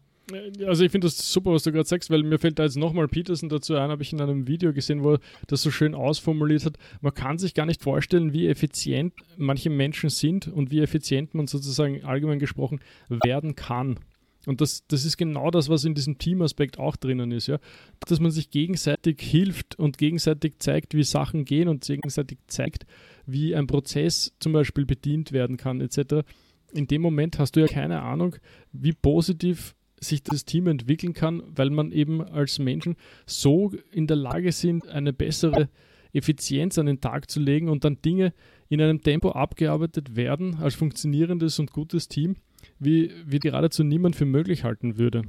Also 0.66 0.84
ich 0.84 0.92
finde 0.92 1.08
das 1.08 1.32
super, 1.32 1.54
was 1.54 1.64
du 1.64 1.72
gerade 1.72 1.88
sagst, 1.88 2.10
weil 2.10 2.22
mir 2.22 2.38
fällt 2.38 2.60
da 2.60 2.64
jetzt 2.64 2.76
nochmal 2.76 3.08
Peterson 3.08 3.48
dazu 3.48 3.76
ein, 3.76 3.90
habe 3.90 4.04
ich 4.04 4.12
in 4.12 4.20
einem 4.20 4.46
Video 4.46 4.74
gesehen, 4.74 5.02
wo 5.04 5.14
er 5.14 5.20
das 5.48 5.62
so 5.62 5.72
schön 5.72 5.96
ausformuliert 5.96 6.66
hat. 6.66 6.78
Man 7.00 7.14
kann 7.14 7.38
sich 7.38 7.54
gar 7.54 7.66
nicht 7.66 7.82
vorstellen, 7.82 8.34
wie 8.34 8.48
effizient 8.48 9.14
manche 9.38 9.70
Menschen 9.70 10.10
sind 10.10 10.50
und 10.50 10.70
wie 10.70 10.82
effizient 10.82 11.34
man 11.34 11.48
sozusagen 11.48 12.04
allgemein 12.04 12.40
gesprochen 12.40 12.82
werden 13.08 13.56
kann. 13.56 14.00
Und 14.48 14.62
das, 14.62 14.88
das 14.88 15.04
ist 15.04 15.18
genau 15.18 15.52
das, 15.52 15.68
was 15.68 15.84
in 15.84 15.94
diesem 15.94 16.18
Teamaspekt 16.18 16.80
auch 16.80 16.96
drinnen 16.96 17.32
ist, 17.32 17.48
ja. 17.48 17.60
Dass 18.08 18.22
man 18.22 18.32
sich 18.32 18.50
gegenseitig 18.50 19.22
hilft 19.22 19.78
und 19.78 19.98
gegenseitig 19.98 20.60
zeigt, 20.60 20.94
wie 20.94 21.04
Sachen 21.04 21.44
gehen 21.44 21.68
und 21.68 21.86
gegenseitig 21.86 22.40
zeigt, 22.48 22.86
wie 23.26 23.54
ein 23.56 23.68
Prozess 23.68 24.34
zum 24.40 24.54
Beispiel 24.54 24.86
bedient 24.86 25.34
werden 25.34 25.58
kann, 25.58 25.82
etc. 25.82 26.26
In 26.72 26.88
dem 26.88 27.02
Moment 27.02 27.40
hast 27.40 27.58
du 27.58 27.60
ja 27.60 27.68
keine 27.68 28.02
Ahnung, 28.02 28.38
wie 28.72 28.94
positiv 28.94 29.76
sich 30.00 30.24
das 30.24 30.46
Team 30.46 30.68
entwickeln 30.68 31.14
kann, 31.14 31.44
weil 31.48 31.70
man 31.70 31.92
eben 31.92 32.22
als 32.22 32.58
Menschen 32.58 32.96
so 33.26 33.74
in 33.92 34.08
der 34.08 34.18
Lage 34.18 34.54
sind, 34.54 34.88
eine 34.88 35.12
bessere 35.12 35.70
Effizienz 36.14 36.78
an 36.78 36.86
den 36.86 37.02
Tag 37.02 37.30
zu 37.30 37.42
legen 37.42 37.68
und 37.68 37.84
dann 37.84 38.02
Dinge 38.02 38.34
in 38.70 38.82
einem 38.82 39.02
Tempo 39.02 39.32
abgearbeitet 39.32 40.16
werden 40.16 40.56
als 40.56 40.76
funktionierendes 40.76 41.60
und 41.60 41.72
gutes 41.74 42.08
Team, 42.08 42.38
wie, 42.80 43.12
wie 43.26 43.40
geradezu 43.40 43.84
niemand 43.84 44.16
für 44.16 44.26
möglich 44.26 44.64
halten 44.64 44.98
würde. 44.98 45.24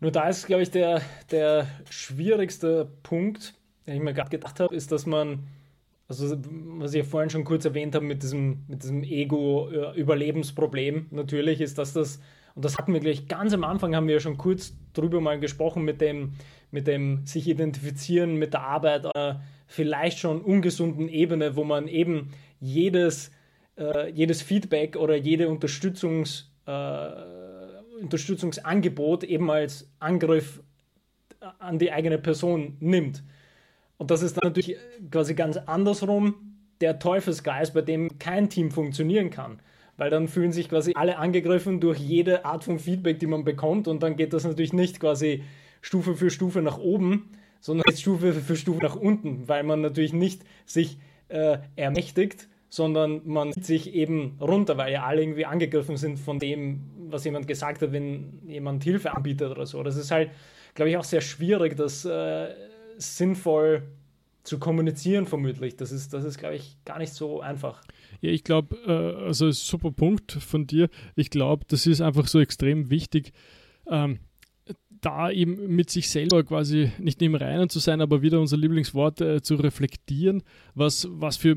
Nur 0.00 0.10
da 0.10 0.28
ist, 0.28 0.46
glaube 0.46 0.62
ich, 0.62 0.70
der, 0.70 1.00
der 1.30 1.66
schwierigste 1.88 2.88
Punkt, 3.02 3.54
den 3.86 3.96
ich 3.96 4.02
mir 4.02 4.12
gerade 4.12 4.30
gedacht 4.30 4.60
habe, 4.60 4.74
ist, 4.74 4.92
dass 4.92 5.06
man, 5.06 5.44
also 6.08 6.36
was 6.78 6.92
ich 6.92 6.98
ja 6.98 7.04
vorhin 7.04 7.30
schon 7.30 7.44
kurz 7.44 7.64
erwähnt 7.64 7.94
habe 7.94 8.04
mit 8.04 8.22
diesem, 8.22 8.64
mit 8.68 8.82
diesem 8.82 9.02
Ego-Überlebensproblem 9.02 11.06
natürlich, 11.10 11.60
ist, 11.60 11.78
dass 11.78 11.94
das, 11.94 12.20
und 12.54 12.64
das 12.64 12.76
hatten 12.76 12.92
wir 12.92 13.00
gleich 13.00 13.28
ganz 13.28 13.54
am 13.54 13.64
Anfang, 13.64 13.96
haben 13.96 14.06
wir 14.06 14.14
ja 14.14 14.20
schon 14.20 14.36
kurz 14.36 14.76
drüber 14.92 15.20
mal 15.20 15.40
gesprochen, 15.40 15.84
mit 15.84 16.00
dem, 16.00 16.34
mit 16.70 16.86
dem 16.86 17.26
sich 17.26 17.48
identifizieren 17.48 18.36
mit 18.36 18.52
der 18.52 18.62
Arbeit, 18.62 19.06
äh, 19.14 19.34
vielleicht 19.66 20.18
schon 20.18 20.42
ungesunden 20.42 21.08
Ebene, 21.08 21.56
wo 21.56 21.64
man 21.64 21.88
eben 21.88 22.30
jedes 22.60 23.30
äh, 23.78 24.10
jedes 24.10 24.42
Feedback 24.42 24.96
oder 24.96 25.16
jede 25.16 25.48
Unterstützungs, 25.48 26.50
äh, 26.66 27.08
Unterstützungsangebot 28.00 29.24
eben 29.24 29.50
als 29.50 29.90
Angriff 29.98 30.62
an 31.58 31.78
die 31.78 31.92
eigene 31.92 32.18
Person 32.18 32.76
nimmt. 32.80 33.22
Und 33.98 34.10
das 34.10 34.22
ist 34.22 34.36
dann 34.36 34.50
natürlich 34.50 34.76
quasi 35.10 35.34
ganz 35.34 35.56
andersrum 35.56 36.34
der 36.80 36.98
Teufelskreis, 36.98 37.72
bei 37.72 37.82
dem 37.82 38.18
kein 38.18 38.50
Team 38.50 38.70
funktionieren 38.70 39.30
kann. 39.30 39.60
Weil 39.96 40.10
dann 40.10 40.26
fühlen 40.26 40.52
sich 40.52 40.68
quasi 40.68 40.92
alle 40.96 41.18
angegriffen 41.18 41.80
durch 41.80 41.98
jede 41.98 42.44
Art 42.44 42.64
von 42.64 42.80
Feedback, 42.80 43.20
die 43.20 43.26
man 43.26 43.44
bekommt. 43.44 43.86
Und 43.86 44.02
dann 44.02 44.16
geht 44.16 44.32
das 44.32 44.44
natürlich 44.44 44.72
nicht 44.72 44.98
quasi 44.98 45.44
Stufe 45.82 46.16
für 46.16 46.30
Stufe 46.30 46.62
nach 46.62 46.78
oben, 46.78 47.30
sondern 47.60 47.94
Stufe 47.96 48.32
für 48.32 48.56
Stufe 48.56 48.82
nach 48.82 48.96
unten, 48.96 49.48
weil 49.48 49.62
man 49.62 49.80
natürlich 49.80 50.12
nicht 50.12 50.42
sich 50.66 50.98
äh, 51.28 51.58
ermächtigt, 51.76 52.48
sondern 52.74 53.20
man 53.24 53.52
sieht 53.52 53.66
sich 53.66 53.94
eben 53.94 54.36
runter, 54.40 54.76
weil 54.76 54.92
ja 54.92 55.04
alle 55.04 55.22
irgendwie 55.22 55.46
angegriffen 55.46 55.96
sind 55.96 56.18
von 56.18 56.40
dem, 56.40 56.80
was 57.08 57.24
jemand 57.24 57.46
gesagt 57.46 57.82
hat, 57.82 57.92
wenn 57.92 58.40
jemand 58.48 58.82
Hilfe 58.82 59.14
anbietet 59.14 59.52
oder 59.52 59.64
so. 59.64 59.84
Das 59.84 59.96
ist 59.96 60.10
halt, 60.10 60.32
glaube 60.74 60.90
ich, 60.90 60.96
auch 60.96 61.04
sehr 61.04 61.20
schwierig, 61.20 61.76
das 61.76 62.04
äh, 62.04 62.48
sinnvoll 62.98 63.84
zu 64.42 64.58
kommunizieren, 64.58 65.26
vermutlich. 65.26 65.76
Das 65.76 65.92
ist, 65.92 66.12
das 66.12 66.24
ist, 66.24 66.38
glaube 66.38 66.56
ich, 66.56 66.76
gar 66.84 66.98
nicht 66.98 67.12
so 67.12 67.40
einfach. 67.40 67.80
Ja, 68.20 68.30
ich 68.30 68.42
glaube, 68.42 68.76
äh, 68.88 69.24
also 69.24 69.52
super 69.52 69.92
Punkt 69.92 70.32
von 70.32 70.66
dir. 70.66 70.88
Ich 71.14 71.30
glaube, 71.30 71.64
das 71.68 71.86
ist 71.86 72.00
einfach 72.00 72.26
so 72.26 72.40
extrem 72.40 72.90
wichtig. 72.90 73.32
Ähm, 73.88 74.18
da 75.04 75.30
eben 75.30 75.74
mit 75.74 75.90
sich 75.90 76.08
selber 76.08 76.42
quasi 76.44 76.90
nicht 76.98 77.20
im 77.20 77.34
Reinen 77.34 77.68
zu 77.68 77.78
sein, 77.78 78.00
aber 78.00 78.22
wieder 78.22 78.40
unser 78.40 78.56
Lieblingswort 78.56 79.20
äh, 79.20 79.42
zu 79.42 79.56
reflektieren, 79.56 80.42
was, 80.74 81.06
was 81.10 81.36
für 81.36 81.54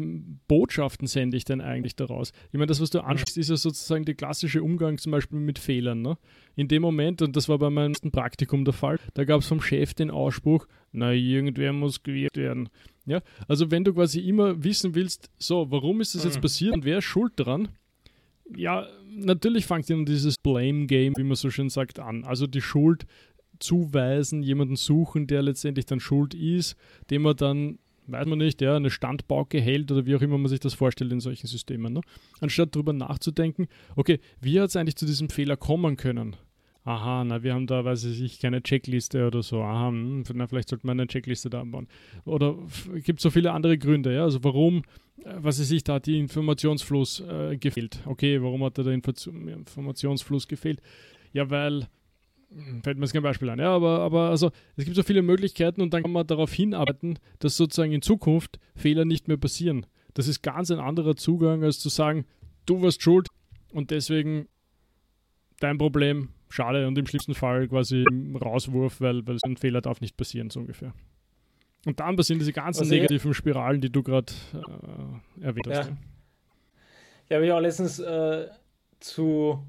Botschaften 0.47 1.07
sende 1.07 1.37
ich 1.37 1.45
denn 1.45 1.61
eigentlich 1.61 1.95
daraus? 1.95 2.33
Ich 2.47 2.53
meine, 2.53 2.65
das, 2.65 2.81
was 2.81 2.89
du 2.89 2.99
ansprichst, 2.99 3.37
ist 3.37 3.49
ja 3.49 3.55
sozusagen 3.55 4.03
der 4.03 4.15
klassische 4.15 4.61
Umgang 4.61 4.97
zum 4.97 5.13
Beispiel 5.13 5.39
mit 5.39 5.59
Fehlern. 5.59 6.01
Ne? 6.01 6.17
In 6.55 6.67
dem 6.67 6.81
Moment, 6.81 7.21
und 7.21 7.35
das 7.35 7.47
war 7.47 7.57
bei 7.57 7.69
meinem 7.69 7.93
Praktikum 8.11 8.65
der 8.65 8.73
Fall, 8.73 8.99
da 9.13 9.23
gab 9.23 9.39
es 9.39 9.47
vom 9.47 9.61
Chef 9.61 9.93
den 9.93 10.11
Ausspruch, 10.11 10.67
na, 10.91 11.13
irgendwer 11.13 11.71
muss 11.71 12.03
gewährt 12.03 12.35
werden. 12.35 12.69
Ja, 13.05 13.21
also 13.47 13.71
wenn 13.71 13.85
du 13.85 13.93
quasi 13.93 14.19
immer 14.19 14.61
wissen 14.63 14.93
willst, 14.93 15.29
so, 15.37 15.71
warum 15.71 16.01
ist 16.01 16.15
das 16.15 16.25
jetzt 16.25 16.37
mhm. 16.37 16.41
passiert 16.41 16.73
und 16.73 16.83
wer 16.83 16.97
ist 16.97 17.05
schuld 17.05 17.33
daran? 17.37 17.69
Ja, 18.55 18.87
natürlich 19.09 19.65
fängt 19.65 19.89
dann 19.89 20.05
dieses 20.05 20.35
Blame 20.37 20.87
Game, 20.87 21.13
wie 21.17 21.23
man 21.23 21.35
so 21.35 21.49
schön 21.49 21.69
sagt, 21.69 21.99
an. 21.99 22.23
Also 22.25 22.47
die 22.47 22.61
Schuld 22.61 23.05
zuweisen, 23.59 24.43
jemanden 24.43 24.75
suchen, 24.75 25.27
der 25.27 25.41
letztendlich 25.41 25.85
dann 25.85 25.99
schuld 25.99 26.33
ist, 26.33 26.75
dem 27.09 27.23
man 27.23 27.35
dann, 27.35 27.79
weiß 28.07 28.25
man 28.25 28.39
nicht, 28.39 28.61
ja, 28.61 28.75
eine 28.75 28.89
Standbauke 28.89 29.59
hält 29.59 29.91
oder 29.91 30.05
wie 30.05 30.15
auch 30.15 30.21
immer 30.21 30.37
man 30.37 30.49
sich 30.49 30.59
das 30.59 30.73
vorstellt 30.73 31.11
in 31.11 31.19
solchen 31.19 31.47
Systemen. 31.47 31.93
Ne? 31.93 32.01
Anstatt 32.39 32.75
darüber 32.75 32.93
nachzudenken, 32.93 33.67
okay, 33.95 34.19
wie 34.41 34.59
hat 34.59 34.69
es 34.69 34.75
eigentlich 34.75 34.95
zu 34.95 35.05
diesem 35.05 35.29
Fehler 35.29 35.57
kommen 35.57 35.97
können? 35.97 36.35
Aha, 36.87 37.25
na, 37.25 37.43
wir 37.43 37.53
haben 37.53 37.67
da, 37.67 37.83
weiß 37.83 38.05
ich, 38.05 38.39
keine 38.39 38.63
Checkliste 38.63 39.27
oder 39.27 39.43
so. 39.43 39.61
Aha, 39.61 39.89
hm, 39.89 40.23
na, 40.33 40.47
vielleicht 40.47 40.69
sollte 40.69 40.87
man 40.87 40.97
eine 40.97 41.07
Checkliste 41.07 41.49
da 41.49 41.59
anbauen. 41.59 41.85
Oder 42.23 42.55
gibt 43.03 43.19
es 43.19 43.23
so 43.23 43.29
viele 43.29 43.51
andere 43.51 43.77
Gründe, 43.77 44.13
ja? 44.13 44.23
Also 44.23 44.41
warum, 44.45 44.83
äh, 45.25 45.33
was 45.35 45.59
weiß 45.59 45.69
ich, 45.71 45.83
da 45.83 45.95
hat 45.95 46.05
die 46.05 46.17
Informationsfluss 46.17 47.19
äh, 47.19 47.57
gefehlt. 47.57 47.99
Okay, 48.05 48.41
warum 48.41 48.63
hat 48.63 48.77
da 48.77 48.83
der 48.83 48.93
Informationsfluss 48.93 50.47
gefehlt? 50.47 50.81
Ja, 51.33 51.49
weil 51.49 51.89
fällt 52.83 52.97
mir 52.97 53.05
jetzt 53.05 53.13
kein 53.13 53.23
Beispiel 53.23 53.49
ein. 53.49 53.59
Ja, 53.59 53.75
aber, 53.75 53.99
aber 53.99 54.29
also 54.29 54.51
es 54.75 54.85
gibt 54.85 54.95
so 54.95 55.03
viele 55.03 55.21
Möglichkeiten 55.21 55.81
und 55.81 55.93
dann 55.93 56.03
kann 56.03 56.11
man 56.11 56.25
darauf 56.25 56.51
hinarbeiten, 56.53 57.19
dass 57.39 57.57
sozusagen 57.57 57.91
in 57.91 58.01
Zukunft 58.01 58.59
Fehler 58.75 59.05
nicht 59.05 59.27
mehr 59.27 59.37
passieren. 59.37 59.85
Das 60.13 60.27
ist 60.27 60.41
ganz 60.41 60.71
ein 60.71 60.79
anderer 60.79 61.15
Zugang, 61.15 61.63
als 61.63 61.79
zu 61.79 61.89
sagen, 61.89 62.25
du 62.65 62.81
warst 62.81 63.01
schuld 63.01 63.27
und 63.71 63.91
deswegen 63.91 64.47
dein 65.59 65.77
Problem, 65.77 66.29
schade 66.49 66.87
und 66.87 66.97
im 66.97 67.05
schlimmsten 67.05 67.35
Fall 67.35 67.67
quasi 67.67 68.05
Rauswurf, 68.39 69.01
weil, 69.01 69.25
weil 69.27 69.37
ein 69.43 69.57
Fehler 69.57 69.81
darf 69.81 70.01
nicht 70.01 70.17
passieren, 70.17 70.49
so 70.49 70.59
ungefähr. 70.59 70.93
Und 71.85 71.99
dann 71.99 72.15
passieren 72.15 72.39
diese 72.39 72.53
ganzen 72.53 72.81
also 72.81 72.93
negativen 72.93 73.33
Spiralen, 73.33 73.81
die 73.81 73.91
du 73.91 74.03
gerade 74.03 74.33
äh, 74.53 75.45
erwähnt 75.45 75.67
hast. 75.67 75.89
Ja. 75.89 75.97
Ich 77.29 77.35
habe 77.35 77.45
ja 77.45 77.57
auch 77.57 77.61
letztens 77.61 77.99
äh, 77.99 78.47
zu, 78.99 79.63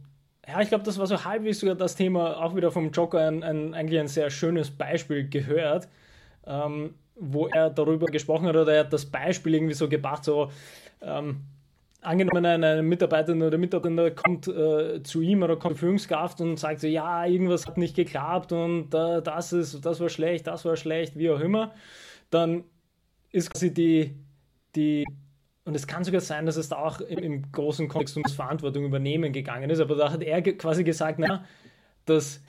ja, 0.49 0.61
ich 0.63 0.69
glaube, 0.69 0.85
das 0.85 0.99
war 0.99 1.07
so 1.07 1.25
halbwegs 1.25 1.61
sogar 1.61 1.75
das 1.75 1.95
Thema, 1.95 2.43
auch 2.43 2.57
wieder 2.57 2.71
vom 2.71 2.91
Joker, 2.91 3.21
ein, 3.21 3.43
ein 3.43 3.75
eigentlich 3.75 4.01
ein 4.01 4.09
sehr 4.09 4.31
schönes 4.31 4.71
Beispiel 4.71 5.29
gehört, 5.29 5.89
ähm, 6.47 6.95
wo 7.17 7.49
er 7.49 7.69
darüber 7.69 8.07
gesprochen 8.07 8.47
hat, 8.47 8.57
oder 8.57 8.73
er 8.73 8.81
hat 8.81 8.93
das 8.93 9.05
Beispiel 9.05 9.55
irgendwie 9.55 9.75
so 9.75 9.89
gebracht, 9.89 10.25
so, 10.25 10.51
ähm, 11.03 11.43
angenommen, 12.01 12.47
ein, 12.47 12.87
Mitarbeiter 12.87 13.35
oder 13.35 13.59
Mitarbeiter 13.59 14.11
kommt 14.13 14.49
äh, 14.49 15.03
zu 15.03 15.21
ihm 15.21 15.43
oder 15.43 15.57
kommt 15.57 15.79
Führungskraft 15.79 16.41
und 16.41 16.59
sagt 16.59 16.81
so, 16.81 16.87
ja, 16.87 17.27
irgendwas 17.27 17.67
hat 17.67 17.77
nicht 17.77 17.95
geklappt 17.95 18.53
und 18.53 18.95
äh, 18.95 19.21
das 19.21 19.53
ist, 19.53 19.85
das 19.85 20.01
war 20.01 20.09
schlecht, 20.09 20.47
das 20.47 20.65
war 20.65 20.77
schlecht, 20.77 21.19
wie 21.19 21.31
auch 21.31 21.41
immer, 21.41 21.75
dann 22.31 22.65
ist 23.33 23.53
quasi 23.53 23.75
die, 23.75 24.15
die 24.75 25.05
und 25.69 25.75
es 25.75 25.87
kann 25.87 26.03
sogar 26.03 26.23
sein, 26.23 26.47
dass 26.47 26.57
es 26.57 26.71
da 26.71 26.79
auch 26.79 27.03
im, 27.03 27.19
im 27.19 27.53
großen 27.53 27.89
Kontext 27.89 28.17
um 28.17 28.23
das 28.23 28.33
Verantwortung 28.33 28.87
übernehmen 28.87 29.35
gegangen 29.35 29.69
ist, 29.69 29.81
aber 29.81 29.97
da 29.97 30.11
hat 30.11 30.23
er 30.23 30.41
quasi 30.41 30.83
gesagt, 30.83 31.19
na, 31.19 31.45
dass 32.07 32.41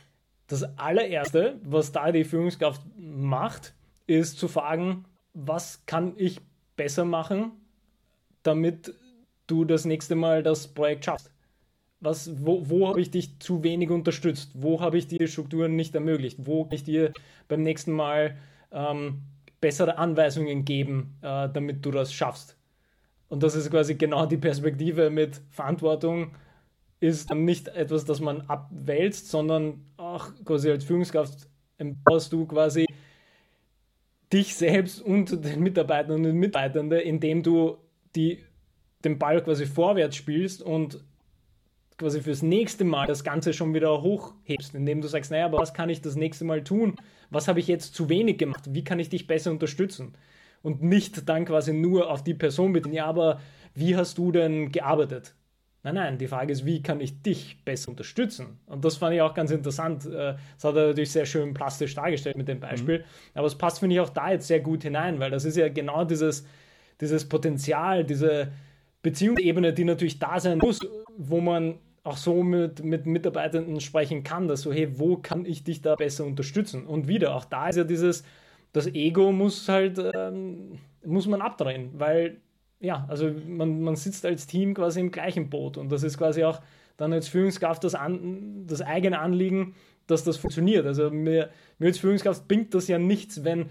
das 0.47 0.63
allererste, 0.77 1.59
was 1.61 1.91
da 1.91 2.13
die 2.13 2.23
Führungskraft 2.23 2.81
macht, 2.97 3.73
ist 4.07 4.39
zu 4.39 4.47
fragen, 4.47 5.03
was 5.33 5.85
kann 5.85 6.13
ich 6.15 6.39
besser 6.77 7.03
machen, 7.03 7.51
damit 8.41 8.93
du 9.47 9.65
das 9.65 9.83
nächste 9.83 10.15
Mal 10.15 10.41
das 10.41 10.69
Projekt 10.69 11.03
schaffst? 11.03 11.29
Was, 11.99 12.45
wo, 12.45 12.69
wo 12.69 12.87
habe 12.87 13.01
ich 13.01 13.11
dich 13.11 13.37
zu 13.39 13.65
wenig 13.65 13.89
unterstützt? 13.89 14.51
Wo 14.53 14.79
habe 14.79 14.97
ich 14.97 15.07
dir 15.07 15.27
Strukturen 15.27 15.75
nicht 15.75 15.93
ermöglicht? 15.93 16.37
Wo 16.39 16.63
kann 16.63 16.75
ich 16.75 16.85
dir 16.85 17.11
beim 17.49 17.63
nächsten 17.63 17.91
Mal 17.91 18.37
ähm, 18.71 19.23
bessere 19.59 19.97
Anweisungen 19.97 20.63
geben, 20.63 21.17
äh, 21.21 21.49
damit 21.49 21.85
du 21.85 21.91
das 21.91 22.13
schaffst? 22.13 22.55
Und 23.29 23.43
das 23.43 23.55
ist 23.55 23.69
quasi 23.69 23.95
genau 23.95 24.25
die 24.25 24.37
Perspektive 24.37 25.09
mit 25.09 25.41
Verantwortung, 25.51 26.35
ist 26.99 27.33
nicht 27.33 27.69
etwas, 27.69 28.03
das 28.03 28.19
man 28.19 28.41
abwälzt, 28.41 29.29
sondern 29.29 29.85
auch 29.97 30.31
quasi 30.43 30.69
als 30.69 30.83
Führungskraft 30.83 31.47
empowerst 31.77 32.33
du 32.33 32.45
quasi 32.45 32.85
dich 34.33 34.55
selbst 34.55 35.01
und 35.01 35.43
den 35.45 35.61
Mitarbeitern 35.61 36.25
und 36.25 36.33
Mitarbeitenden, 36.33 36.99
indem 36.99 37.41
du 37.41 37.77
die 38.15 38.43
den 39.05 39.17
Ball 39.17 39.41
quasi 39.41 39.65
vorwärts 39.65 40.17
spielst 40.17 40.61
und 40.61 41.01
quasi 41.97 42.21
fürs 42.21 42.41
nächste 42.41 42.83
Mal 42.83 43.07
das 43.07 43.23
Ganze 43.23 43.53
schon 43.53 43.73
wieder 43.73 44.01
hochhebst, 44.01 44.75
indem 44.75 45.01
du 45.01 45.07
sagst, 45.07 45.31
naja, 45.31 45.45
aber 45.45 45.59
was 45.59 45.73
kann 45.73 45.89
ich 45.89 46.01
das 46.01 46.15
nächste 46.15 46.45
Mal 46.45 46.63
tun? 46.63 46.95
Was 47.29 47.47
habe 47.47 47.59
ich 47.59 47.67
jetzt 47.67 47.93
zu 47.93 48.09
wenig 48.09 48.37
gemacht? 48.37 48.63
Wie 48.69 48.83
kann 48.83 48.99
ich 48.99 49.09
dich 49.09 49.27
besser 49.27 49.51
unterstützen? 49.51 50.15
Und 50.61 50.83
nicht 50.83 51.27
dann 51.29 51.45
quasi 51.45 51.73
nur 51.73 52.11
auf 52.11 52.23
die 52.23 52.33
Person 52.33 52.73
bitten, 52.73 52.93
ja, 52.93 53.05
aber 53.05 53.39
wie 53.73 53.95
hast 53.95 54.17
du 54.17 54.31
denn 54.31 54.71
gearbeitet? 54.71 55.35
Nein, 55.83 55.95
nein, 55.95 56.17
die 56.17 56.27
Frage 56.27 56.51
ist, 56.51 56.65
wie 56.65 56.83
kann 56.83 56.99
ich 56.99 57.21
dich 57.21 57.63
besser 57.63 57.89
unterstützen? 57.89 58.59
Und 58.65 58.83
das 58.83 58.97
fand 58.97 59.15
ich 59.15 59.21
auch 59.21 59.33
ganz 59.33 59.51
interessant. 59.51 60.05
Äh, 60.05 60.35
das 60.55 60.63
hat 60.63 60.75
er 60.75 60.87
natürlich 60.87 61.11
sehr 61.11 61.25
schön 61.25 61.53
plastisch 61.53 61.95
dargestellt 61.95 62.35
mit 62.35 62.49
dem 62.49 62.59
Beispiel. 62.59 62.99
Mhm. 62.99 63.03
Aber 63.35 63.47
es 63.47 63.55
passt, 63.55 63.79
finde 63.79 63.95
ich, 63.95 64.01
auch 64.01 64.09
da 64.09 64.31
jetzt 64.31 64.47
sehr 64.47 64.59
gut 64.59 64.83
hinein, 64.83 65.19
weil 65.19 65.31
das 65.31 65.45
ist 65.45 65.55
ja 65.55 65.69
genau 65.69 66.03
dieses, 66.03 66.45
dieses 66.99 67.29
Potenzial, 67.29 68.03
diese, 68.03 68.51
Beziehungsebene, 69.01 69.73
die 69.73 69.85
natürlich 69.85 70.19
da 70.19 70.39
sein 70.39 70.57
muss, 70.57 70.79
wo 71.17 71.39
man 71.39 71.75
auch 72.03 72.17
so 72.17 72.43
mit, 72.43 72.83
mit 72.83 73.05
Mitarbeitenden 73.05 73.79
sprechen 73.79 74.23
kann, 74.23 74.47
dass 74.47 74.61
so, 74.61 74.73
hey, 74.73 74.99
wo 74.99 75.17
kann 75.17 75.45
ich 75.45 75.63
dich 75.63 75.81
da 75.81 75.95
besser 75.95 76.25
unterstützen? 76.25 76.85
Und 76.85 77.07
wieder, 77.07 77.35
auch 77.35 77.45
da 77.45 77.69
ist 77.69 77.77
ja 77.77 77.83
dieses, 77.83 78.23
das 78.71 78.87
Ego 78.87 79.31
muss 79.31 79.67
halt, 79.67 79.99
ähm, 80.13 80.79
muss 81.03 81.27
man 81.27 81.41
abdrehen, 81.41 81.91
weil, 81.93 82.37
ja, 82.79 83.05
also 83.07 83.31
man, 83.47 83.81
man 83.81 83.95
sitzt 83.95 84.25
als 84.25 84.47
Team 84.47 84.73
quasi 84.73 84.99
im 84.99 85.11
gleichen 85.11 85.49
Boot 85.49 85.77
und 85.77 85.91
das 85.91 86.03
ist 86.03 86.17
quasi 86.17 86.43
auch 86.43 86.61
dann 86.97 87.13
als 87.13 87.29
Führungskraft 87.29 87.83
das, 87.83 87.95
an, 87.95 88.65
das 88.67 88.81
eigene 88.81 89.19
Anliegen, 89.19 89.75
dass 90.07 90.23
das 90.23 90.37
funktioniert. 90.37 90.85
Also 90.85 91.09
mir, 91.09 91.49
mir 91.77 91.87
als 91.87 91.99
Führungskraft 91.99 92.47
bringt 92.47 92.73
das 92.73 92.87
ja 92.87 92.99
nichts, 92.99 93.43
wenn 93.43 93.69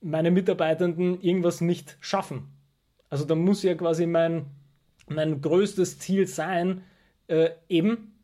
meine 0.00 0.30
Mitarbeitenden 0.30 1.20
irgendwas 1.20 1.60
nicht 1.60 1.96
schaffen. 2.00 2.48
Also 3.08 3.24
da 3.24 3.34
muss 3.34 3.62
ja 3.62 3.74
quasi 3.74 4.06
mein, 4.06 4.46
mein 5.08 5.40
größtes 5.40 5.98
Ziel 5.98 6.26
sein, 6.26 6.82
äh, 7.26 7.50
eben 7.68 8.14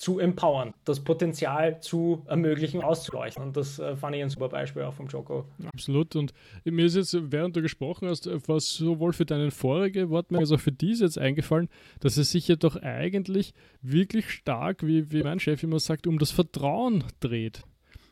zu 0.00 0.18
empowern, 0.18 0.72
das 0.86 1.00
Potenzial 1.00 1.82
zu 1.82 2.22
ermöglichen, 2.26 2.80
auszuleuchten. 2.80 3.44
Und 3.44 3.56
das 3.58 3.78
äh, 3.78 3.96
fand 3.96 4.16
ich 4.16 4.22
ein 4.22 4.30
super 4.30 4.48
Beispiel 4.48 4.80
auch 4.82 4.94
vom 4.94 5.08
Joko. 5.08 5.44
Absolut. 5.74 6.16
Und 6.16 6.32
mir 6.64 6.86
ist 6.86 6.96
jetzt, 6.96 7.14
während 7.30 7.54
du 7.54 7.60
gesprochen 7.60 8.08
hast, 8.08 8.26
was 8.48 8.72
sowohl 8.72 9.12
für 9.12 9.26
deine 9.26 9.50
vorige 9.50 10.08
Wortmeldung 10.08 10.44
als 10.44 10.52
auch 10.52 10.60
für 10.64 10.72
diese 10.72 11.04
jetzt 11.04 11.18
eingefallen, 11.18 11.68
dass 12.00 12.16
es 12.16 12.30
sich 12.30 12.48
ja 12.48 12.56
doch 12.56 12.76
eigentlich 12.76 13.52
wirklich 13.82 14.30
stark, 14.30 14.86
wie, 14.86 15.12
wie 15.12 15.22
mein 15.22 15.38
Chef 15.38 15.62
immer 15.62 15.78
sagt, 15.78 16.06
um 16.06 16.18
das 16.18 16.30
Vertrauen 16.30 17.04
dreht. 17.20 17.62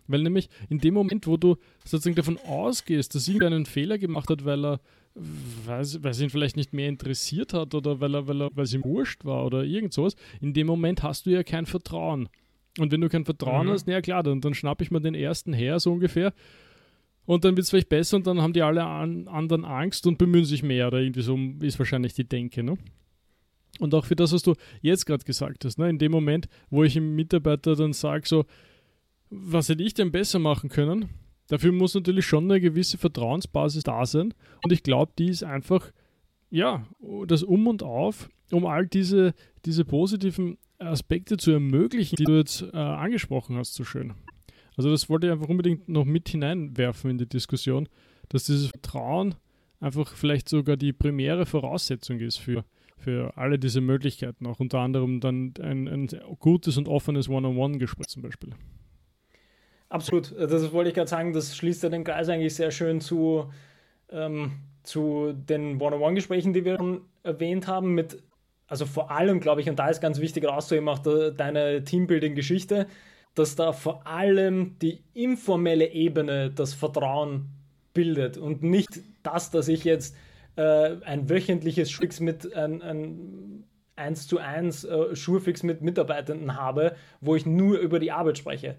Weil 0.09 0.23
nämlich 0.23 0.51
in 0.69 0.81
dem 0.81 0.93
Moment, 0.93 1.27
wo 1.27 1.39
du 1.39 1.57
sozusagen 1.87 2.17
davon 2.17 2.39
ausgehst, 2.47 3.15
dass 3.15 3.29
irgendeinen 3.29 3.65
Fehler 3.65 3.97
gemacht 3.97 4.29
hat, 4.29 4.45
weil 4.45 4.63
er 4.63 4.81
weil, 5.65 5.85
weil 6.03 6.11
es 6.11 6.21
ihn 6.21 6.31
vielleicht 6.31 6.57
nicht 6.57 6.73
mehr 6.73 6.89
interessiert 6.89 7.55
hat 7.55 7.75
oder 7.75 8.01
weil, 8.01 8.15
er, 8.15 8.29
weil, 8.29 8.43
er, 8.43 8.51
weil 8.55 8.65
es 8.65 8.75
ihm 8.75 8.85
wurscht 8.85 9.25
war 9.25 9.45
oder 9.45 9.65
irgend 9.65 9.93
sowas, 9.93 10.17
in 10.41 10.53
dem 10.53 10.67
Moment 10.67 11.03
hast 11.03 11.27
du 11.27 11.31
ja 11.31 11.43
kein 11.43 11.67
Vertrauen. 11.67 12.29
Und 12.79 12.93
wenn 12.93 13.01
du 13.01 13.09
kein 13.09 13.25
Vertrauen 13.25 13.67
mhm. 13.67 13.71
hast, 13.71 13.87
na 13.87 13.95
ja 13.95 14.01
klar, 14.01 14.23
dann, 14.23 14.41
dann 14.41 14.55
schnapp 14.55 14.81
ich 14.81 14.91
mir 14.91 15.01
den 15.01 15.15
ersten 15.15 15.53
her, 15.53 15.81
so 15.81 15.93
ungefähr. 15.93 16.33
Und 17.27 17.45
dann 17.45 17.57
wird 17.57 17.65
es 17.65 17.71
vielleicht 17.71 17.89
besser 17.89 18.17
und 18.17 18.27
dann 18.27 18.41
haben 18.41 18.53
die 18.53 18.63
alle 18.63 18.85
an, 18.85 19.29
anderen 19.29 19.65
Angst 19.65 20.07
und 20.07 20.17
bemühen 20.17 20.45
sich 20.45 20.63
mehr 20.63 20.87
oder 20.87 20.99
irgendwie 21.01 21.23
so 21.23 21.39
ist 21.61 21.79
wahrscheinlich 21.79 22.15
die 22.15 22.27
Denke. 22.27 22.63
Ne? 22.63 22.79
Und 23.81 23.95
auch 23.95 24.07
für 24.07 24.17
das, 24.17 24.33
was 24.33 24.43
du 24.43 24.55
jetzt 24.81 25.05
gerade 25.05 25.25
gesagt 25.25 25.65
hast, 25.65 25.79
ne? 25.79 25.91
in 25.91 25.99
dem 25.99 26.11
Moment, 26.13 26.49
wo 26.71 26.85
ich 26.85 26.95
dem 26.95 27.15
Mitarbeiter 27.15 27.77
dann 27.77 27.93
sage, 27.93 28.27
so, 28.27 28.47
was 29.31 29.69
hätte 29.69 29.83
ich 29.83 29.93
denn 29.93 30.11
besser 30.11 30.39
machen 30.39 30.71
können? 30.71 31.11
Dafür 31.49 31.73
muss 31.73 31.95
natürlich 31.95 32.27
schon 32.27 32.45
eine 32.45 32.61
gewisse 32.61 32.99
Vertrauensbasis 32.99 33.83
da 33.83 34.05
sein. 34.07 34.35
Und 34.63 34.73
ich 34.73 34.83
glaube, 34.83 35.13
die 35.19 35.29
ist 35.29 35.43
einfach, 35.43 35.91
ja, 36.51 36.87
das 37.27 37.43
Um 37.43 37.67
und 37.67 37.83
Auf, 37.83 38.29
um 38.53 38.67
all 38.67 38.87
diese, 38.87 39.35
diese 39.65 39.85
positiven 39.85 40.59
Aspekte 40.79 41.37
zu 41.37 41.51
ermöglichen, 41.51 42.17
die 42.17 42.25
du 42.25 42.37
jetzt 42.37 42.63
äh, 42.63 42.77
angesprochen 42.77 43.57
hast, 43.57 43.75
so 43.75 43.85
schön. 43.85 44.15
Also 44.77 44.91
das 44.91 45.09
wollte 45.09 45.27
ich 45.27 45.33
einfach 45.33 45.49
unbedingt 45.49 45.89
noch 45.89 46.05
mit 46.05 46.29
hineinwerfen 46.29 47.11
in 47.11 47.19
die 47.19 47.29
Diskussion, 47.29 47.89
dass 48.29 48.45
dieses 48.45 48.69
Vertrauen 48.69 49.35
einfach 49.81 50.15
vielleicht 50.15 50.49
sogar 50.49 50.77
die 50.77 50.93
primäre 50.93 51.47
Voraussetzung 51.47 52.21
ist 52.21 52.37
für, 52.37 52.65
für 52.97 53.37
alle 53.37 53.59
diese 53.59 53.81
Möglichkeiten, 53.81 54.47
auch 54.47 54.61
unter 54.61 54.79
anderem 54.81 55.21
dann 55.21 55.55
ein, 55.61 55.89
ein 55.89 56.09
gutes 56.39 56.77
und 56.77 56.89
offenes 56.89 57.29
One-on-One-Gespräch 57.29 58.07
zum 58.07 58.23
Beispiel. 58.23 58.51
Absolut, 59.91 60.35
das 60.39 60.73
wollte 60.73 60.91
ich 60.91 60.95
gerade 60.95 61.09
sagen, 61.09 61.33
das 61.33 61.57
schließt 61.57 61.83
ja 61.83 61.89
den 61.89 62.05
Kreis 62.05 62.29
eigentlich 62.29 62.55
sehr 62.55 62.71
schön 62.71 63.01
zu, 63.01 63.51
ähm, 64.11 64.61
zu 64.83 65.33
den 65.33 65.81
One-on-One-Gesprächen, 65.81 66.53
die 66.53 66.65
wir 66.65 66.77
schon 66.77 67.03
erwähnt 67.23 67.67
haben, 67.67 67.95
mit, 67.95 68.23
also 68.67 68.85
vor 68.85 69.11
allem, 69.11 69.41
glaube 69.41 69.63
ich, 69.63 69.71
und 69.71 69.79
da 69.79 69.89
ist 69.89 70.03
ganz 70.03 70.21
wichtig 70.21 70.45
rauszuheben, 70.47 70.89
auch 70.91 70.99
de, 70.99 71.35
deine 71.35 71.85
Teambuilding-Geschichte, 71.85 72.87
dass 73.35 73.57
da 73.57 73.73
vor 73.73 74.07
allem 74.07 74.77
die 74.81 75.03
informelle 75.15 75.87
Ebene 75.91 76.51
das 76.51 76.75
Vertrauen 76.75 77.49
bildet 77.95 78.37
und 78.37 78.63
nicht 78.63 79.01
das, 79.23 79.51
dass 79.51 79.69
ich 79.69 79.85
jetzt 79.85 80.15
äh, 80.57 80.97
ein 81.05 81.31
wöchentliches 81.31 81.91
Schwix 81.91 82.21
mit 82.21 82.53
ein, 82.55 82.83
ein 82.83 83.65
1 83.97 84.29
zu 84.29 84.39
1 84.39 84.85
äh, 84.85 85.17
Schurfix 85.17 85.63
mit 85.63 85.83
Mitarbeitenden 85.83 86.57
habe, 86.57 86.95
wo 87.21 87.37
ich 87.37 87.47
nur 87.47 87.79
über 87.79 87.99
die 87.99 88.13
Arbeit 88.13 88.39
spreche. 88.39 88.77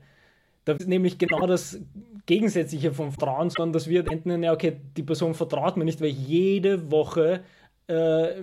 Das 0.69 0.81
ist 0.81 0.87
nämlich 0.87 1.17
genau 1.17 1.47
das 1.47 1.81
Gegensätzliche 2.27 2.93
vom 2.93 3.11
Vertrauen, 3.11 3.49
sondern 3.49 3.73
dass 3.73 3.89
wir 3.89 4.03
denken, 4.03 4.43
ja, 4.43 4.53
okay, 4.53 4.79
die 4.95 5.01
Person 5.01 5.33
vertraut 5.33 5.77
mir 5.77 5.85
nicht, 5.85 5.99
weil 5.99 6.09
ich 6.09 6.27
jede 6.27 6.91
Woche 6.91 7.41
äh, 7.89 8.39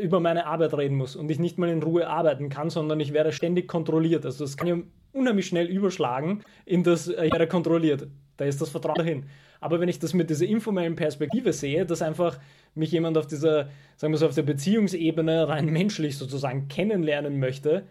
über 0.00 0.18
meine 0.18 0.46
Arbeit 0.46 0.74
reden 0.74 0.96
muss 0.96 1.14
und 1.14 1.30
ich 1.30 1.38
nicht 1.38 1.56
mal 1.56 1.68
in 1.68 1.84
Ruhe 1.84 2.08
arbeiten 2.08 2.48
kann, 2.48 2.68
sondern 2.68 2.98
ich 2.98 3.12
werde 3.12 3.30
ständig 3.30 3.68
kontrolliert. 3.68 4.26
Also 4.26 4.42
das 4.42 4.56
kann 4.56 4.66
ja 4.66 4.76
unheimlich 5.12 5.46
schnell 5.46 5.66
überschlagen 5.66 6.42
in 6.64 6.82
das, 6.82 7.06
äh, 7.06 7.26
ich 7.26 7.32
werde 7.32 7.46
kontrolliert. 7.46 8.08
Da 8.38 8.44
ist 8.44 8.60
das 8.60 8.70
Vertrauen 8.70 8.96
dahin. 8.96 9.26
Aber 9.60 9.78
wenn 9.78 9.88
ich 9.88 10.00
das 10.00 10.14
mit 10.14 10.28
dieser 10.28 10.46
informellen 10.46 10.96
Perspektive 10.96 11.52
sehe, 11.52 11.86
dass 11.86 12.02
einfach 12.02 12.40
mich 12.74 12.90
jemand 12.90 13.16
auf 13.16 13.28
dieser, 13.28 13.68
sagen 13.96 14.12
wir 14.12 14.18
so, 14.18 14.26
auf 14.26 14.34
der 14.34 14.42
Beziehungsebene 14.42 15.46
rein 15.46 15.66
menschlich 15.66 16.18
sozusagen 16.18 16.66
kennenlernen 16.66 17.38
möchte, 17.38 17.84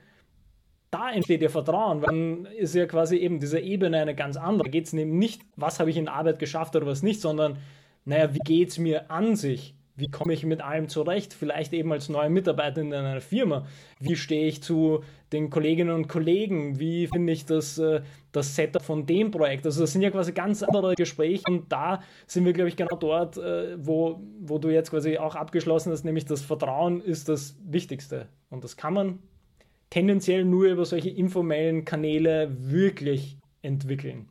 da 0.95 1.11
entsteht 1.11 1.41
ja 1.41 1.49
Vertrauen, 1.49 2.01
dann 2.01 2.45
ist 2.45 2.73
ja 2.73 2.85
quasi 2.85 3.17
eben 3.17 3.39
diese 3.39 3.59
Ebene 3.59 3.99
eine 3.99 4.15
ganz 4.15 4.37
andere. 4.37 4.63
Da 4.63 4.71
geht 4.71 4.85
es 4.85 4.93
eben 4.93 5.19
nicht, 5.19 5.41
was 5.57 5.79
habe 5.79 5.89
ich 5.89 5.97
in 5.97 6.07
Arbeit 6.07 6.39
geschafft 6.39 6.75
oder 6.75 6.85
was 6.85 7.03
nicht, 7.03 7.19
sondern 7.19 7.57
naja, 8.05 8.33
wie 8.33 8.39
geht 8.39 8.69
es 8.69 8.77
mir 8.77 9.11
an 9.11 9.35
sich? 9.35 9.75
Wie 9.97 10.07
komme 10.07 10.33
ich 10.33 10.45
mit 10.45 10.61
allem 10.61 10.87
zurecht? 10.87 11.33
Vielleicht 11.33 11.73
eben 11.73 11.91
als 11.91 12.07
neue 12.07 12.29
Mitarbeiterin 12.29 12.87
in 12.87 12.93
einer 12.93 13.21
Firma. 13.21 13.65
Wie 13.99 14.15
stehe 14.15 14.47
ich 14.47 14.63
zu 14.63 15.03
den 15.33 15.49
Kolleginnen 15.49 15.93
und 15.93 16.07
Kollegen? 16.07 16.79
Wie 16.79 17.07
finde 17.07 17.33
ich 17.33 17.45
das, 17.45 17.77
äh, 17.77 18.01
das 18.31 18.55
Setup 18.55 18.81
von 18.81 19.05
dem 19.05 19.31
Projekt? 19.31 19.65
Also 19.65 19.81
das 19.81 19.91
sind 19.91 20.01
ja 20.01 20.11
quasi 20.11 20.31
ganz 20.31 20.63
andere 20.63 20.95
Gespräche 20.95 21.43
und 21.47 21.71
da 21.71 22.01
sind 22.25 22.45
wir, 22.45 22.53
glaube 22.53 22.69
ich, 22.69 22.77
genau 22.77 22.95
dort, 22.97 23.37
äh, 23.37 23.75
wo, 23.77 24.21
wo 24.39 24.59
du 24.59 24.69
jetzt 24.69 24.91
quasi 24.91 25.17
auch 25.17 25.35
abgeschlossen 25.35 25.91
hast, 25.91 26.05
nämlich 26.05 26.25
das 26.25 26.41
Vertrauen 26.41 27.01
ist 27.01 27.27
das 27.27 27.57
Wichtigste. 27.65 28.27
Und 28.49 28.63
das 28.63 28.77
kann 28.77 28.93
man 28.93 29.19
tendenziell 29.89 30.45
nur 30.45 30.65
über 30.65 30.85
solche 30.85 31.09
informellen 31.09 31.85
Kanäle 31.85 32.55
wirklich 32.59 33.37
entwickeln. 33.61 34.29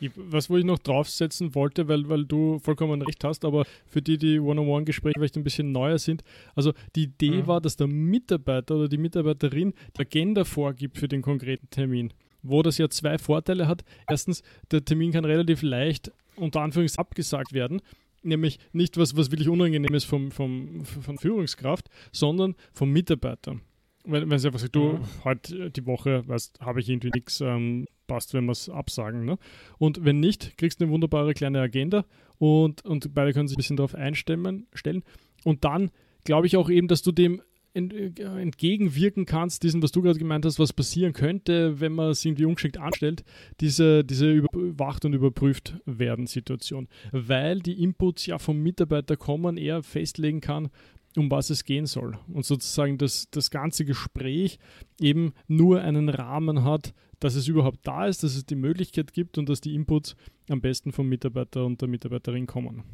Ich, 0.00 0.10
was 0.14 0.48
wo 0.48 0.56
ich 0.56 0.64
noch 0.64 0.78
draufsetzen 0.78 1.54
wollte, 1.54 1.88
weil, 1.88 2.08
weil 2.08 2.24
du 2.24 2.58
vollkommen 2.60 3.02
recht 3.02 3.24
hast, 3.24 3.44
aber 3.44 3.64
für 3.86 4.00
die, 4.00 4.16
die 4.16 4.38
One-on-One-Gespräche 4.38 5.14
vielleicht 5.18 5.36
ein 5.36 5.44
bisschen 5.44 5.72
neuer 5.72 5.98
sind, 5.98 6.22
also 6.54 6.72
die 6.94 7.04
Idee 7.04 7.42
mhm. 7.42 7.46
war, 7.46 7.60
dass 7.60 7.76
der 7.76 7.88
Mitarbeiter 7.88 8.76
oder 8.76 8.88
die 8.88 8.98
Mitarbeiterin 8.98 9.74
die 9.96 10.00
Agenda 10.00 10.44
vorgibt 10.44 10.98
für 10.98 11.08
den 11.08 11.22
konkreten 11.22 11.68
Termin, 11.70 12.12
wo 12.42 12.62
das 12.62 12.78
ja 12.78 12.88
zwei 12.88 13.18
Vorteile 13.18 13.66
hat. 13.66 13.84
Erstens, 14.08 14.42
der 14.70 14.84
Termin 14.84 15.12
kann 15.12 15.24
relativ 15.24 15.62
leicht 15.62 16.12
unter 16.36 16.60
Anführungszeichen 16.60 17.00
abgesagt 17.00 17.52
werden, 17.52 17.82
nämlich 18.22 18.58
nicht 18.72 18.96
was, 18.96 19.16
was 19.16 19.32
wirklich 19.32 19.48
unangenehm 19.48 19.94
ist 19.94 20.04
vom, 20.04 20.30
vom, 20.30 20.84
von 20.84 21.18
Führungskraft, 21.18 21.88
sondern 22.12 22.54
vom 22.72 22.90
Mitarbeiter 22.92 23.60
wenn, 24.08 24.30
wenn 24.30 24.38
sie 24.38 24.48
einfach 24.48 24.60
sagt, 24.60 24.74
du, 24.74 24.94
mhm. 24.94 25.00
heute 25.24 25.70
die 25.70 25.86
Woche, 25.86 26.26
weißt, 26.26 26.60
habe 26.60 26.80
ich 26.80 26.88
irgendwie 26.88 27.10
nichts, 27.14 27.40
ähm, 27.40 27.86
passt, 28.06 28.34
wenn 28.34 28.46
wir 28.46 28.52
es 28.52 28.68
absagen. 28.68 29.24
Ne? 29.24 29.38
Und 29.78 30.04
wenn 30.04 30.20
nicht, 30.20 30.56
kriegst 30.58 30.80
du 30.80 30.84
eine 30.84 30.92
wunderbare 30.92 31.34
kleine 31.34 31.60
Agenda 31.60 32.04
und, 32.38 32.84
und 32.84 33.14
beide 33.14 33.32
können 33.32 33.48
sich 33.48 33.56
ein 33.56 33.60
bisschen 33.60 33.76
darauf 33.76 33.94
einstellen. 33.94 34.66
Stellen. 34.72 35.04
Und 35.44 35.64
dann 35.64 35.90
glaube 36.24 36.46
ich 36.46 36.56
auch 36.56 36.70
eben, 36.70 36.88
dass 36.88 37.02
du 37.02 37.12
dem 37.12 37.42
äh, 37.74 38.10
entgegenwirken 38.40 39.26
kannst, 39.26 39.62
diesem, 39.62 39.82
was 39.82 39.92
du 39.92 40.02
gerade 40.02 40.18
gemeint 40.18 40.44
hast, 40.44 40.58
was 40.58 40.72
passieren 40.72 41.12
könnte, 41.12 41.80
wenn 41.80 41.92
man 41.92 42.10
es 42.10 42.24
irgendwie 42.24 42.46
ungeschickt 42.46 42.78
anstellt, 42.78 43.24
diese, 43.60 44.04
diese 44.04 44.32
überwacht 44.32 45.04
und 45.04 45.12
überprüft 45.12 45.76
werden 45.84 46.26
Situation. 46.26 46.88
Weil 47.12 47.60
die 47.60 47.82
Inputs 47.82 48.26
ja 48.26 48.38
vom 48.38 48.62
Mitarbeiter 48.62 49.16
kommen, 49.16 49.56
er 49.56 49.82
festlegen 49.82 50.40
kann, 50.40 50.70
um 51.18 51.30
was 51.30 51.50
es 51.50 51.64
gehen 51.64 51.86
soll. 51.86 52.18
Und 52.32 52.44
sozusagen 52.44 52.98
das, 52.98 53.28
das 53.30 53.50
ganze 53.50 53.84
Gespräch 53.84 54.58
eben 55.00 55.34
nur 55.46 55.80
einen 55.82 56.08
Rahmen 56.08 56.64
hat, 56.64 56.94
dass 57.20 57.34
es 57.34 57.48
überhaupt 57.48 57.80
da 57.82 58.06
ist, 58.06 58.22
dass 58.22 58.36
es 58.36 58.46
die 58.46 58.54
Möglichkeit 58.54 59.12
gibt 59.12 59.38
und 59.38 59.48
dass 59.48 59.60
die 59.60 59.74
Inputs 59.74 60.16
am 60.48 60.60
besten 60.60 60.92
vom 60.92 61.08
Mitarbeiter 61.08 61.64
und 61.64 61.80
der 61.80 61.88
Mitarbeiterin 61.88 62.46
kommen. 62.46 62.84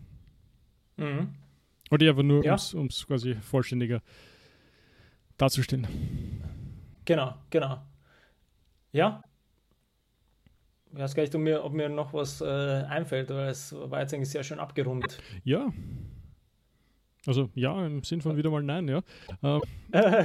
Mhm. 0.97 1.35
Oder 1.91 2.09
einfach 2.09 2.23
nur, 2.23 2.45
ja. 2.45 2.57
um 2.75 2.87
es 2.87 3.07
quasi 3.07 3.35
vollständiger 3.35 4.03
darzustellen. 5.37 5.87
Genau, 7.05 7.35
genau. 7.51 7.83
Ja. 8.93 9.23
Ich 10.93 10.99
weiß 10.99 11.15
gar 11.15 11.23
nicht, 11.23 11.35
ob 11.35 11.41
mir, 11.41 11.65
ob 11.65 11.73
mir 11.73 11.89
noch 11.89 12.15
was 12.15 12.41
äh, 12.41 12.45
einfällt, 12.45 13.29
weil 13.31 13.49
es 13.49 13.75
war 13.75 14.01
jetzt 14.01 14.15
eigentlich 14.15 14.31
sehr 14.31 14.45
schön 14.45 14.61
abgerundet. 14.61 15.21
Ja, 15.43 15.73
also 17.27 17.51
ja, 17.55 17.87
im 17.87 18.03
Sinn 18.03 18.21
von 18.21 18.37
wieder 18.37 18.51
mal 18.51 18.63
nein, 18.63 18.89
ja. 18.89 19.03
Äh, 19.43 19.61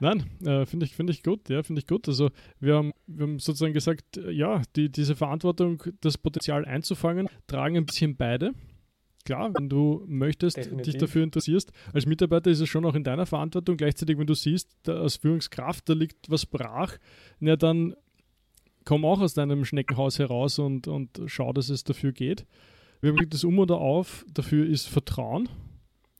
nein, 0.00 0.24
äh, 0.44 0.66
finde 0.66 0.86
ich, 0.86 0.94
find 0.94 1.10
ich 1.10 1.22
gut, 1.22 1.48
ja, 1.48 1.62
finde 1.62 1.80
ich 1.80 1.86
gut. 1.86 2.08
Also 2.08 2.30
wir 2.60 2.76
haben, 2.76 2.92
wir 3.06 3.24
haben 3.24 3.38
sozusagen 3.38 3.74
gesagt, 3.74 4.20
ja, 4.30 4.62
die, 4.76 4.90
diese 4.90 5.16
Verantwortung, 5.16 5.82
das 6.00 6.18
Potenzial 6.18 6.64
einzufangen, 6.64 7.28
tragen 7.46 7.76
ein 7.76 7.86
bisschen 7.86 8.16
beide. 8.16 8.52
Klar, 9.24 9.52
wenn 9.54 9.68
du 9.68 10.04
möchtest, 10.06 10.56
Definitiv. 10.56 10.92
dich 10.92 11.00
dafür 11.00 11.22
interessierst, 11.22 11.70
als 11.92 12.06
Mitarbeiter 12.06 12.50
ist 12.50 12.60
es 12.60 12.68
schon 12.68 12.86
auch 12.86 12.94
in 12.94 13.04
deiner 13.04 13.26
Verantwortung. 13.26 13.76
Gleichzeitig, 13.76 14.16
wenn 14.16 14.26
du 14.26 14.34
siehst, 14.34 14.70
da 14.84 15.00
als 15.02 15.16
Führungskraft, 15.16 15.86
da 15.88 15.92
liegt 15.92 16.30
was 16.30 16.46
brach, 16.46 16.96
ja, 17.40 17.56
dann 17.56 17.94
komm 18.86 19.04
auch 19.04 19.20
aus 19.20 19.34
deinem 19.34 19.66
Schneckenhaus 19.66 20.18
heraus 20.18 20.58
und, 20.58 20.88
und 20.88 21.20
schau, 21.26 21.52
dass 21.52 21.68
es 21.68 21.84
dafür 21.84 22.12
geht. 22.12 22.46
Wir 23.00 23.10
haben 23.10 23.30
das 23.30 23.44
Um 23.44 23.58
oder 23.58 23.78
Auf, 23.78 24.24
dafür 24.32 24.66
ist 24.66 24.88
Vertrauen, 24.88 25.48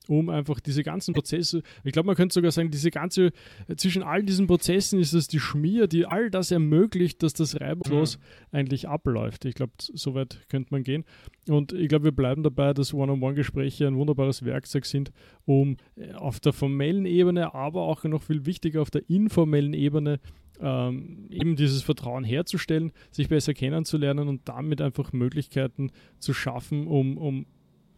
um 0.09 0.31
einfach 0.31 0.59
diese 0.59 0.83
ganzen 0.83 1.13
Prozesse, 1.13 1.63
ich 1.85 1.93
glaube, 1.93 2.07
man 2.07 2.17
könnte 2.17 2.33
sogar 2.33 2.51
sagen, 2.51 2.71
diese 2.71 2.91
ganze, 2.91 3.31
zwischen 3.77 4.03
all 4.03 4.23
diesen 4.23 4.47
Prozessen 4.47 4.99
ist 4.99 5.13
es 5.13 5.29
die 5.29 5.39
Schmier, 5.39 5.87
die 5.87 6.07
all 6.07 6.31
das 6.31 6.51
ermöglicht, 6.51 7.23
dass 7.23 7.35
das 7.35 7.61
reibungslos 7.61 8.19
mhm. 8.19 8.23
eigentlich 8.59 8.89
abläuft. 8.89 9.45
Ich 9.45 9.55
glaube, 9.55 9.73
so 9.79 10.15
weit 10.15 10.41
könnte 10.49 10.69
man 10.71 10.83
gehen. 10.83 11.05
Und 11.49 11.73
ich 11.73 11.89
glaube, 11.89 12.07
wir 12.07 12.13
bleiben 12.13 12.43
dabei, 12.43 12.73
dass 12.73 12.95
One-on-One-Gespräche 12.95 13.87
ein 13.87 13.97
wunderbares 13.97 14.45
Werkzeug 14.45 14.87
sind, 14.87 15.13
um 15.45 15.77
äh, 15.97 16.13
auf 16.15 16.41
der 16.41 16.53
formellen 16.53 17.05
Ebene, 17.05 17.55
aber 17.55 17.83
auch 17.83 18.05
noch 18.05 18.23
viel 18.23 18.47
wichtiger 18.47 18.81
auf 18.81 18.91
der 18.91 19.09
informellen 19.11 19.75
Ebene 19.75 20.21
ähm, 20.61 21.27
eben 21.31 21.57
dieses 21.57 21.83
Vertrauen 21.83 22.25
herzustellen, 22.25 22.93
sich 23.11 23.29
besser 23.29 23.55
kennenzulernen 23.55 24.29
und 24.29 24.49
damit 24.49 24.81
einfach 24.81 25.13
Möglichkeiten 25.13 25.91
zu 26.19 26.35
schaffen, 26.35 26.87
um, 26.87 27.17
um 27.19 27.47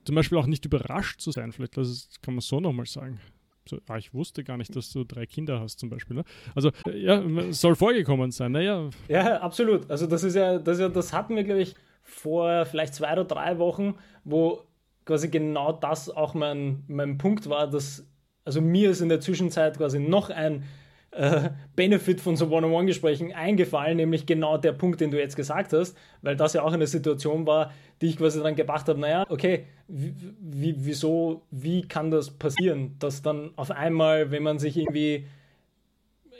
zum 0.04 0.14
Beispiel 0.14 0.38
auch 0.38 0.46
nicht 0.46 0.64
überrascht 0.64 1.20
zu 1.20 1.30
sein. 1.30 1.52
Vielleicht 1.52 1.76
das 1.76 2.08
kann 2.22 2.34
man 2.34 2.40
so 2.40 2.60
nochmal 2.60 2.86
sagen. 2.86 3.20
So, 3.68 3.78
ah, 3.88 3.98
ich 3.98 4.14
wusste 4.14 4.42
gar 4.42 4.56
nicht, 4.56 4.74
dass 4.74 4.90
du 4.90 5.04
drei 5.04 5.26
Kinder 5.26 5.60
hast 5.60 5.78
zum 5.78 5.90
Beispiel. 5.90 6.16
Ne? 6.16 6.24
Also 6.54 6.70
ja, 6.92 7.22
soll 7.52 7.76
vorgekommen 7.76 8.30
sein. 8.30 8.52
Naja. 8.52 8.90
Ja, 9.08 9.40
absolut. 9.40 9.90
Also 9.90 10.06
das 10.06 10.24
ist 10.24 10.34
ja, 10.34 10.58
das, 10.58 10.78
ist 10.78 10.80
ja, 10.80 10.88
das 10.88 11.12
hatten 11.12 11.36
wir, 11.36 11.44
glaube 11.44 11.62
ich, 11.62 11.74
vor 12.02 12.64
vielleicht 12.66 12.94
zwei 12.94 13.12
oder 13.12 13.24
drei 13.24 13.58
Wochen, 13.58 13.94
wo 14.24 14.62
quasi 15.04 15.28
genau 15.28 15.72
das 15.72 16.10
auch 16.10 16.34
mein, 16.34 16.82
mein 16.88 17.18
Punkt 17.18 17.48
war, 17.48 17.68
dass 17.68 18.06
also 18.44 18.60
mir 18.60 18.90
ist 18.90 19.00
in 19.00 19.08
der 19.08 19.20
Zwischenzeit 19.20 19.76
quasi 19.76 20.00
noch 20.00 20.30
ein 20.30 20.64
äh, 21.12 21.50
Benefit 21.74 22.20
von 22.20 22.36
so 22.36 22.46
One-on-One-Gesprächen 22.46 23.32
eingefallen, 23.32 23.96
nämlich 23.96 24.26
genau 24.26 24.58
der 24.58 24.72
Punkt, 24.72 25.00
den 25.00 25.10
du 25.10 25.18
jetzt 25.18 25.36
gesagt 25.36 25.72
hast, 25.72 25.96
weil 26.22 26.36
das 26.36 26.52
ja 26.52 26.62
auch 26.62 26.72
eine 26.72 26.86
Situation 26.86 27.46
war, 27.46 27.72
die 28.00 28.06
ich 28.06 28.16
quasi 28.16 28.42
dann 28.42 28.54
gedacht 28.54 28.88
habe, 28.88 29.00
naja, 29.00 29.24
okay, 29.28 29.66
wie, 29.88 30.74
wieso, 30.78 31.42
wie 31.50 31.82
kann 31.82 32.10
das 32.10 32.30
passieren, 32.30 32.96
dass 32.98 33.22
dann 33.22 33.50
auf 33.56 33.70
einmal, 33.70 34.30
wenn 34.30 34.42
man 34.42 34.58
sich 34.58 34.76
irgendwie 34.76 35.26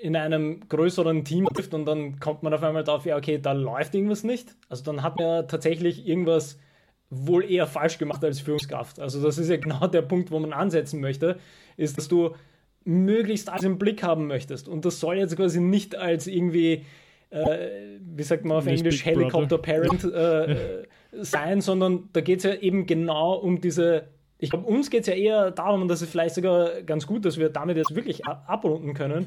in 0.01 0.16
einem 0.16 0.61
größeren 0.68 1.25
Team 1.25 1.47
trifft 1.47 1.75
und 1.75 1.85
dann 1.85 2.21
kommt 2.21 2.43
man 2.43 2.55
auf 2.55 2.62
einmal 2.62 2.85
drauf, 2.85 3.05
ja, 3.05 3.16
okay, 3.16 3.39
da 3.39 3.53
läuft 3.53 3.95
irgendwas 3.95 4.25
nicht. 4.25 4.57
Also 4.68 4.85
dann 4.85 5.03
hat 5.03 5.18
man 5.18 5.47
tatsächlich 5.47 6.07
irgendwas 6.07 6.59
wohl 7.11 7.45
eher 7.45 7.66
falsch 7.66 7.99
gemacht 7.99 8.25
als 8.25 8.41
Führungskraft. 8.41 9.01
Also 9.01 9.23
das 9.23 9.37
ist 9.37 9.51
ja 9.51 9.57
genau 9.59 9.87
der 9.89 10.03
Punkt, 10.03 10.31
wo 10.31 10.39
man 10.39 10.53
ansetzen 10.53 11.01
möchte, 11.01 11.39
ist, 11.77 11.99
dass 11.99 12.09
du 12.09 12.35
möglichst 12.85 13.49
alles 13.49 13.64
im 13.64 13.78
Blick 13.78 14.03
haben 14.03 14.26
möchtest. 14.26 14.68
Und 14.68 14.85
das 14.85 15.01
soll 15.01 15.16
jetzt 15.16 15.37
quasi 15.37 15.61
nicht 15.61 15.97
als 15.97 16.26
irgendwie, 16.26 16.85
äh, 17.31 17.99
wie 18.01 18.22
sagt 18.22 18.45
man 18.45 18.59
auf 18.59 18.64
nicht 18.64 18.78
Englisch, 18.78 19.05
Helicopter 19.05 19.59
Parent 19.59 20.05
äh, 20.05 20.87
sein, 21.12 21.61
sondern 21.61 22.09
da 22.12 22.20
geht 22.20 22.39
es 22.39 22.45
ja 22.45 22.55
eben 22.55 22.87
genau 22.87 23.35
um 23.35 23.61
diese. 23.61 24.09
Ich 24.39 24.51
glaube, 24.51 24.66
uns 24.66 24.89
geht 24.89 25.03
es 25.03 25.07
ja 25.09 25.14
eher 25.14 25.51
darum, 25.51 25.83
und 25.83 25.89
das 25.89 26.01
ist 26.01 26.11
vielleicht 26.11 26.35
sogar 26.35 26.83
ganz 26.83 27.07
gut, 27.07 27.26
dass 27.26 27.37
wir 27.37 27.51
damit 27.51 27.76
jetzt 27.76 27.95
wirklich 27.95 28.24
abrunden 28.24 28.95
können. 28.95 29.26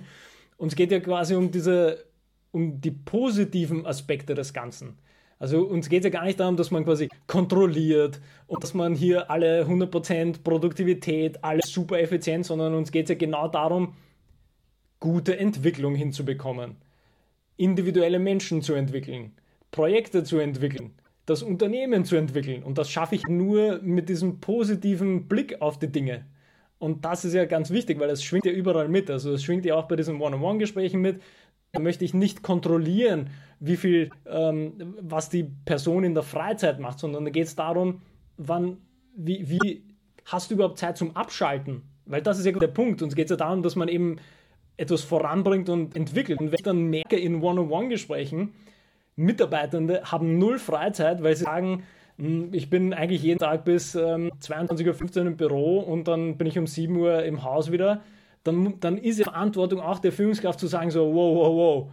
Uns 0.57 0.75
geht 0.75 0.91
ja 0.91 0.99
quasi 0.99 1.35
um 1.35 1.51
diese, 1.51 2.03
um 2.51 2.81
die 2.81 2.89
positiven 2.89 3.85
Aspekte 3.85 4.33
des 4.33 4.53
Ganzen. 4.53 4.97
Also 5.43 5.63
uns 5.63 5.89
geht 5.89 5.99
es 5.99 6.03
ja 6.05 6.09
gar 6.09 6.23
nicht 6.23 6.39
darum, 6.39 6.55
dass 6.55 6.71
man 6.71 6.85
quasi 6.85 7.09
kontrolliert 7.27 8.21
und 8.47 8.63
dass 8.63 8.73
man 8.73 8.95
hier 8.95 9.29
alle 9.29 9.65
100% 9.65 10.41
Produktivität, 10.41 11.43
alles 11.43 11.69
super 11.69 11.99
effizient, 11.99 12.45
sondern 12.45 12.73
uns 12.75 12.93
geht 12.93 13.07
es 13.07 13.09
ja 13.09 13.15
genau 13.15 13.49
darum, 13.49 13.93
gute 15.01 15.37
Entwicklung 15.37 15.95
hinzubekommen, 15.95 16.77
individuelle 17.57 18.19
Menschen 18.19 18.61
zu 18.61 18.73
entwickeln, 18.73 19.33
Projekte 19.71 20.23
zu 20.23 20.37
entwickeln, 20.37 20.93
das 21.25 21.43
Unternehmen 21.43 22.05
zu 22.05 22.15
entwickeln. 22.15 22.63
Und 22.63 22.77
das 22.77 22.89
schaffe 22.89 23.15
ich 23.15 23.27
nur 23.27 23.81
mit 23.81 24.07
diesem 24.07 24.39
positiven 24.39 25.27
Blick 25.27 25.61
auf 25.61 25.77
die 25.77 25.91
Dinge. 25.91 26.25
Und 26.79 27.03
das 27.03 27.25
ist 27.25 27.33
ja 27.33 27.43
ganz 27.43 27.69
wichtig, 27.69 27.99
weil 27.99 28.09
es 28.11 28.23
schwingt 28.23 28.45
ja 28.45 28.53
überall 28.53 28.87
mit. 28.87 29.11
Also 29.11 29.33
es 29.33 29.43
schwingt 29.43 29.65
ja 29.65 29.75
auch 29.75 29.89
bei 29.89 29.97
diesen 29.97 30.21
One-on-One-Gesprächen 30.21 31.01
mit. 31.01 31.21
Da 31.73 31.81
möchte 31.81 32.05
ich 32.05 32.13
nicht 32.13 32.43
kontrollieren, 32.43 33.29
wie 33.65 33.77
viel, 33.77 34.09
ähm, 34.29 34.73
was 34.99 35.29
die 35.29 35.43
Person 35.43 36.03
in 36.03 36.13
der 36.13 36.23
Freizeit 36.23 36.81
macht, 36.81 36.99
sondern 36.99 37.23
da 37.23 37.31
geht 37.31 37.47
es 37.47 37.55
darum, 37.55 38.01
wann, 38.35 38.77
wie, 39.15 39.49
wie 39.49 39.83
hast 40.25 40.51
du 40.51 40.55
überhaupt 40.55 40.77
Zeit 40.77 40.97
zum 40.97 41.15
Abschalten? 41.15 41.81
Weil 42.05 42.21
das 42.21 42.39
ist 42.39 42.45
ja 42.45 42.51
der 42.51 42.67
Punkt. 42.67 43.01
Uns 43.01 43.15
geht 43.15 43.27
es 43.27 43.29
ja 43.29 43.37
darum, 43.37 43.63
dass 43.63 43.77
man 43.77 43.87
eben 43.87 44.17
etwas 44.75 45.01
voranbringt 45.03 45.69
und 45.69 45.95
entwickelt. 45.95 46.41
Und 46.41 46.47
wenn 46.47 46.55
ich 46.55 46.63
dann 46.63 46.89
merke 46.89 47.15
in 47.15 47.41
One-on-One-Gesprächen, 47.41 48.53
Mitarbeitende 49.15 50.11
haben 50.11 50.37
null 50.39 50.59
Freizeit, 50.59 51.23
weil 51.23 51.37
sie 51.37 51.45
sagen, 51.45 51.83
hm, 52.17 52.49
ich 52.51 52.69
bin 52.69 52.93
eigentlich 52.93 53.23
jeden 53.23 53.39
Tag 53.39 53.63
bis 53.63 53.95
ähm, 53.95 54.29
22.15 54.41 55.19
Uhr 55.19 55.27
im 55.27 55.37
Büro 55.37 55.79
und 55.79 56.09
dann 56.09 56.37
bin 56.37 56.47
ich 56.47 56.59
um 56.59 56.67
7 56.67 56.93
Uhr 56.97 57.23
im 57.23 57.43
Haus 57.43 57.71
wieder, 57.71 58.01
dann, 58.43 58.81
dann 58.81 58.97
ist 58.97 59.19
die 59.19 59.23
Verantwortung 59.23 59.79
auch 59.79 59.99
der 59.99 60.11
Führungskraft 60.11 60.59
zu 60.59 60.67
sagen, 60.67 60.91
so, 60.91 61.13
wow, 61.13 61.35
wow, 61.35 61.55
wow, 61.55 61.91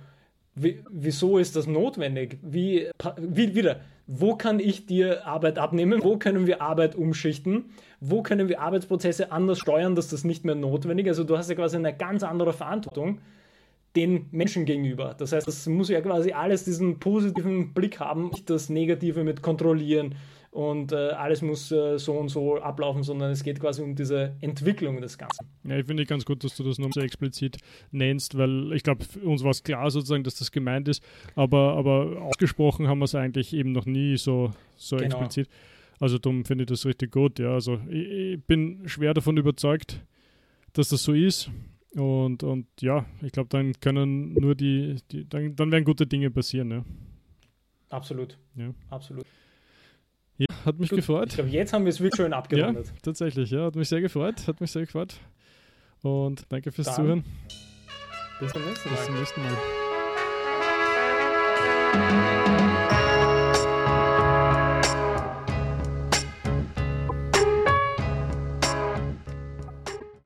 wieso 0.61 1.39
ist 1.39 1.57
das 1.57 1.67
notwendig? 1.67 2.39
Wie, 2.43 2.89
wie, 3.19 3.55
wieder, 3.55 3.81
wo 4.07 4.37
kann 4.37 4.61
ich 4.61 4.87
dir 4.87 5.27
Arbeit 5.27 5.59
abnehmen? 5.59 6.03
Wo 6.03 6.17
können 6.17 6.47
wir 6.47 6.61
Arbeit 6.63 6.95
umschichten? 6.95 7.67
Wo 8.01 8.23
können 8.23 8.49
wir 8.49 8.61
Arbeitsprozesse 8.61 9.31
anders 9.33 9.59
steuern, 9.59 9.95
dass 9.95 10.09
das 10.09 10.25
nicht 10.25 10.45
mehr 10.45 10.55
notwendig 10.55 11.07
ist? 11.07 11.11
Also 11.11 11.25
du 11.25 11.39
hast 11.39 11.49
ja 11.49 11.55
quasi 11.55 11.77
eine 11.77 11.97
ganz 11.97 12.23
andere 12.23 12.53
Verantwortung 12.53 13.21
den 13.97 14.27
Menschen 14.31 14.65
gegenüber. 14.65 15.15
Das 15.19 15.33
heißt, 15.33 15.47
das 15.47 15.67
muss 15.67 15.89
ja 15.89 16.01
quasi 16.01 16.33
alles 16.33 16.65
diesen 16.65 17.01
positiven 17.01 17.75
Blick 17.75 17.99
haben, 17.99 18.29
nicht 18.29 18.49
das 18.49 18.69
Negative 18.69 19.25
mit 19.25 19.43
kontrollieren 19.43 20.15
und 20.51 20.91
äh, 20.91 21.11
alles 21.11 21.43
muss 21.43 21.71
äh, 21.71 21.99
so 21.99 22.15
und 22.15 22.29
so 22.29 22.57
ablaufen, 22.61 23.03
sondern 23.03 23.31
es 23.31 23.45
geht 23.45 23.61
quasi 23.61 23.83
um 23.83 23.95
diese 23.95 24.35
Entwicklung 24.41 25.01
des 25.01 25.17
Ganzen. 25.17 25.47
Ja, 25.63 25.77
ich 25.79 25.87
finde 25.87 26.05
ganz 26.07 26.25
gut, 26.25 26.43
dass 26.43 26.57
du 26.57 26.65
das 26.65 26.79
noch 26.79 26.91
so 26.93 27.01
explizit 27.01 27.59
nennst, 27.93 28.37
weil 28.37 28.73
ich 28.73 28.83
glaube, 28.83 29.05
uns 29.23 29.45
war 29.45 29.51
es 29.51 29.63
klar 29.63 29.91
sozusagen, 29.91 30.25
dass 30.25 30.35
das 30.35 30.51
gemeint 30.51 30.89
ist, 30.89 31.05
aber, 31.37 31.77
aber 31.77 32.21
ausgesprochen 32.23 32.89
haben 32.89 32.99
wir 32.99 33.05
es 33.05 33.15
eigentlich 33.15 33.53
eben 33.53 33.71
noch 33.71 33.87
nie 33.87 34.17
so, 34.17 34.51
so 34.77 34.97
genau. 34.97 35.07
explizit. 35.07 35.49
Also 36.01 36.19
darum 36.19 36.45
finde 36.45 36.65
ich 36.65 36.69
das 36.69 36.85
richtig 36.85 37.13
gut. 37.13 37.39
Ja, 37.39 37.53
also 37.53 37.79
ich, 37.89 38.09
ich 38.09 38.45
bin 38.45 38.89
schwer 38.89 39.15
davon 39.15 39.37
überzeugt, 39.37 40.05
dass 40.73 40.89
das 40.89 41.03
so 41.05 41.13
ist. 41.13 41.51
Und, 41.95 42.43
und 42.43 42.67
ja, 42.81 43.05
ich 43.23 43.33
glaube, 43.33 43.49
dann 43.51 43.75
können 43.81 44.33
nur 44.35 44.55
die, 44.55 44.97
die 45.11 45.29
dann, 45.29 45.55
dann 45.57 45.71
werden 45.71 45.85
gute 45.85 46.07
Dinge 46.07 46.31
passieren. 46.31 46.71
Ja. 46.71 46.85
Absolut. 47.91 48.39
Ja. 48.57 48.73
Absolut. 48.89 49.27
Ja, 50.41 50.47
hat 50.65 50.79
mich 50.79 50.89
Gut, 50.89 51.01
gefreut. 51.01 51.29
Ich 51.29 51.35
glaube, 51.35 51.51
jetzt 51.51 51.75
haben 51.75 51.85
wir 51.85 51.91
es 51.91 52.01
wirklich 52.01 52.17
schön 52.17 52.33
abgerundet. 52.33 52.87
Ja, 52.87 52.93
tatsächlich, 53.03 53.51
ja. 53.51 53.67
Hat 53.67 53.77
mich 53.77 53.91
sehr 53.91 54.01
gefreut. 54.01 54.49
Hat 54.49 54.59
mich 54.59 54.71
sehr 54.71 54.87
gefreut. 54.87 55.17
Und 56.01 56.45
danke 56.49 56.73
fürs 56.73 56.87
Dann. 56.87 56.97
Zuhören. 56.97 57.25
Bis 58.41 58.53
zum 58.53 58.65
nächsten 58.65 58.89
Mal. 58.89 58.97
Bis 58.97 59.05
zum 59.05 59.17
nächsten 59.17 59.43
Mal. 59.43 59.57